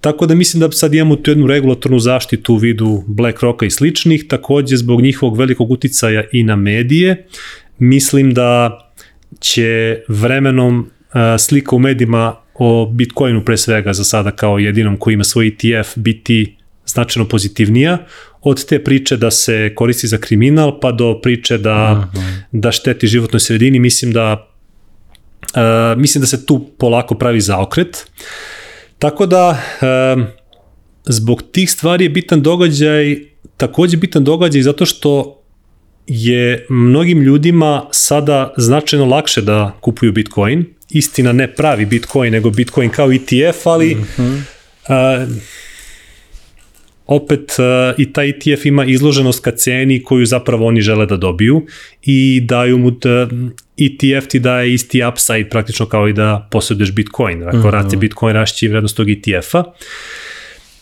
Tako 0.00 0.26
da 0.26 0.34
mislim 0.34 0.60
da 0.60 0.72
sad 0.72 0.94
imamo 0.94 1.16
tu 1.16 1.30
jednu 1.30 1.46
regulatornu 1.46 1.98
zaštitu 1.98 2.54
u 2.54 2.56
vidu 2.56 3.04
BlackRocka 3.06 3.66
i 3.66 3.70
sličnih, 3.70 4.24
takođe 4.28 4.76
zbog 4.76 5.02
njihovog 5.02 5.38
velikog 5.38 5.70
uticaja 5.70 6.24
i 6.32 6.42
na 6.42 6.56
medije. 6.56 7.26
Mislim 7.78 8.34
da 8.34 8.78
će 9.40 10.00
vremenom 10.08 10.90
slika 11.38 11.76
u 11.76 11.78
medijima 11.78 12.36
o 12.54 12.86
Bitcoinu 12.86 13.44
pre 13.44 13.56
svega 13.56 13.92
za 13.92 14.04
sada 14.04 14.30
kao 14.30 14.58
jedinom 14.58 14.96
koji 14.96 15.14
ima 15.14 15.24
svoj 15.24 15.46
ETF 15.46 15.96
biti 15.96 16.56
značajno 16.86 17.28
pozitivnija 17.28 17.98
od 18.42 18.66
te 18.66 18.84
priče 18.84 19.16
da 19.16 19.30
se 19.30 19.72
koristi 19.74 20.06
za 20.06 20.18
kriminal 20.18 20.80
pa 20.80 20.92
do 20.92 21.20
priče 21.22 21.58
da, 21.58 21.72
Aha. 21.72 22.08
da 22.52 22.72
šteti 22.72 23.06
životnoj 23.06 23.40
sredini. 23.40 23.78
Mislim 23.78 24.12
da 24.12 24.50
Uh, 25.54 26.00
mislim 26.00 26.20
da 26.20 26.26
se 26.26 26.46
tu 26.46 26.66
polako 26.78 27.14
pravi 27.14 27.40
zaokret. 27.40 28.06
Tako 28.98 29.26
da, 29.26 29.48
uh, 29.50 30.22
zbog 31.04 31.42
tih 31.52 31.70
stvari 31.70 32.04
je 32.04 32.08
bitan 32.08 32.42
događaj, 32.42 33.16
takođe 33.56 33.96
bitan 33.96 34.24
događaj 34.24 34.62
zato 34.62 34.86
što 34.86 35.42
je 36.06 36.66
mnogim 36.68 37.22
ljudima 37.22 37.88
sada 37.90 38.54
značajno 38.56 39.04
lakše 39.04 39.42
da 39.42 39.76
kupuju 39.80 40.12
Bitcoin. 40.12 40.64
Istina 40.90 41.32
ne 41.32 41.54
pravi 41.54 41.86
Bitcoin, 41.86 42.32
nego 42.32 42.50
Bitcoin 42.50 42.90
kao 42.90 43.12
ETF, 43.12 43.66
ali 43.66 43.94
mm 43.94 44.06
-hmm. 44.16 44.42
uh, 45.24 45.28
opet 47.06 47.56
uh, 47.58 47.98
i 47.98 48.12
taj 48.12 48.28
ETF 48.28 48.66
ima 48.66 48.84
izloženost 48.84 49.44
ka 49.44 49.50
ceni 49.50 50.02
koju 50.02 50.26
zapravo 50.26 50.66
oni 50.66 50.80
žele 50.80 51.06
da 51.06 51.16
dobiju 51.16 51.66
i 52.02 52.40
daju 52.40 52.78
mu 52.78 52.90
da, 52.90 53.28
ETF 53.86 54.26
ti 54.26 54.38
daje 54.38 54.74
isti 54.74 55.02
upside 55.04 55.48
praktično 55.48 55.86
kao 55.86 56.08
i 56.08 56.12
da 56.12 56.48
posjeduješ 56.50 56.92
Bitcoin. 56.92 57.42
Ako 57.42 57.56
mm 57.56 57.60
-hmm. 57.60 57.70
raste 57.70 57.96
Bitcoin, 57.96 58.34
rašći 58.34 58.68
vrednost 58.68 58.96
tog 58.96 59.10
ETF-a. 59.10 59.64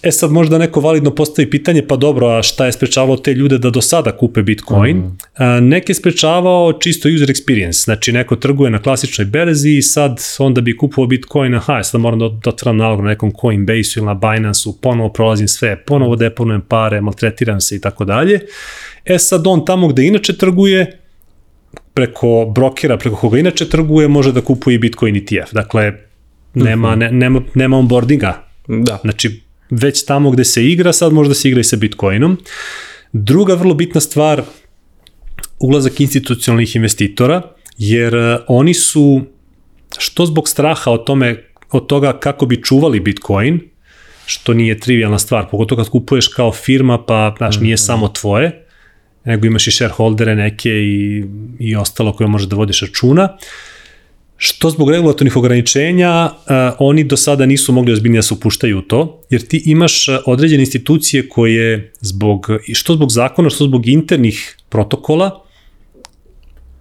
E 0.02 0.10
sad 0.12 0.30
možda 0.30 0.58
neko 0.58 0.80
validno 0.80 1.14
postavi 1.14 1.50
pitanje, 1.50 1.86
pa 1.86 1.96
dobro, 1.96 2.26
a 2.26 2.42
šta 2.42 2.66
je 2.66 2.72
sprečavao 2.72 3.16
te 3.16 3.34
ljude 3.34 3.58
da 3.58 3.70
do 3.70 3.80
sada 3.80 4.16
kupe 4.16 4.42
Bitcoin? 4.42 4.96
Mm. 4.96 5.18
A, 5.34 5.60
neke 5.60 5.94
sprečavao 5.94 6.72
čisto 6.72 7.08
user 7.08 7.28
experience, 7.28 7.84
znači 7.84 8.12
neko 8.12 8.36
trguje 8.36 8.70
na 8.70 8.82
klasičnoj 8.82 9.24
berzi 9.24 9.70
i 9.70 9.82
sad 9.82 10.20
onda 10.38 10.60
bi 10.60 10.76
kupovao 10.76 11.06
Bitcoin, 11.06 11.54
aha, 11.54 11.82
sad 11.82 12.00
moram 12.00 12.18
da, 12.18 12.50
otvaram 12.50 12.76
nalog 12.76 13.00
na 13.00 13.08
nekom 13.08 13.32
Coinbase 13.40 13.92
ili 13.96 14.06
na 14.06 14.14
Binance-u, 14.14 14.72
ponovo 14.72 15.12
prolazim 15.12 15.48
sve, 15.48 15.84
ponovo 15.84 16.16
deponujem 16.16 16.60
pare, 16.60 17.00
maltretiram 17.00 17.60
se 17.60 17.76
i 17.76 17.80
tako 17.80 18.04
dalje. 18.04 18.40
E 19.04 19.18
sad 19.18 19.46
on 19.46 19.64
tamo 19.64 19.88
gde 19.88 20.06
inače 20.06 20.36
trguje, 20.36 20.98
preko 21.98 22.52
brokera, 22.54 22.96
preko 22.96 23.16
koga 23.16 23.38
inače 23.38 23.66
trguje, 23.68 24.08
može 24.08 24.32
da 24.32 24.40
kupuje 24.40 24.74
i 24.74 24.78
Bitcoin 24.78 25.16
ETF. 25.16 25.52
Dakle, 25.52 25.92
nema, 26.54 26.90
mhm. 26.90 26.98
ne, 26.98 27.10
nema, 27.10 27.40
nema 27.54 27.78
onboardinga. 27.78 28.44
Da. 28.68 28.98
Znači, 29.02 29.42
već 29.70 30.04
tamo 30.04 30.30
gde 30.30 30.44
se 30.44 30.64
igra, 30.64 30.92
sad 30.92 31.12
može 31.12 31.28
da 31.28 31.34
se 31.34 31.48
igra 31.48 31.60
i 31.60 31.64
sa 31.64 31.76
Bitcoinom. 31.76 32.36
Druga 33.12 33.54
vrlo 33.54 33.74
bitna 33.74 34.00
stvar, 34.00 34.42
ulazak 35.58 36.00
institucionalnih 36.00 36.76
investitora, 36.76 37.42
jer 37.78 38.14
e, 38.14 38.38
oni 38.46 38.74
su, 38.74 39.20
što 39.98 40.26
zbog 40.26 40.48
straha 40.48 40.90
o 40.90 40.98
tome, 40.98 41.44
od 41.70 41.86
toga 41.86 42.12
kako 42.20 42.46
bi 42.46 42.62
čuvali 42.62 43.00
Bitcoin, 43.00 43.60
što 44.26 44.54
nije 44.54 44.78
trivialna 44.78 45.18
stvar, 45.18 45.50
pogotovo 45.50 45.82
kad 45.82 45.90
kupuješ 45.90 46.28
kao 46.28 46.52
firma, 46.52 47.04
pa 47.04 47.34
znaš, 47.38 47.60
nije 47.60 47.74
mhm. 47.74 47.82
samo 47.82 48.08
tvoje, 48.08 48.67
nego 49.28 49.46
imaš 49.46 49.66
i 49.66 49.70
shareholdere 49.70 50.34
neke 50.34 50.70
i, 50.70 51.24
i 51.58 51.76
ostalo 51.76 52.12
koje 52.12 52.28
može 52.28 52.46
da 52.48 52.56
vodiš 52.56 52.80
računa. 52.82 53.28
Što 54.36 54.70
zbog 54.70 54.90
regulatornih 54.90 55.36
ograničenja, 55.36 56.30
uh, 56.30 56.52
oni 56.78 57.04
do 57.04 57.16
sada 57.16 57.46
nisu 57.46 57.72
mogli 57.72 57.92
ozbiljnije 57.92 58.18
da 58.18 58.22
se 58.22 58.34
upuštaju 58.34 58.78
u 58.78 58.82
to, 58.82 59.22
jer 59.30 59.46
ti 59.46 59.62
imaš 59.66 60.08
eh, 60.08 60.18
određene 60.26 60.62
institucije 60.62 61.28
koje 61.28 61.92
zbog, 62.00 62.46
što 62.72 62.94
zbog 62.94 63.12
zakona, 63.12 63.50
što 63.50 63.64
zbog 63.64 63.86
internih 63.86 64.56
protokola, 64.68 65.42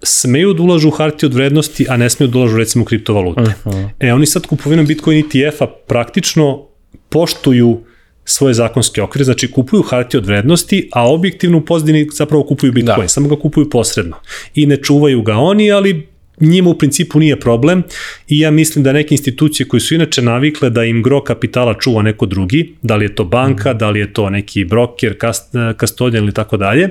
smeju 0.04 0.54
da 0.54 0.64
ulažu 0.64 0.88
u 0.88 0.92
hartije 0.92 1.28
od 1.28 1.34
vrednosti, 1.34 1.86
a 1.90 1.98
ne 1.98 2.10
smeju 2.10 2.30
da 2.32 2.40
ulažu 2.40 2.58
recimo 2.58 2.82
u 2.82 2.86
kriptovalute. 2.86 3.42
Uh 3.42 3.48
-huh. 3.48 3.90
E, 4.00 4.14
oni 4.14 4.26
sad 4.26 4.46
kupovinom 4.46 4.86
Bitcoin 4.86 5.20
ETF-a 5.26 5.68
praktično 5.88 6.68
poštuju 7.10 7.82
svoje 8.30 8.54
zakonske 8.54 9.02
okvire, 9.02 9.26
znači 9.26 9.52
kupuju 9.52 9.82
hartije 9.82 10.20
od 10.20 10.26
vrednosti, 10.26 10.90
a 10.92 11.08
objektivno 11.10 11.58
u 11.58 11.66
pozadini 11.66 12.08
zapravo 12.14 12.44
kupuju 12.44 12.72
Bitcoin, 12.72 13.02
da. 13.02 13.08
samo 13.08 13.28
ga 13.28 13.36
kupuju 13.36 13.70
posredno. 13.70 14.16
I 14.56 14.66
ne 14.66 14.78
čuvaju 14.78 15.22
ga 15.22 15.34
oni, 15.34 15.72
ali 15.72 16.08
njima 16.40 16.70
u 16.70 16.78
principu 16.78 17.20
nije 17.20 17.40
problem 17.40 17.84
i 18.28 18.40
ja 18.40 18.52
mislim 18.52 18.84
da 18.84 18.94
neke 18.94 19.16
institucije 19.16 19.68
koje 19.68 19.82
su 19.82 19.96
inače 19.96 20.22
navikle 20.22 20.70
da 20.70 20.84
im 20.84 21.04
gro 21.04 21.24
kapitala 21.24 21.74
čuva 21.80 22.02
neko 22.02 22.26
drugi, 22.26 22.76
da 22.82 22.96
li 22.96 23.06
je 23.06 23.16
to 23.16 23.24
banka, 23.24 23.74
mm. 23.74 23.78
da 23.78 23.90
li 23.90 24.00
je 24.00 24.14
to 24.14 24.30
neki 24.30 24.66
broker, 24.66 25.18
kast, 25.18 25.54
kastodijan 25.78 26.24
ili 26.24 26.34
tako 26.34 26.58
dalje, 26.58 26.90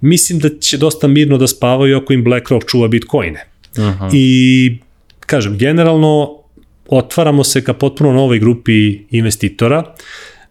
mislim 0.00 0.38
da 0.38 0.48
će 0.60 0.78
dosta 0.78 1.06
mirno 1.06 1.38
da 1.38 1.46
spavaju 1.46 1.96
ako 1.96 2.12
im 2.12 2.24
BlackRock 2.24 2.70
čuva 2.70 2.88
bitcoine. 2.88 3.46
Aha. 3.78 4.10
I 4.12 4.78
kažem, 5.20 5.58
generalno 5.58 6.38
otvaramo 6.88 7.44
se 7.44 7.64
ka 7.64 7.72
potpuno 7.72 8.12
novoj 8.12 8.38
grupi 8.38 8.98
investitora, 9.10 9.94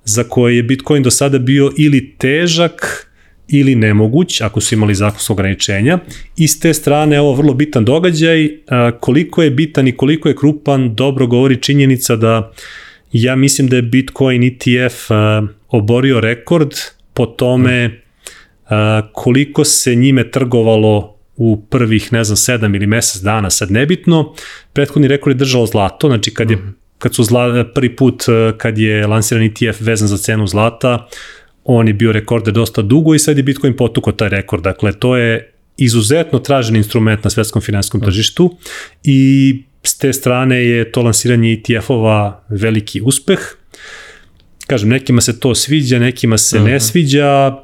za 0.06 0.24
koje 0.24 0.56
je 0.56 0.64
Bitcoin 0.64 1.04
do 1.04 1.12
sada 1.12 1.40
bio 1.40 1.72
ili 1.78 2.16
težak 2.18 3.08
ili 3.48 3.76
nemoguć, 3.76 4.42
ako 4.42 4.62
su 4.62 4.76
imali 4.76 4.96
zakonsko 4.96 5.34
ograničenja. 5.34 6.00
I 6.38 6.48
s 6.48 6.60
te 6.60 6.74
strane, 6.74 7.20
ovo 7.20 7.34
vrlo 7.34 7.54
bitan 7.54 7.86
događaj, 7.86 8.50
koliko 9.00 9.44
je 9.44 9.52
bitan 9.52 9.88
i 9.88 9.98
koliko 9.98 10.30
je 10.30 10.36
krupan, 10.36 10.96
dobro 10.96 11.28
govori 11.28 11.62
činjenica 11.62 12.16
da 12.16 12.52
ja 13.12 13.36
mislim 13.36 13.68
da 13.68 13.76
je 13.76 13.82
Bitcoin 13.82 14.44
ETF 14.44 15.12
oborio 15.68 16.20
rekord 16.20 16.72
po 17.14 17.26
tome 17.26 18.02
koliko 19.14 19.64
se 19.64 19.96
njime 19.96 20.32
trgovalo 20.32 21.18
u 21.36 21.62
prvih, 21.70 22.14
ne 22.14 22.24
znam, 22.24 22.38
sedam 22.38 22.76
ili 22.76 22.88
mesec 22.88 23.22
dana, 23.22 23.50
sad 23.50 23.72
nebitno. 23.72 24.34
Prethodni 24.74 25.08
rekord 25.08 25.36
je 25.36 25.40
držalo 25.40 25.66
zlato, 25.66 26.08
znači 26.08 26.34
kad 26.34 26.52
je 26.52 26.58
mhm 26.58 26.83
kad 27.04 27.16
su 27.16 27.24
zla, 27.24 27.66
prvi 27.76 27.96
put 27.96 28.24
uh, 28.28 28.58
kad 28.58 28.78
je 28.78 29.08
lansiran 29.08 29.44
ETF 29.44 29.82
vezan 29.82 30.08
za 30.08 30.18
cenu 30.18 30.48
zlata, 30.48 31.08
on 31.64 31.88
je 31.88 31.94
bio 31.94 32.12
rekorder 32.12 32.54
dosta 32.54 32.82
dugo 32.82 33.16
i 33.16 33.20
sad 33.20 33.38
je 33.38 33.44
Bitcoin 33.44 33.76
potuko 33.76 34.12
taj 34.12 34.30
rekord. 34.30 34.64
Dakle, 34.64 34.94
to 34.94 35.18
je 35.18 35.54
izuzetno 35.78 36.40
tražen 36.40 36.76
instrument 36.76 37.24
na 37.24 37.30
svetskom 37.30 37.62
finanskom 37.62 38.02
tržištu 38.02 38.58
i 39.04 39.64
s 39.84 39.98
te 39.98 40.14
strane 40.14 40.64
je 40.66 40.92
to 40.92 41.02
lansiranje 41.02 41.54
ETF-ova 41.54 42.46
veliki 42.50 43.02
uspeh. 43.02 43.40
Kažem, 44.68 44.90
nekima 44.90 45.22
se 45.22 45.40
to 45.40 45.56
sviđa, 45.56 46.00
nekima 46.00 46.38
se 46.38 46.58
uh 46.58 46.64
-huh. 46.64 46.66
ne 46.66 46.76
mhm. 46.76 46.84
sviđa, 46.84 47.58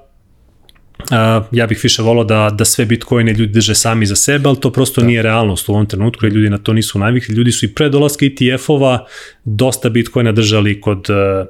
Uh, 0.99 1.45
ja 1.51 1.67
bih 1.67 1.79
više 1.83 2.01
volao 2.01 2.23
da, 2.23 2.49
da 2.53 2.65
sve 2.65 2.85
bitcoine 2.85 3.33
ljudi 3.33 3.53
drže 3.53 3.75
sami 3.75 4.05
za 4.05 4.15
sebe, 4.15 4.49
ali 4.49 4.59
to 4.59 4.71
prosto 4.71 5.01
da. 5.01 5.07
nije 5.07 5.21
realnost 5.21 5.69
u 5.69 5.71
ovom 5.71 5.85
trenutku, 5.85 6.25
jer 6.25 6.33
ljudi 6.33 6.49
na 6.49 6.57
to 6.57 6.73
nisu 6.73 6.99
navikli. 6.99 7.35
Ljudi 7.35 7.51
su 7.51 7.65
i 7.65 7.73
pre 7.73 7.89
dolaska 7.89 8.25
ETF-ova 8.25 9.05
dosta 9.43 9.89
bitcoina 9.89 10.31
držali 10.31 10.81
kod 10.81 11.07
uh, 11.09 11.47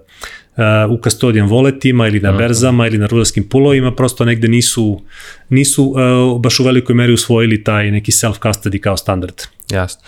uh, 0.60 0.92
u 0.92 1.04
custodian 1.04 1.48
voletima 1.48 2.08
ili 2.08 2.20
na 2.20 2.32
berzama 2.32 2.88
ili 2.88 2.98
na 2.98 3.08
rudarskim 3.08 3.50
pulovima, 3.50 3.96
prosto 3.96 4.26
negde 4.26 4.48
nisu, 4.48 5.02
nisu 5.50 5.84
uh, 5.84 6.42
baš 6.42 6.60
u 6.60 6.64
velikoj 6.64 6.96
meri 6.96 7.14
usvojili 7.14 7.64
taj 7.64 7.92
neki 7.92 8.12
self-custody 8.12 8.80
kao 8.80 8.98
standard. 8.98 9.42
Jasno. 9.72 10.02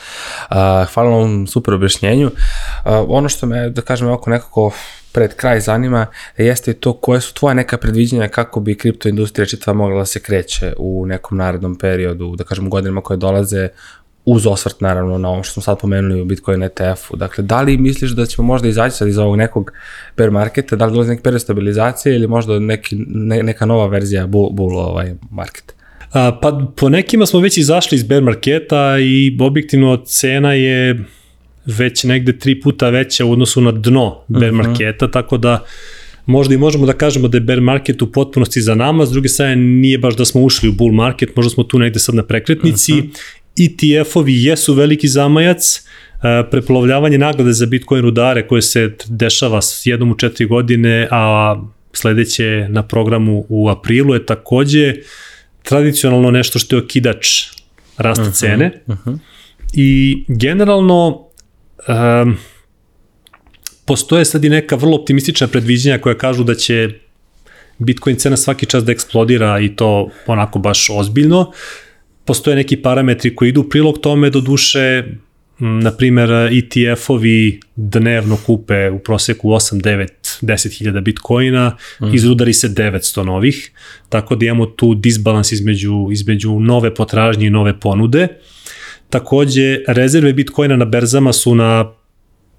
Uh, 0.50 0.56
hvala 0.94 1.10
vam 1.10 1.48
super 1.48 1.74
objašnjenju. 1.74 2.28
Uh, 2.28 2.92
ono 3.08 3.30
što 3.30 3.46
me, 3.46 3.70
da 3.70 3.82
kažem, 3.82 4.08
oko 4.08 4.30
nekako 4.30 4.72
pred 5.14 5.36
kraj 5.36 5.60
zanima 5.60 6.06
jeste 6.38 6.74
to 6.74 6.94
koje 6.94 7.22
su 7.22 7.34
tvoje 7.34 7.56
neka 7.56 7.78
predviđenja 7.78 8.28
kako 8.28 8.60
bi 8.60 8.78
kriptoindustrija 8.78 9.46
čitava 9.46 9.78
mogla 9.78 10.00
da 10.00 10.06
se 10.06 10.20
kreće 10.20 10.74
u 10.78 11.06
nekom 11.06 11.38
narednom 11.38 11.76
periodu, 11.76 12.36
da 12.36 12.44
kažem 12.44 12.70
godinama 12.70 13.02
koje 13.02 13.18
dolaze 13.18 13.70
uz 14.26 14.48
osvrt 14.48 14.82
naravno 14.82 15.18
na 15.18 15.30
ovo 15.30 15.44
što 15.44 15.54
smo 15.54 15.62
sad 15.62 15.80
pomenuli 15.80 16.22
u 16.22 16.26
Bitcoin 16.26 16.64
ETF-u. 16.64 17.16
Dakle, 17.16 17.44
da 17.44 17.62
li 17.62 17.78
misliš 17.78 18.12
da 18.12 18.26
ćemo 18.26 18.48
možda 18.48 18.68
izaći 18.68 18.98
sad 18.98 19.08
iz 19.08 19.18
ovog 19.18 19.36
nekog 19.36 19.72
bear 20.18 20.32
marketa, 20.32 20.76
da 20.76 20.86
li 20.86 20.92
dolazi 20.92 21.10
neki 21.10 21.24
period 21.24 21.42
stabilizacije 21.42 22.16
ili 22.16 22.28
možda 22.28 22.60
neki, 22.60 22.96
ne, 23.08 23.44
neka 23.44 23.66
nova 23.66 23.88
verzija 23.88 24.28
bull, 24.28 24.50
bull 24.50 24.78
ovaj 24.78 25.14
market? 25.32 25.74
A, 26.12 26.40
pa 26.42 26.68
po 26.76 26.90
nekima 26.90 27.26
smo 27.26 27.40
već 27.40 27.58
izašli 27.58 27.96
iz 27.96 28.04
bear 28.04 28.24
marketa 28.24 29.00
i 29.00 29.38
objektivno 29.42 29.98
cena 30.06 30.54
je 30.54 31.06
već 31.66 32.04
negde 32.04 32.40
tri 32.40 32.62
puta 32.62 32.90
veća 32.90 33.26
u 33.26 33.32
odnosu 33.32 33.62
na 33.62 33.72
dno 33.72 34.24
bear 34.28 34.52
uh 34.52 34.58
mhm. 34.58 34.62
-huh. 34.62 34.68
marketa, 34.68 35.12
tako 35.12 35.38
da 35.38 35.66
možda 36.26 36.54
i 36.54 36.58
možemo 36.58 36.86
da 36.86 36.94
kažemo 36.94 37.28
da 37.28 37.38
je 37.38 37.42
bear 37.42 37.62
market 37.62 38.02
u 38.02 38.12
potpunosti 38.12 38.62
za 38.62 38.76
nama, 38.76 39.06
s 39.06 39.12
druge 39.12 39.30
strane 39.30 39.56
nije 39.56 39.98
baš 39.98 40.16
da 40.16 40.26
smo 40.26 40.42
ušli 40.42 40.70
u 40.70 40.72
bull 40.72 40.94
market, 40.94 41.36
možda 41.36 41.50
smo 41.50 41.64
tu 41.64 41.80
negde 41.80 42.00
sad 42.00 42.16
na 42.16 42.24
prekretnici. 42.24 42.94
Uh 42.94 43.00
-huh. 43.00 43.10
ETF-ovi 43.58 44.48
jesu 44.48 44.74
veliki 44.74 45.08
zamajac, 45.08 45.78
e, 46.24 46.50
prepolovljavanje 46.52 47.18
nagrade 47.18 47.54
za 47.54 47.66
Bitcoin 47.66 48.02
rudare 48.02 48.48
koje 48.48 48.62
se 48.62 48.92
dešava 49.08 49.62
s 49.62 49.86
jednom 49.86 50.12
u 50.12 50.16
četiri 50.18 50.46
godine, 50.46 51.08
a 51.12 51.56
sledeće 51.94 52.68
na 52.70 52.84
programu 52.84 53.46
u 53.50 53.70
aprilu 53.70 54.14
je 54.14 54.26
takođe 54.26 54.94
tradicionalno 55.64 56.32
nešto 56.32 56.60
što 56.60 56.76
je 56.76 56.82
okidač 56.82 57.28
rasta 57.98 58.22
uh 58.22 58.28
mhm. 58.28 58.36
-huh, 58.36 58.40
cene. 58.40 58.82
Uh 58.88 58.96
-huh. 58.96 59.18
I 59.74 60.24
generalno 60.28 61.28
um, 61.88 62.38
postoje 63.86 64.26
sad 64.26 64.46
i 64.46 64.50
neka 64.50 64.76
vrlo 64.76 64.98
optimistična 64.98 65.48
predviđenja 65.48 65.98
koja 65.98 66.18
kažu 66.18 66.44
da 66.44 66.56
će 66.56 66.90
Bitcoin 67.78 68.16
cena 68.16 68.38
svaki 68.38 68.66
čas 68.66 68.84
da 68.84 68.92
eksplodira 68.92 69.60
i 69.60 69.76
to 69.76 70.10
onako 70.28 70.60
baš 70.60 70.90
ozbiljno. 70.90 71.52
Postoje 72.26 72.56
neki 72.56 72.78
parametri 72.78 73.36
koji 73.36 73.50
idu 73.50 73.70
prilog 73.70 73.98
tome, 73.98 74.30
do 74.30 74.42
duše, 74.42 75.04
na 75.62 75.92
primer 75.92 76.30
ETF-ovi 76.30 77.60
dnevno 77.76 78.38
kupe 78.46 78.90
u 78.90 79.00
proseku 79.00 79.50
8, 79.50 79.82
9, 79.82 80.08
10 80.42 80.78
hiljada 80.78 81.02
bitcoina, 81.02 81.78
mm. 82.02 82.16
izrudari 82.16 82.54
se 82.54 82.70
900 82.70 83.24
novih, 83.24 83.72
tako 84.10 84.36
da 84.36 84.46
imamo 84.46 84.66
tu 84.66 84.94
disbalans 84.94 85.52
između, 85.52 86.08
između 86.12 86.60
nove 86.60 86.96
potražnje 86.96 87.48
i 87.48 87.50
nove 87.50 87.80
ponude. 87.80 88.28
Takođe, 89.12 89.78
rezerve 89.88 90.34
bitcoina 90.34 90.76
na 90.76 90.86
berzama 90.86 91.34
su 91.34 91.56
na 91.56 91.92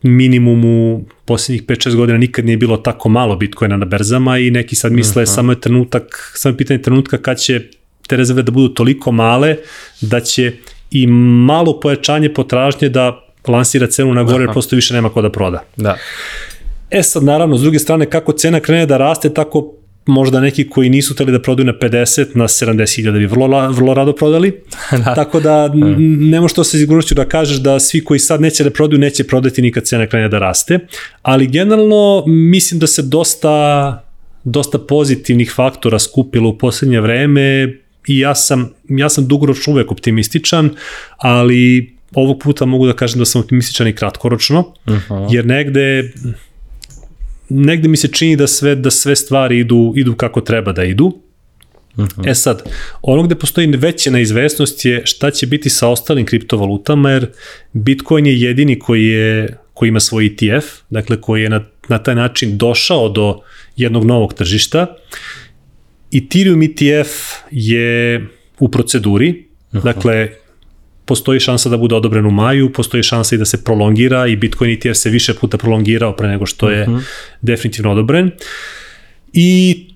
minimumu 0.03 1.05
poslednjih 1.25 1.67
5-6 1.67 1.97
godina 1.97 2.19
nikad 2.19 2.45
nije 2.45 2.57
bilo 2.57 2.77
tako 2.77 3.09
malo 3.09 3.37
bitcoina 3.37 3.77
na 3.77 3.85
berzama 3.85 4.39
i 4.39 4.51
neki 4.51 4.77
sad 4.77 4.93
misle 4.93 5.23
uh 5.23 5.29
-huh. 5.29 5.35
samo 5.35 5.53
je 5.53 5.61
trenutak, 5.61 6.33
samo 6.35 6.53
je 6.53 6.57
pitanje 6.57 6.83
trenutka 6.83 7.19
kad 7.19 7.39
će 7.39 7.61
te 8.07 8.17
rezerve 8.17 8.43
da 8.43 8.53
budu 8.53 8.69
toliko 8.69 9.13
male 9.13 9.57
da 10.01 10.21
će 10.21 10.53
i 10.91 11.07
malo 11.47 11.81
pojačanje 11.81 12.35
potražnje 12.35 12.89
da 12.89 13.29
lansira 13.49 13.87
cenu 13.87 14.15
na 14.15 14.23
gore, 14.23 14.45
jer 14.45 14.53
prosto 14.53 14.77
više 14.77 14.95
nema 14.95 15.09
ko 15.09 15.23
da 15.23 15.33
proda. 15.33 15.63
Da. 15.77 15.97
E 16.91 17.03
sad, 17.03 17.25
naravno, 17.25 17.59
s 17.59 17.63
druge 17.63 17.79
strane, 17.79 18.11
kako 18.11 18.33
cena 18.33 18.61
krene 18.61 18.87
da 18.87 18.97
raste, 18.97 19.35
tako 19.35 19.75
možda 20.07 20.41
neki 20.41 20.69
koji 20.69 20.91
nisu 20.91 21.15
teli 21.15 21.33
da 21.33 21.43
prodaju 21.43 21.67
na 21.67 21.73
50, 21.73 22.27
na 22.35 22.45
70.000 22.45 23.19
bi 23.19 23.27
vrlo, 23.27 23.71
vrlo 23.71 23.95
rado 23.95 24.13
prodali. 24.13 24.61
da. 25.05 25.15
Tako 25.15 25.41
da 25.41 25.71
ne 26.19 26.41
možeš 26.41 26.55
to 26.55 26.65
sa 26.65 26.79
sigurnošću 26.79 27.15
da 27.15 27.25
kažeš 27.25 27.57
da 27.57 27.81
svi 27.81 28.05
koji 28.05 28.21
sad 28.21 28.41
neće 28.41 28.65
da 28.65 28.71
prodaju, 28.71 29.01
neće 29.01 29.25
prodati 29.25 29.63
nikad 29.63 29.85
cena 29.85 30.07
krene 30.07 30.29
da 30.29 30.39
raste. 30.39 30.79
Ali 31.23 31.47
generalno 31.47 32.25
mislim 32.27 32.81
da 32.81 32.87
se 32.87 33.03
dosta 33.03 33.99
dosta 34.45 34.79
pozitivnih 34.79 35.53
faktora 35.55 35.99
skupilo 35.99 36.49
u 36.49 36.59
poslednje 36.59 37.01
vreme 37.01 37.75
i 38.07 38.19
ja 38.19 38.35
sam, 38.35 38.71
ja 38.89 39.09
sam 39.09 39.29
dugoročno 39.29 39.73
uvek 39.73 39.93
optimističan, 39.93 40.71
ali 41.17 41.93
ovog 42.15 42.39
puta 42.43 42.65
mogu 42.65 42.87
da 42.87 42.93
kažem 42.93 43.19
da 43.19 43.25
sam 43.25 43.41
optimističan 43.41 43.89
i 43.89 43.95
kratkoročno, 43.95 44.61
uh 44.61 44.95
-huh. 45.09 45.35
jer 45.35 45.47
negde 45.47 46.13
negde 47.55 47.89
mi 47.89 47.97
se 47.97 48.09
čini 48.09 48.37
da 48.37 48.47
sve 48.47 48.75
da 48.75 48.91
sve 48.91 49.17
stvari 49.17 49.59
idu 49.59 49.93
idu 49.97 50.15
kako 50.15 50.41
treba 50.41 50.73
da 50.73 50.85
idu. 50.85 51.07
Uh 51.97 52.05
-huh. 52.05 52.31
E 52.31 52.35
sad, 52.35 52.63
ono 53.03 53.23
gde 53.23 53.35
postoji 53.35 53.67
veća 53.67 54.11
neizvesnost 54.11 54.85
je 54.85 55.03
šta 55.05 55.31
će 55.31 55.47
biti 55.47 55.71
sa 55.71 55.89
ostalim 55.89 56.27
kriptovalutama, 56.27 57.11
jer 57.11 57.27
Bitcoin 57.73 58.27
je 58.27 58.41
jedini 58.41 58.79
koji, 58.79 59.07
je, 59.07 59.59
koji 59.75 59.89
ima 59.89 60.01
svoj 60.01 60.27
ETF, 60.27 60.67
dakle 60.91 61.21
koji 61.21 61.43
je 61.43 61.49
na, 61.49 61.65
na 61.89 61.99
taj 61.99 62.15
način 62.15 62.59
došao 62.59 63.09
do 63.09 63.41
jednog 63.77 64.05
novog 64.05 64.35
tržišta. 64.35 64.87
Ethereum 66.13 66.63
ETF 66.63 67.11
je 67.51 68.27
u 68.59 68.69
proceduri, 68.69 69.31
uh 69.73 69.81
-huh. 69.81 69.85
dakle 69.85 70.29
postoji 71.05 71.41
šansa 71.41 71.69
da 71.69 71.77
bude 71.77 71.95
odobren 71.95 72.27
u 72.27 72.31
maju, 72.31 72.73
postoji 72.73 73.03
šansa 73.03 73.35
i 73.35 73.39
da 73.39 73.45
se 73.45 73.65
prolongira 73.65 74.27
i 74.27 74.37
Bitcoin 74.37 74.71
ETF 74.71 74.99
se 74.99 75.11
više 75.11 75.35
puta 75.35 75.59
prolongirao 75.59 76.17
pre 76.17 76.29
nego 76.29 76.47
što 76.47 76.71
je 76.71 76.83
uh 76.83 76.89
mhm. 76.89 76.97
-huh. 76.97 77.03
definitivno 77.41 77.93
odobren. 77.93 78.31
I 79.33 79.87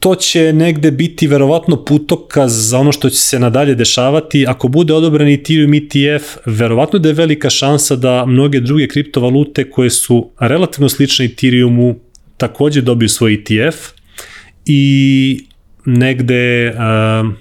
to 0.00 0.14
će 0.14 0.52
negde 0.52 0.90
biti 0.90 1.26
verovatno 1.26 1.84
putokaz 1.84 2.68
za 2.68 2.78
ono 2.78 2.92
što 2.92 3.10
će 3.10 3.16
se 3.16 3.38
nadalje 3.38 3.74
dešavati. 3.74 4.46
Ako 4.46 4.68
bude 4.68 4.94
odobren 4.94 5.28
Ethereum 5.28 5.74
ETF, 5.74 6.36
verovatno 6.46 6.98
da 6.98 7.08
je 7.08 7.14
velika 7.14 7.50
šansa 7.50 7.96
da 7.96 8.26
mnoge 8.26 8.60
druge 8.60 8.88
kriptovalute 8.88 9.70
koje 9.70 9.90
su 9.90 10.30
relativno 10.40 10.88
slične 10.88 11.24
Ethereumu 11.24 11.94
takođe 12.36 12.80
dobiju 12.80 13.08
svoj 13.08 13.34
ETF 13.34 13.76
i 14.66 15.46
negde 15.84 16.70
uh, 16.70 17.32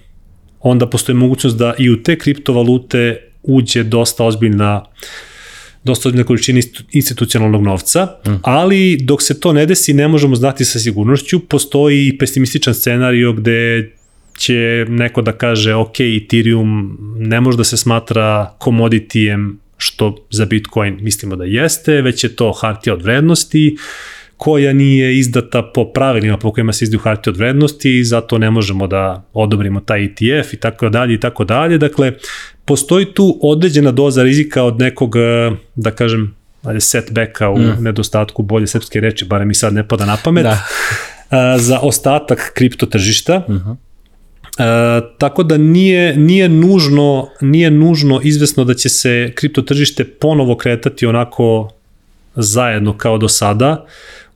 onda 0.67 0.89
postoji 0.89 1.15
mogućnost 1.15 1.57
da 1.57 1.73
i 1.77 1.89
u 1.89 2.03
te 2.03 2.17
kriptovalute 2.17 3.17
uđe 3.43 3.83
dosta 3.83 4.25
ozbiljna 4.25 4.85
dosta 5.83 6.09
ozbiljna 6.09 6.25
količina 6.25 6.61
institucionalnog 6.91 7.63
novca, 7.63 8.07
mm. 8.27 8.31
ali 8.41 8.97
dok 9.01 9.21
se 9.21 9.39
to 9.39 9.53
ne 9.53 9.65
desi 9.65 9.93
ne 9.93 10.07
možemo 10.07 10.35
znati 10.35 10.65
sa 10.65 10.79
sigurnošću, 10.79 11.39
postoji 11.39 12.07
i 12.07 12.17
pesimističan 12.17 12.73
scenario 12.73 13.33
gde 13.33 13.91
će 14.37 14.85
neko 14.89 15.21
da 15.21 15.31
kaže 15.31 15.73
ok, 15.73 15.99
Ethereum 15.99 16.97
ne 17.17 17.41
može 17.41 17.57
da 17.57 17.63
se 17.63 17.77
smatra 17.77 18.55
komoditijem 18.57 19.59
što 19.77 20.27
za 20.31 20.45
Bitcoin 20.45 20.97
mislimo 21.01 21.35
da 21.35 21.43
jeste, 21.43 22.01
već 22.01 22.23
je 22.23 22.35
to 22.35 22.51
hartija 22.51 22.93
od 22.93 23.01
vrednosti, 23.01 23.77
koja 24.37 24.73
nije 24.73 25.17
izdata 25.17 25.63
po 25.73 25.85
pravilima 25.85 26.37
po 26.37 26.51
kojima 26.51 26.73
se 26.73 26.85
izdaju 26.85 26.99
hartije 26.99 27.31
od 27.31 27.37
vrednosti 27.37 27.99
i 27.99 28.03
zato 28.03 28.37
ne 28.37 28.51
možemo 28.51 28.87
da 28.87 29.23
odobrimo 29.33 29.79
taj 29.79 30.05
ETF 30.05 30.53
i 30.53 30.57
tako 30.57 30.89
dalje 30.89 31.13
i 31.13 31.19
tako 31.19 31.43
dalje. 31.43 31.77
Dakle, 31.77 32.13
postoji 32.65 33.05
tu 33.05 33.39
određena 33.41 33.91
doza 33.91 34.23
rizika 34.23 34.63
od 34.63 34.79
nekog, 34.79 35.15
eh, 35.15 35.51
da 35.75 35.91
kažem, 35.91 36.35
setbacka 36.79 37.49
u 37.49 37.57
mm. 37.57 37.75
nedostatku 37.79 38.43
bolje 38.43 38.67
srpske 38.67 38.99
reči, 38.99 39.25
bare 39.25 39.45
mi 39.45 39.53
sad 39.53 39.73
ne 39.73 39.87
pada 39.87 40.05
na 40.05 40.17
pamet, 40.23 40.43
da. 40.43 40.65
Eh, 41.31 41.57
za 41.59 41.79
ostatak 41.79 42.51
kripto 42.55 42.85
tržišta. 42.85 43.45
Uh 43.47 43.55
-huh. 43.55 43.75
E, 44.59 45.01
tako 45.17 45.43
da 45.43 45.57
nije, 45.57 46.17
nije, 46.17 46.49
nužno, 46.49 47.27
nije 47.41 47.71
nužno 47.71 48.19
izvesno 48.23 48.63
da 48.63 48.73
će 48.73 48.89
se 48.89 49.31
kripto 49.35 49.61
tržište 49.61 50.03
ponovo 50.03 50.57
kretati 50.57 51.05
onako 51.05 51.69
zajedno 52.35 52.97
kao 52.97 53.17
do 53.17 53.27
sada 53.27 53.85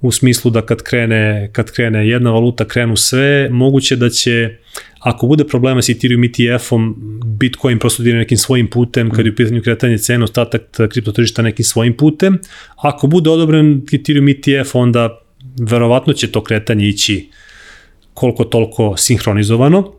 u 0.02 0.12
smislu 0.12 0.52
da 0.52 0.62
kad 0.62 0.84
krene, 0.84 1.50
kad 1.54 1.72
krene 1.72 2.08
jedna 2.08 2.32
valuta 2.32 2.66
krenu 2.66 2.96
sve, 2.96 3.50
moguće 3.52 3.96
da 3.96 4.10
će 4.10 4.58
Ako 5.00 5.28
bude 5.28 5.44
problema 5.44 5.82
s 5.82 5.90
Ethereum 5.90 6.24
ETF-om, 6.24 6.96
Bitcoin 7.26 7.80
prosto 7.80 8.04
ide 8.04 8.14
nekim 8.14 8.38
svojim 8.38 8.68
putem, 8.68 9.10
kad 9.12 9.26
je 9.26 9.32
u 9.32 9.36
pitanju 9.36 9.62
kretanje 9.62 9.98
cena, 9.98 10.24
ostatak 10.24 10.62
kripto 10.92 11.12
tržišta 11.12 11.42
nekim 11.42 11.66
svojim 11.66 11.98
putem. 11.98 12.40
Ako 12.76 13.08
bude 13.08 13.30
odobren 13.30 13.82
Ethereum 13.94 14.30
ETF, 14.30 14.76
onda 14.76 15.20
verovatno 15.62 16.14
će 16.14 16.32
to 16.32 16.44
kretanje 16.44 16.88
ići 16.88 17.30
koliko 18.14 18.44
toliko 18.44 18.98
sinhronizovano. 18.98 19.94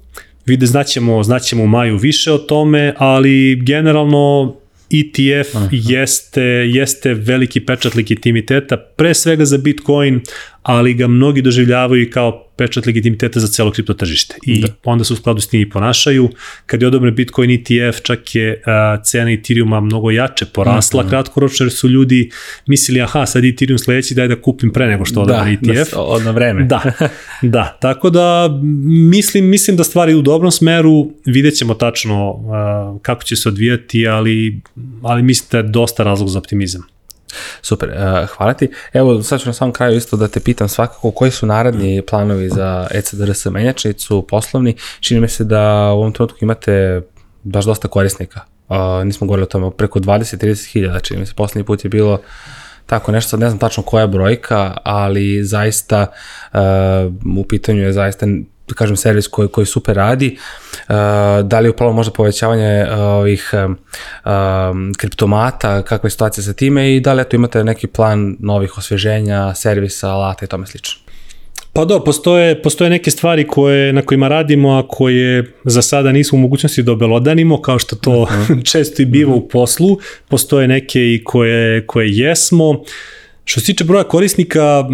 Vide, 0.47 0.67
znaćemo, 0.67 1.23
znaćemo 1.23 1.65
u 1.65 1.67
maju 1.67 1.97
više 1.97 2.33
o 2.33 2.39
tome, 2.39 2.95
ali 2.99 3.61
generalno 3.63 4.55
ETF 4.91 5.55
Aha. 5.57 5.68
jeste, 5.72 6.45
jeste 6.70 7.14
veliki 7.14 7.62
pečat 7.64 7.95
legitimiteta, 7.95 8.76
pre 8.76 9.14
svega 9.14 9.47
za 9.47 9.59
Bitcoin, 9.59 10.20
ali 10.63 10.95
ga 10.95 11.07
mnogi 11.07 11.43
doživljavaju 11.43 12.11
kao 12.11 12.47
pečat 12.57 12.87
legitimiteta 12.87 13.41
za 13.41 13.47
celo 13.47 13.71
kripto 13.71 13.95
tržište. 13.95 14.37
I 14.47 14.61
da. 14.61 14.69
onda 14.85 15.05
se 15.05 15.13
u 15.13 15.17
skladu 15.17 15.41
s 15.41 15.49
tim 15.49 15.61
i 15.61 15.71
ponašaju. 15.71 16.29
Kad 16.67 16.83
je 16.83 16.89
odobren 16.89 17.15
Bitcoin 17.15 17.51
ETF, 17.51 18.03
čak 18.03 18.35
je 18.35 18.63
a, 18.67 19.03
cena 19.03 19.33
Ethereuma 19.33 19.81
mnogo 19.81 20.11
jače 20.11 20.47
porasla 20.47 21.03
mm 21.03 21.07
-hmm. 21.07 21.11
kratkoročno, 21.11 21.67
jer 21.67 21.73
su 21.73 21.89
ljudi 21.89 22.31
mislili, 22.67 23.01
aha, 23.01 23.27
sad 23.27 23.45
Ethereum 23.45 23.79
sledeći, 23.79 24.15
daj 24.15 24.29
da 24.29 24.43
kupim 24.43 24.73
pre 24.73 24.87
nego 24.87 25.05
što 25.05 25.21
odobren 25.21 25.59
da, 25.61 25.73
ETF. 25.73 25.91
Da, 25.93 26.01
od 26.01 26.25
na 26.25 26.31
vreme. 26.31 26.65
Da, 26.65 26.83
da. 27.43 27.79
Tako 27.81 28.11
da 28.11 28.49
mislim, 29.11 29.47
mislim 29.47 29.77
da 29.77 29.85
stvari 29.85 30.15
u 30.15 30.23
dobrom 30.23 30.51
smeru, 30.51 31.11
vidjet 31.25 31.55
ćemo 31.55 31.75
tačno 31.75 32.45
a, 32.53 32.99
kako 33.03 33.25
će 33.25 33.37
se 33.37 33.49
odvijati, 33.49 34.07
ali, 34.07 34.61
ali 35.03 35.23
mislim 35.23 35.49
da 35.51 35.59
je 35.59 35.73
dosta 35.73 36.03
razlog 36.03 36.29
za 36.29 36.39
optimizam. 36.39 37.00
Super, 37.62 37.89
uh, 37.89 38.28
hvala 38.28 38.55
ti. 38.55 38.70
Evo, 38.93 39.22
sad 39.22 39.41
ću 39.41 39.49
na 39.49 39.53
samom 39.53 39.72
kraju 39.72 39.97
isto 39.97 40.16
da 40.16 40.28
te 40.28 40.41
pitam 40.41 40.68
svakako 40.68 41.11
koji 41.11 41.31
su 41.31 41.47
naredni 41.47 42.03
planovi 42.03 42.49
za 42.49 42.89
ECDRS 42.91 43.45
menjačnicu, 43.45 44.26
poslovni. 44.28 44.76
Čini 45.01 45.20
mi 45.20 45.28
se 45.28 45.45
da 45.45 45.93
u 45.93 45.99
ovom 45.99 46.12
trenutku 46.12 46.39
imate 46.41 47.03
baš 47.43 47.64
dosta 47.64 47.89
korisnika. 47.89 48.41
Uh, 48.68 48.76
nismo 49.05 49.26
govorili 49.26 49.45
o 49.45 49.47
tome, 49.47 49.70
preko 49.76 49.99
20-30 49.99 50.72
hiljada, 50.72 51.01
čini 51.01 51.20
mi 51.20 51.26
se, 51.26 51.35
poslednji 51.35 51.66
put 51.66 51.85
je 51.85 51.89
bilo 51.89 52.20
tako 52.87 53.12
nešto, 53.12 53.28
sad 53.28 53.41
ne 53.41 53.49
znam 53.49 53.59
tačno 53.59 53.83
koja 53.83 54.01
je 54.01 54.09
brojka, 54.09 54.76
ali 54.85 55.45
zaista 55.45 56.07
uh, 56.53 56.59
u 57.39 57.45
pitanju 57.45 57.83
je 57.83 57.93
zaista 57.93 58.26
da 58.71 58.75
kažem, 58.75 58.97
servis 58.97 59.27
koji, 59.27 59.49
koji 59.49 59.66
super 59.66 59.97
radi. 59.97 60.37
Uh, 60.89 60.95
da 61.43 61.61
li 61.61 61.66
je 61.66 61.71
upalo 61.71 61.93
možda 61.93 62.12
povećavanje 62.12 62.87
uh, 62.91 62.99
ovih 62.99 63.51
uh, 63.53 64.31
kriptomata, 64.97 65.83
kakva 65.83 66.07
je 66.07 66.11
situacija 66.11 66.45
sa 66.45 66.53
time 66.53 66.97
i 66.97 67.01
da 67.01 67.12
li 67.12 67.23
eto 67.23 67.37
imate 67.37 67.64
neki 67.64 67.87
plan 67.87 68.37
novih 68.41 68.79
osveženja, 68.79 69.55
servisa, 69.55 70.11
alata 70.11 70.45
i 70.45 70.49
tome 70.49 70.66
slično? 70.66 71.11
Pa 71.73 71.85
do, 71.85 72.01
postoje, 72.05 72.62
postoje 72.62 72.91
neke 72.91 73.11
stvari 73.11 73.47
koje, 73.47 73.93
na 73.93 74.03
kojima 74.03 74.29
radimo, 74.29 74.79
a 74.79 74.89
koje 74.89 75.53
za 75.64 75.83
sada 75.83 76.12
nismo 76.12 76.39
u 76.39 76.41
mogućnosti 76.41 76.83
da 76.83 76.93
obelodanimo, 76.93 77.62
kao 77.62 77.79
što 77.79 77.97
to 77.97 78.23
uh 78.23 78.29
-huh. 78.49 78.71
često 78.71 79.03
i 79.03 79.07
biva 79.07 79.35
uh 79.35 79.37
-huh. 79.37 79.45
u 79.45 79.49
poslu. 79.49 79.99
Postoje 80.29 80.68
neke 80.68 81.01
i 81.01 81.25
koje, 81.25 81.87
koje 81.87 82.09
jesmo. 82.11 82.83
Što 83.45 83.61
se 83.61 83.66
tiče 83.66 83.85
broja 83.85 84.05
korisnika, 84.05 84.85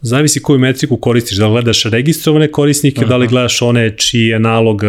Zavisi 0.00 0.42
koju 0.42 0.58
metriku 0.58 0.96
koristiš, 0.96 1.38
da 1.38 1.46
li 1.46 1.52
gledaš 1.52 1.84
registrovane 1.84 2.48
korisnike, 2.48 3.00
Aha. 3.00 3.08
da 3.08 3.16
li 3.16 3.26
gledaš 3.26 3.62
one 3.62 3.96
čiji 3.96 4.26
je 4.26 4.38
nalog 4.38 4.84
e, 4.84 4.88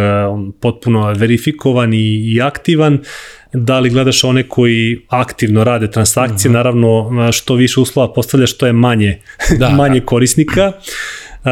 potpuno 0.60 1.14
verifikovan 1.14 1.94
i, 1.94 2.34
i 2.34 2.42
aktivan, 2.42 3.00
da 3.54 3.80
li 3.80 3.90
gledaš 3.90 4.24
one 4.24 4.44
koji 4.44 5.02
aktivno 5.08 5.64
rade 5.64 5.92
transakcije, 5.92 6.50
Aha. 6.50 6.58
naravno 6.58 7.12
što 7.32 7.56
više 7.56 7.80
uslova 7.80 8.14
postavljaš, 8.14 8.58
to 8.58 8.66
je 8.66 8.74
manje, 8.74 9.20
da, 9.58 9.70
manje 9.82 10.00
da. 10.00 10.06
korisnika. 10.06 10.72
Uh, 11.40 11.46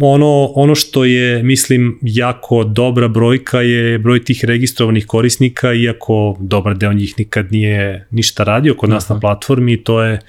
ono, 0.00 0.52
ono 0.54 0.74
što 0.74 1.04
je, 1.04 1.42
mislim, 1.42 1.98
jako 2.02 2.64
dobra 2.64 3.08
brojka 3.08 3.60
je 3.60 3.98
broj 3.98 4.24
tih 4.24 4.44
registrovanih 4.44 5.06
korisnika, 5.06 5.72
iako 5.72 6.36
dobar 6.40 6.76
deo 6.76 6.92
njih 6.92 7.14
nikad 7.18 7.52
nije 7.52 8.06
ništa 8.10 8.44
radio 8.44 8.74
kod 8.74 8.90
nas 8.90 9.04
Aha. 9.04 9.14
na 9.14 9.20
platformi, 9.20 9.84
to 9.84 10.02
je 10.02 10.20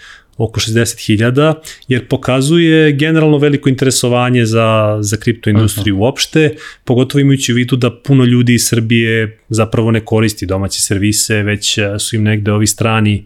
oko 0.43 0.59
60.000, 0.59 1.53
jer 1.87 2.07
pokazuje 2.07 2.91
generalno 2.91 3.37
veliko 3.37 3.69
interesovanje 3.69 4.45
za, 4.45 4.97
za 5.01 5.17
kriptoindustriju 5.17 5.95
Aha. 5.95 6.01
uopšte, 6.01 6.55
pogotovo 6.85 7.19
imajući 7.19 7.53
u 7.53 7.55
vidu 7.55 7.75
da 7.75 7.91
puno 7.91 8.25
ljudi 8.25 8.53
iz 8.53 8.67
Srbije 8.67 9.39
zapravo 9.49 9.91
ne 9.91 9.99
koristi 9.99 10.45
domaće 10.45 10.81
servise, 10.81 11.43
već 11.43 11.77
e, 11.77 11.99
su 11.99 12.15
im 12.15 12.23
negde 12.23 12.51
ovi 12.51 12.67
strani 12.67 13.25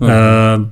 Aha. 0.00 0.58
uh, 0.60 0.66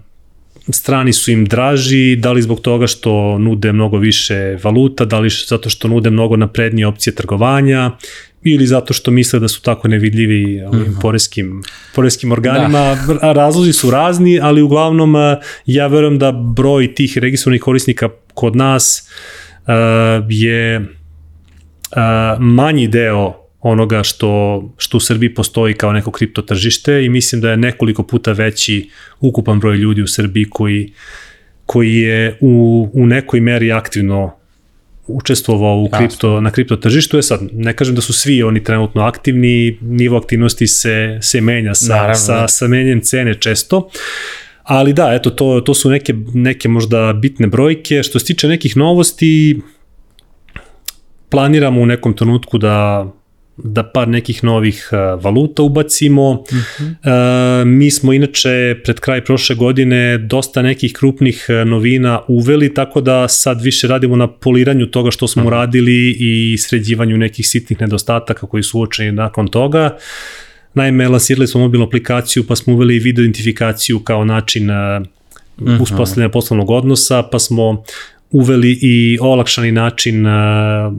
strani 0.71 1.13
su 1.13 1.31
im 1.31 1.45
draži, 1.45 2.17
da 2.17 2.33
li 2.33 2.43
zbog 2.43 2.61
toga 2.61 2.87
što 2.87 3.39
nude 3.39 3.73
mnogo 3.73 3.99
više 3.99 4.59
valuta, 4.63 5.05
da 5.05 5.19
li 5.21 5.29
zato 5.49 5.71
što 5.71 5.89
nude 5.89 6.11
mnogo 6.11 6.37
naprednije 6.37 6.87
opcije 6.87 7.15
trgovanja, 7.15 7.91
ili 8.45 8.67
zato 8.67 8.93
što 8.93 9.11
misle 9.11 9.41
da 9.41 9.49
su 9.49 9.63
tako 9.63 9.89
nevidljivi 9.89 10.63
ovim 10.63 10.81
mm 10.81 10.85
-hmm. 10.85 11.01
poreskim, 11.01 11.63
poreskim 11.95 12.33
organima. 12.33 12.97
Da. 13.21 13.33
Razlozi 13.43 13.73
su 13.73 13.91
razni, 13.91 14.41
ali 14.43 14.63
uglavnom 14.63 15.15
ja 15.67 15.87
verujem 15.87 16.19
da 16.19 16.33
broj 16.33 16.95
tih 16.95 17.19
registrovanih 17.19 17.63
korisnika 17.63 18.09
kod 18.35 18.57
nas 18.57 19.11
uh, 19.67 19.73
je 20.29 20.81
uh, 20.81 20.87
manji 22.39 22.89
deo 22.89 23.45
onoga 23.61 24.03
što, 24.03 24.63
što 24.77 24.97
u 24.97 25.01
Srbiji 25.01 25.35
postoji 25.35 25.75
kao 25.75 25.93
neko 25.93 26.11
kripto 26.11 26.43
tržište 26.43 27.05
i 27.05 27.09
mislim 27.09 27.41
da 27.41 27.51
je 27.51 27.57
nekoliko 27.57 28.03
puta 28.03 28.33
veći 28.33 28.91
ukupan 29.21 29.61
broj 29.61 29.77
ljudi 29.77 30.03
u 30.03 30.07
Srbiji 30.07 30.47
koji, 30.51 30.93
koji 31.67 31.97
je 31.97 32.39
u, 32.41 32.89
u 32.93 33.07
nekoj 33.07 33.41
meri 33.41 33.73
aktivno 33.73 34.37
učestvovao 35.07 35.77
u 35.77 35.89
kripto, 35.99 36.41
na 36.41 36.51
kripto 36.51 36.77
tržištu. 36.77 37.17
Je 37.17 37.23
sad, 37.23 37.41
ne 37.53 37.77
kažem 37.77 37.95
da 37.95 38.01
su 38.01 38.13
svi 38.13 38.43
oni 38.43 38.65
trenutno 38.65 39.03
aktivni, 39.03 39.79
nivo 39.81 40.17
aktivnosti 40.17 40.67
se, 40.67 41.19
se 41.23 41.41
menja 41.41 41.75
sa, 41.75 41.95
Naravno. 41.95 42.15
sa, 42.15 42.49
sa 42.49 42.69
menjem 42.69 43.01
cene 43.01 43.35
često. 43.35 43.89
Ali 44.63 44.93
da, 44.93 45.15
eto, 45.15 45.31
to, 45.31 45.61
to 45.61 45.75
su 45.75 45.91
neke, 45.91 46.15
neke 46.35 46.69
možda 46.69 47.13
bitne 47.13 47.47
brojke. 47.47 48.03
Što 48.03 48.19
se 48.19 48.27
tiče 48.27 48.49
nekih 48.49 48.77
novosti, 48.77 49.61
planiramo 51.29 51.81
u 51.81 51.87
nekom 51.87 52.17
trenutku 52.17 52.59
da 52.59 53.07
da 53.57 53.83
par 53.83 54.09
nekih 54.09 54.45
novih 54.45 54.89
uh, 54.93 55.25
valuta 55.25 55.63
ubacimo. 55.63 56.31
Uh 56.31 56.39
-huh. 56.49 57.61
uh, 57.63 57.67
mi 57.67 57.91
smo 57.91 58.13
inače 58.13 58.77
pred 58.85 59.01
kraj 59.01 59.25
prošle 59.25 59.57
godine 59.57 60.19
dosta 60.19 60.63
nekih 60.63 60.93
krupnih 60.93 61.47
uh, 61.49 61.69
novina 61.69 62.21
uveli, 62.29 62.75
tako 62.75 63.01
da 63.01 63.29
sad 63.29 63.63
više 63.63 63.87
radimo 63.87 64.17
na 64.17 64.29
poliranju 64.29 64.87
toga 64.87 65.11
što 65.11 65.29
smo 65.29 65.43
uh 65.43 65.49
-huh. 65.49 65.53
radili 65.53 66.17
i 66.19 66.57
sređivanju 66.59 67.17
nekih 67.17 67.49
sitnih 67.49 67.81
nedostataka 67.81 68.47
koji 68.47 68.63
su 68.63 68.79
uočeni 68.79 69.13
nakon 69.13 69.49
toga. 69.49 69.97
Naime, 70.75 71.09
lansirali 71.09 71.47
smo 71.47 71.61
mobilnu 71.61 71.87
aplikaciju 71.87 72.47
pa 72.47 72.57
smo 72.57 72.75
uveli 72.75 72.99
video 72.99 73.23
identifikaciju 73.23 74.01
kao 74.01 74.25
način 74.25 74.71
uh, 74.71 75.07
uspostavljanja 75.81 76.29
poslovnog 76.29 76.71
odnosa, 76.71 77.23
pa 77.23 77.39
smo 77.39 77.85
uveli 78.35 78.79
i 78.83 79.19
olakšani 79.21 79.73
način 79.73 80.27
uh, 80.27 80.33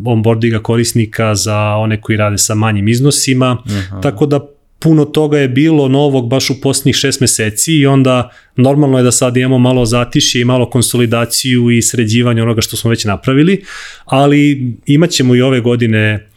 onboardinga 0.06 0.60
korisnika 0.60 1.36
za 1.36 1.58
one 1.58 2.02
koji 2.02 2.18
rade 2.18 2.38
sa 2.38 2.56
manjim 2.56 2.88
iznosima, 2.88 3.58
Aha. 3.66 4.02
tako 4.02 4.26
da 4.26 4.40
puno 4.80 5.06
toga 5.06 5.38
je 5.38 5.48
bilo 5.48 5.88
novog 5.88 6.30
baš 6.30 6.50
u 6.50 6.62
posljednjih 6.62 6.96
šest 6.96 7.22
meseci 7.22 7.74
i 7.74 7.86
onda 7.86 8.30
normalno 8.56 8.98
je 8.98 9.04
da 9.04 9.12
sad 9.12 9.38
imamo 9.38 9.60
malo 9.60 9.86
zatišje 9.86 10.42
i 10.42 10.46
malo 10.46 10.70
konsolidaciju 10.70 11.72
i 11.72 11.82
sređivanje 11.82 12.42
onoga 12.42 12.62
što 12.62 12.78
smo 12.78 12.90
već 12.90 13.06
napravili, 13.06 13.64
ali 14.06 14.74
imaćemo 14.86 15.36
i 15.36 15.42
ove 15.42 15.60
godine 15.60 16.30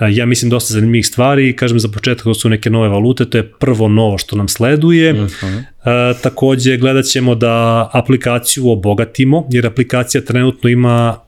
ja 0.00 0.26
mislim 0.26 0.50
dosta 0.50 0.74
zanimljivih 0.74 1.06
stvari, 1.06 1.56
kažem 1.56 1.80
za 1.80 1.88
početak 1.88 2.24
to 2.24 2.34
su 2.34 2.48
neke 2.48 2.70
nove 2.70 2.88
valute, 2.88 3.24
to 3.24 3.38
je 3.38 3.52
prvo 3.52 3.88
novo 3.88 4.18
što 4.18 4.36
nam 4.36 4.48
sleduje. 4.48 5.12
Uh 5.12 5.18
-huh. 5.18 5.62
e, 5.84 6.20
takođe 6.22 6.76
gledat 6.76 7.04
ćemo 7.04 7.34
da 7.34 7.88
aplikaciju 7.92 8.70
obogatimo, 8.70 9.48
jer 9.50 9.66
aplikacija 9.66 10.24
trenutno 10.24 10.70
ima 10.70 11.18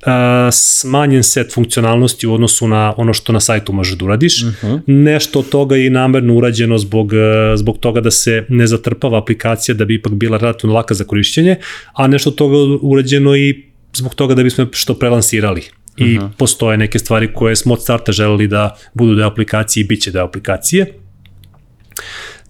e, 0.00 0.10
smanjen 0.52 1.22
set 1.22 1.54
funkcionalnosti 1.54 2.26
u 2.26 2.34
odnosu 2.34 2.68
na 2.68 2.94
ono 2.96 3.14
što 3.14 3.32
na 3.32 3.40
sajtu 3.40 3.72
možeš 3.72 3.98
da 3.98 4.04
uradiš. 4.04 4.42
Uh 4.42 4.48
-huh. 4.48 4.80
Nešto 4.86 5.38
od 5.38 5.48
toga 5.48 5.76
je 5.76 5.86
i 5.86 5.90
namerno 5.90 6.34
urađeno 6.34 6.78
zbog, 6.78 7.12
zbog 7.56 7.78
toga 7.78 8.00
da 8.00 8.10
se 8.10 8.44
ne 8.48 8.66
zatrpava 8.66 9.18
aplikacija 9.18 9.74
da 9.74 9.84
bi 9.84 9.94
ipak 9.94 10.12
bila 10.12 10.38
relativno 10.38 10.74
laka 10.74 10.94
za 10.94 11.04
korišćenje, 11.04 11.56
a 11.92 12.06
nešto 12.06 12.30
od 12.30 12.36
toga 12.36 12.56
urađeno 12.82 13.36
i 13.36 13.64
zbog 13.94 14.14
toga 14.14 14.34
da 14.34 14.42
bismo 14.42 14.66
što 14.72 14.94
prelansirali 14.94 15.62
i 15.98 16.18
uh 16.18 16.24
-huh. 16.24 16.30
postoje 16.36 16.76
neke 16.76 16.98
stvari 16.98 17.32
koje 17.32 17.56
smo 17.56 17.74
od 17.74 17.82
starta 17.82 18.12
želeli 18.12 18.46
da 18.46 18.76
budu 18.94 19.14
deo 19.14 19.26
aplikacije 19.26 19.80
i 19.80 19.86
bit 19.86 20.02
će 20.02 20.10
deo 20.10 20.24
aplikacije. 20.24 20.94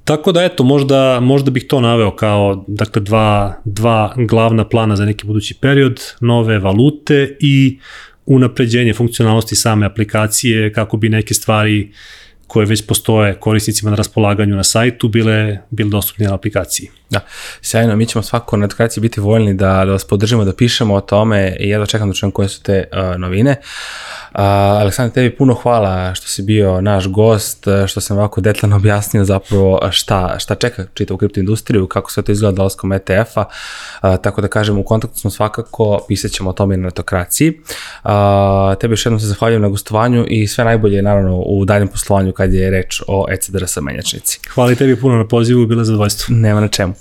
Tako 0.04 0.32
da 0.32 0.44
eto, 0.44 0.64
možda, 0.64 1.20
možda 1.20 1.50
bih 1.50 1.64
to 1.68 1.80
naveo 1.80 2.16
kao 2.16 2.64
dakle, 2.68 3.02
dva, 3.02 3.60
dva 3.64 4.14
glavna 4.16 4.68
plana 4.68 4.96
za 4.96 5.04
neki 5.04 5.26
budući 5.26 5.54
period, 5.54 6.00
nove 6.20 6.58
valute 6.58 7.36
i 7.40 7.78
unapređenje 8.26 8.94
funkcionalnosti 8.94 9.56
same 9.56 9.86
aplikacije 9.86 10.72
kako 10.72 10.96
bi 10.96 11.08
neke 11.08 11.34
stvari 11.34 11.92
koje 12.48 12.66
već 12.66 12.86
postoje 12.86 13.34
korisnicima 13.34 13.90
na 13.90 13.96
raspolaganju 13.96 14.56
na 14.56 14.64
sajtu 14.64 15.08
bile, 15.08 15.58
bile 15.70 15.90
dostupne 15.90 16.26
na 16.26 16.34
aplikaciji. 16.34 16.90
Da, 17.10 17.20
sjajno, 17.62 17.96
mi 17.96 18.06
ćemo 18.06 18.22
svako 18.22 18.56
na 18.56 18.64
aplikaciji 18.64 19.00
biti 19.02 19.20
voljni 19.20 19.54
da, 19.54 19.84
da 19.84 19.92
vas 19.92 20.04
podržimo, 20.04 20.44
da 20.44 20.52
pišemo 20.52 20.94
o 20.94 21.00
tome 21.00 21.56
i 21.60 21.68
jedva 21.68 21.86
čekam 21.86 22.08
da 22.08 22.14
čujem 22.14 22.30
koje 22.30 22.48
su 22.48 22.62
te 22.62 22.84
uh, 22.92 23.20
novine. 23.20 23.56
Aleksandar, 24.32 25.14
tebi 25.14 25.36
puno 25.36 25.54
hvala 25.54 26.14
što 26.14 26.28
si 26.28 26.42
bio 26.42 26.80
naš 26.80 27.08
gost, 27.08 27.66
što 27.86 28.00
sam 28.00 28.18
ovako 28.18 28.40
detaljno 28.40 28.76
objasnio 28.76 29.24
zapravo 29.24 29.80
šta, 29.90 30.38
šta 30.38 30.54
čeka 30.54 30.84
čitavu 30.94 31.18
kriptoindustriju, 31.18 31.86
kako 31.86 32.12
sve 32.12 32.22
to 32.22 32.32
izgleda 32.32 32.56
dolaskom 32.56 32.92
ETF-a, 32.92 33.44
tako 34.00 34.40
da 34.40 34.48
kažem, 34.48 34.78
u 34.78 34.84
kontaktu 34.84 35.18
smo 35.18 35.30
svakako, 35.30 36.00
pisat 36.08 36.30
ćemo 36.30 36.50
o 36.50 36.52
tome 36.52 36.74
i 36.74 36.78
na 36.78 36.84
netokraciji. 36.84 37.60
tebi 38.80 38.92
još 38.92 39.06
jednom 39.06 39.20
se 39.20 39.26
zahvaljujem 39.26 39.62
na 39.62 39.68
gostovanju 39.68 40.24
i 40.28 40.46
sve 40.46 40.64
najbolje 40.64 41.02
naravno 41.02 41.36
u 41.36 41.64
daljem 41.64 41.88
poslovanju 41.88 42.32
kad 42.32 42.54
je 42.54 42.70
reč 42.70 43.02
o 43.08 43.26
ECDRS 43.30 43.76
menjačnici. 43.80 44.40
Hvala 44.54 44.72
i 44.72 44.76
tebi 44.76 45.00
puno 45.00 45.16
na 45.16 45.28
pozivu, 45.28 45.66
bilo 45.66 45.84
zadovoljstvo. 45.84 46.34
Nema 46.36 46.60
na 46.60 46.68
čemu. 46.68 46.94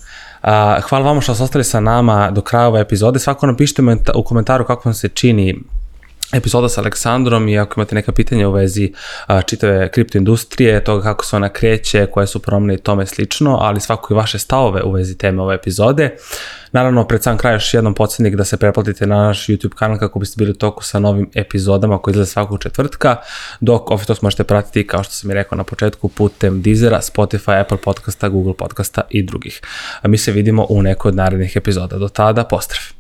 hvala 0.90 1.06
vama 1.06 1.22
što 1.22 1.34
ste 1.34 1.44
ostali 1.44 1.64
sa 1.64 1.80
nama 1.80 2.32
do 2.32 2.42
kraja 2.42 2.68
ove 2.68 2.82
epizode. 2.82 3.20
Svako 3.20 3.48
napišite 3.48 3.82
u 4.16 4.24
komentaru 4.24 4.66
kako 4.66 4.90
vam 4.90 4.94
se 4.94 5.10
čini 5.10 5.60
epizoda 6.34 6.70
sa 6.70 6.82
Aleksandrom 6.82 7.48
i 7.48 7.60
ako 7.60 7.80
imate 7.80 7.96
neka 7.96 8.12
pitanja 8.12 8.50
u 8.50 8.52
vezi 8.52 8.94
a, 9.28 9.42
čitave 9.42 9.92
kriptoindustrije, 9.92 10.84
toga 10.84 11.04
kako 11.04 11.26
se 11.26 11.36
ona 11.36 11.50
kreće, 11.50 12.06
koje 12.06 12.28
su 12.28 12.40
promene 12.40 12.74
i 12.74 12.78
tome 12.78 13.06
slično, 13.06 13.58
ali 13.62 13.80
svako 13.80 14.14
i 14.14 14.18
vaše 14.18 14.40
stavove 14.40 14.84
u 14.84 14.92
vezi 14.92 15.18
teme 15.18 15.42
ove 15.42 15.56
epizode. 15.56 16.18
Naravno, 16.72 17.08
pred 17.08 17.24
sam 17.24 17.38
kraj 17.38 17.54
još 17.54 17.74
jednom 17.74 17.94
podsjetnik 17.94 18.36
da 18.36 18.46
se 18.46 18.58
preplatite 18.58 19.08
na 19.08 19.16
naš 19.16 19.48
YouTube 19.48 19.76
kanal 19.76 20.00
kako 20.00 20.20
biste 20.20 20.36
bili 20.38 20.52
u 20.52 20.54
toku 20.54 20.84
sa 20.84 21.00
novim 21.00 21.30
epizodama 21.36 21.98
koji 21.98 22.12
izlaze 22.12 22.32
svakog 22.32 22.62
četvrtka, 22.62 23.16
dok 23.60 23.92
Office 23.92 24.08
Talks 24.08 24.22
možete 24.22 24.44
pratiti, 24.44 24.88
kao 24.88 25.04
što 25.04 25.14
sam 25.14 25.32
i 25.32 25.34
rekao 25.34 25.56
na 25.56 25.64
početku, 25.64 26.10
putem 26.10 26.62
Deezera, 26.62 27.02
Spotify, 27.02 27.62
Apple 27.62 27.78
podcasta, 27.78 28.30
Google 28.30 28.54
podcasta 28.54 29.02
i 29.10 29.24
drugih. 29.24 29.62
A 30.02 30.08
mi 30.08 30.18
se 30.18 30.32
vidimo 30.32 30.66
u 30.70 30.82
nekoj 30.82 31.10
od 31.10 31.16
narednih 31.16 31.56
epizoda. 31.56 31.98
Do 31.98 32.10
tada, 32.10 32.44
pozdrav! 32.44 32.97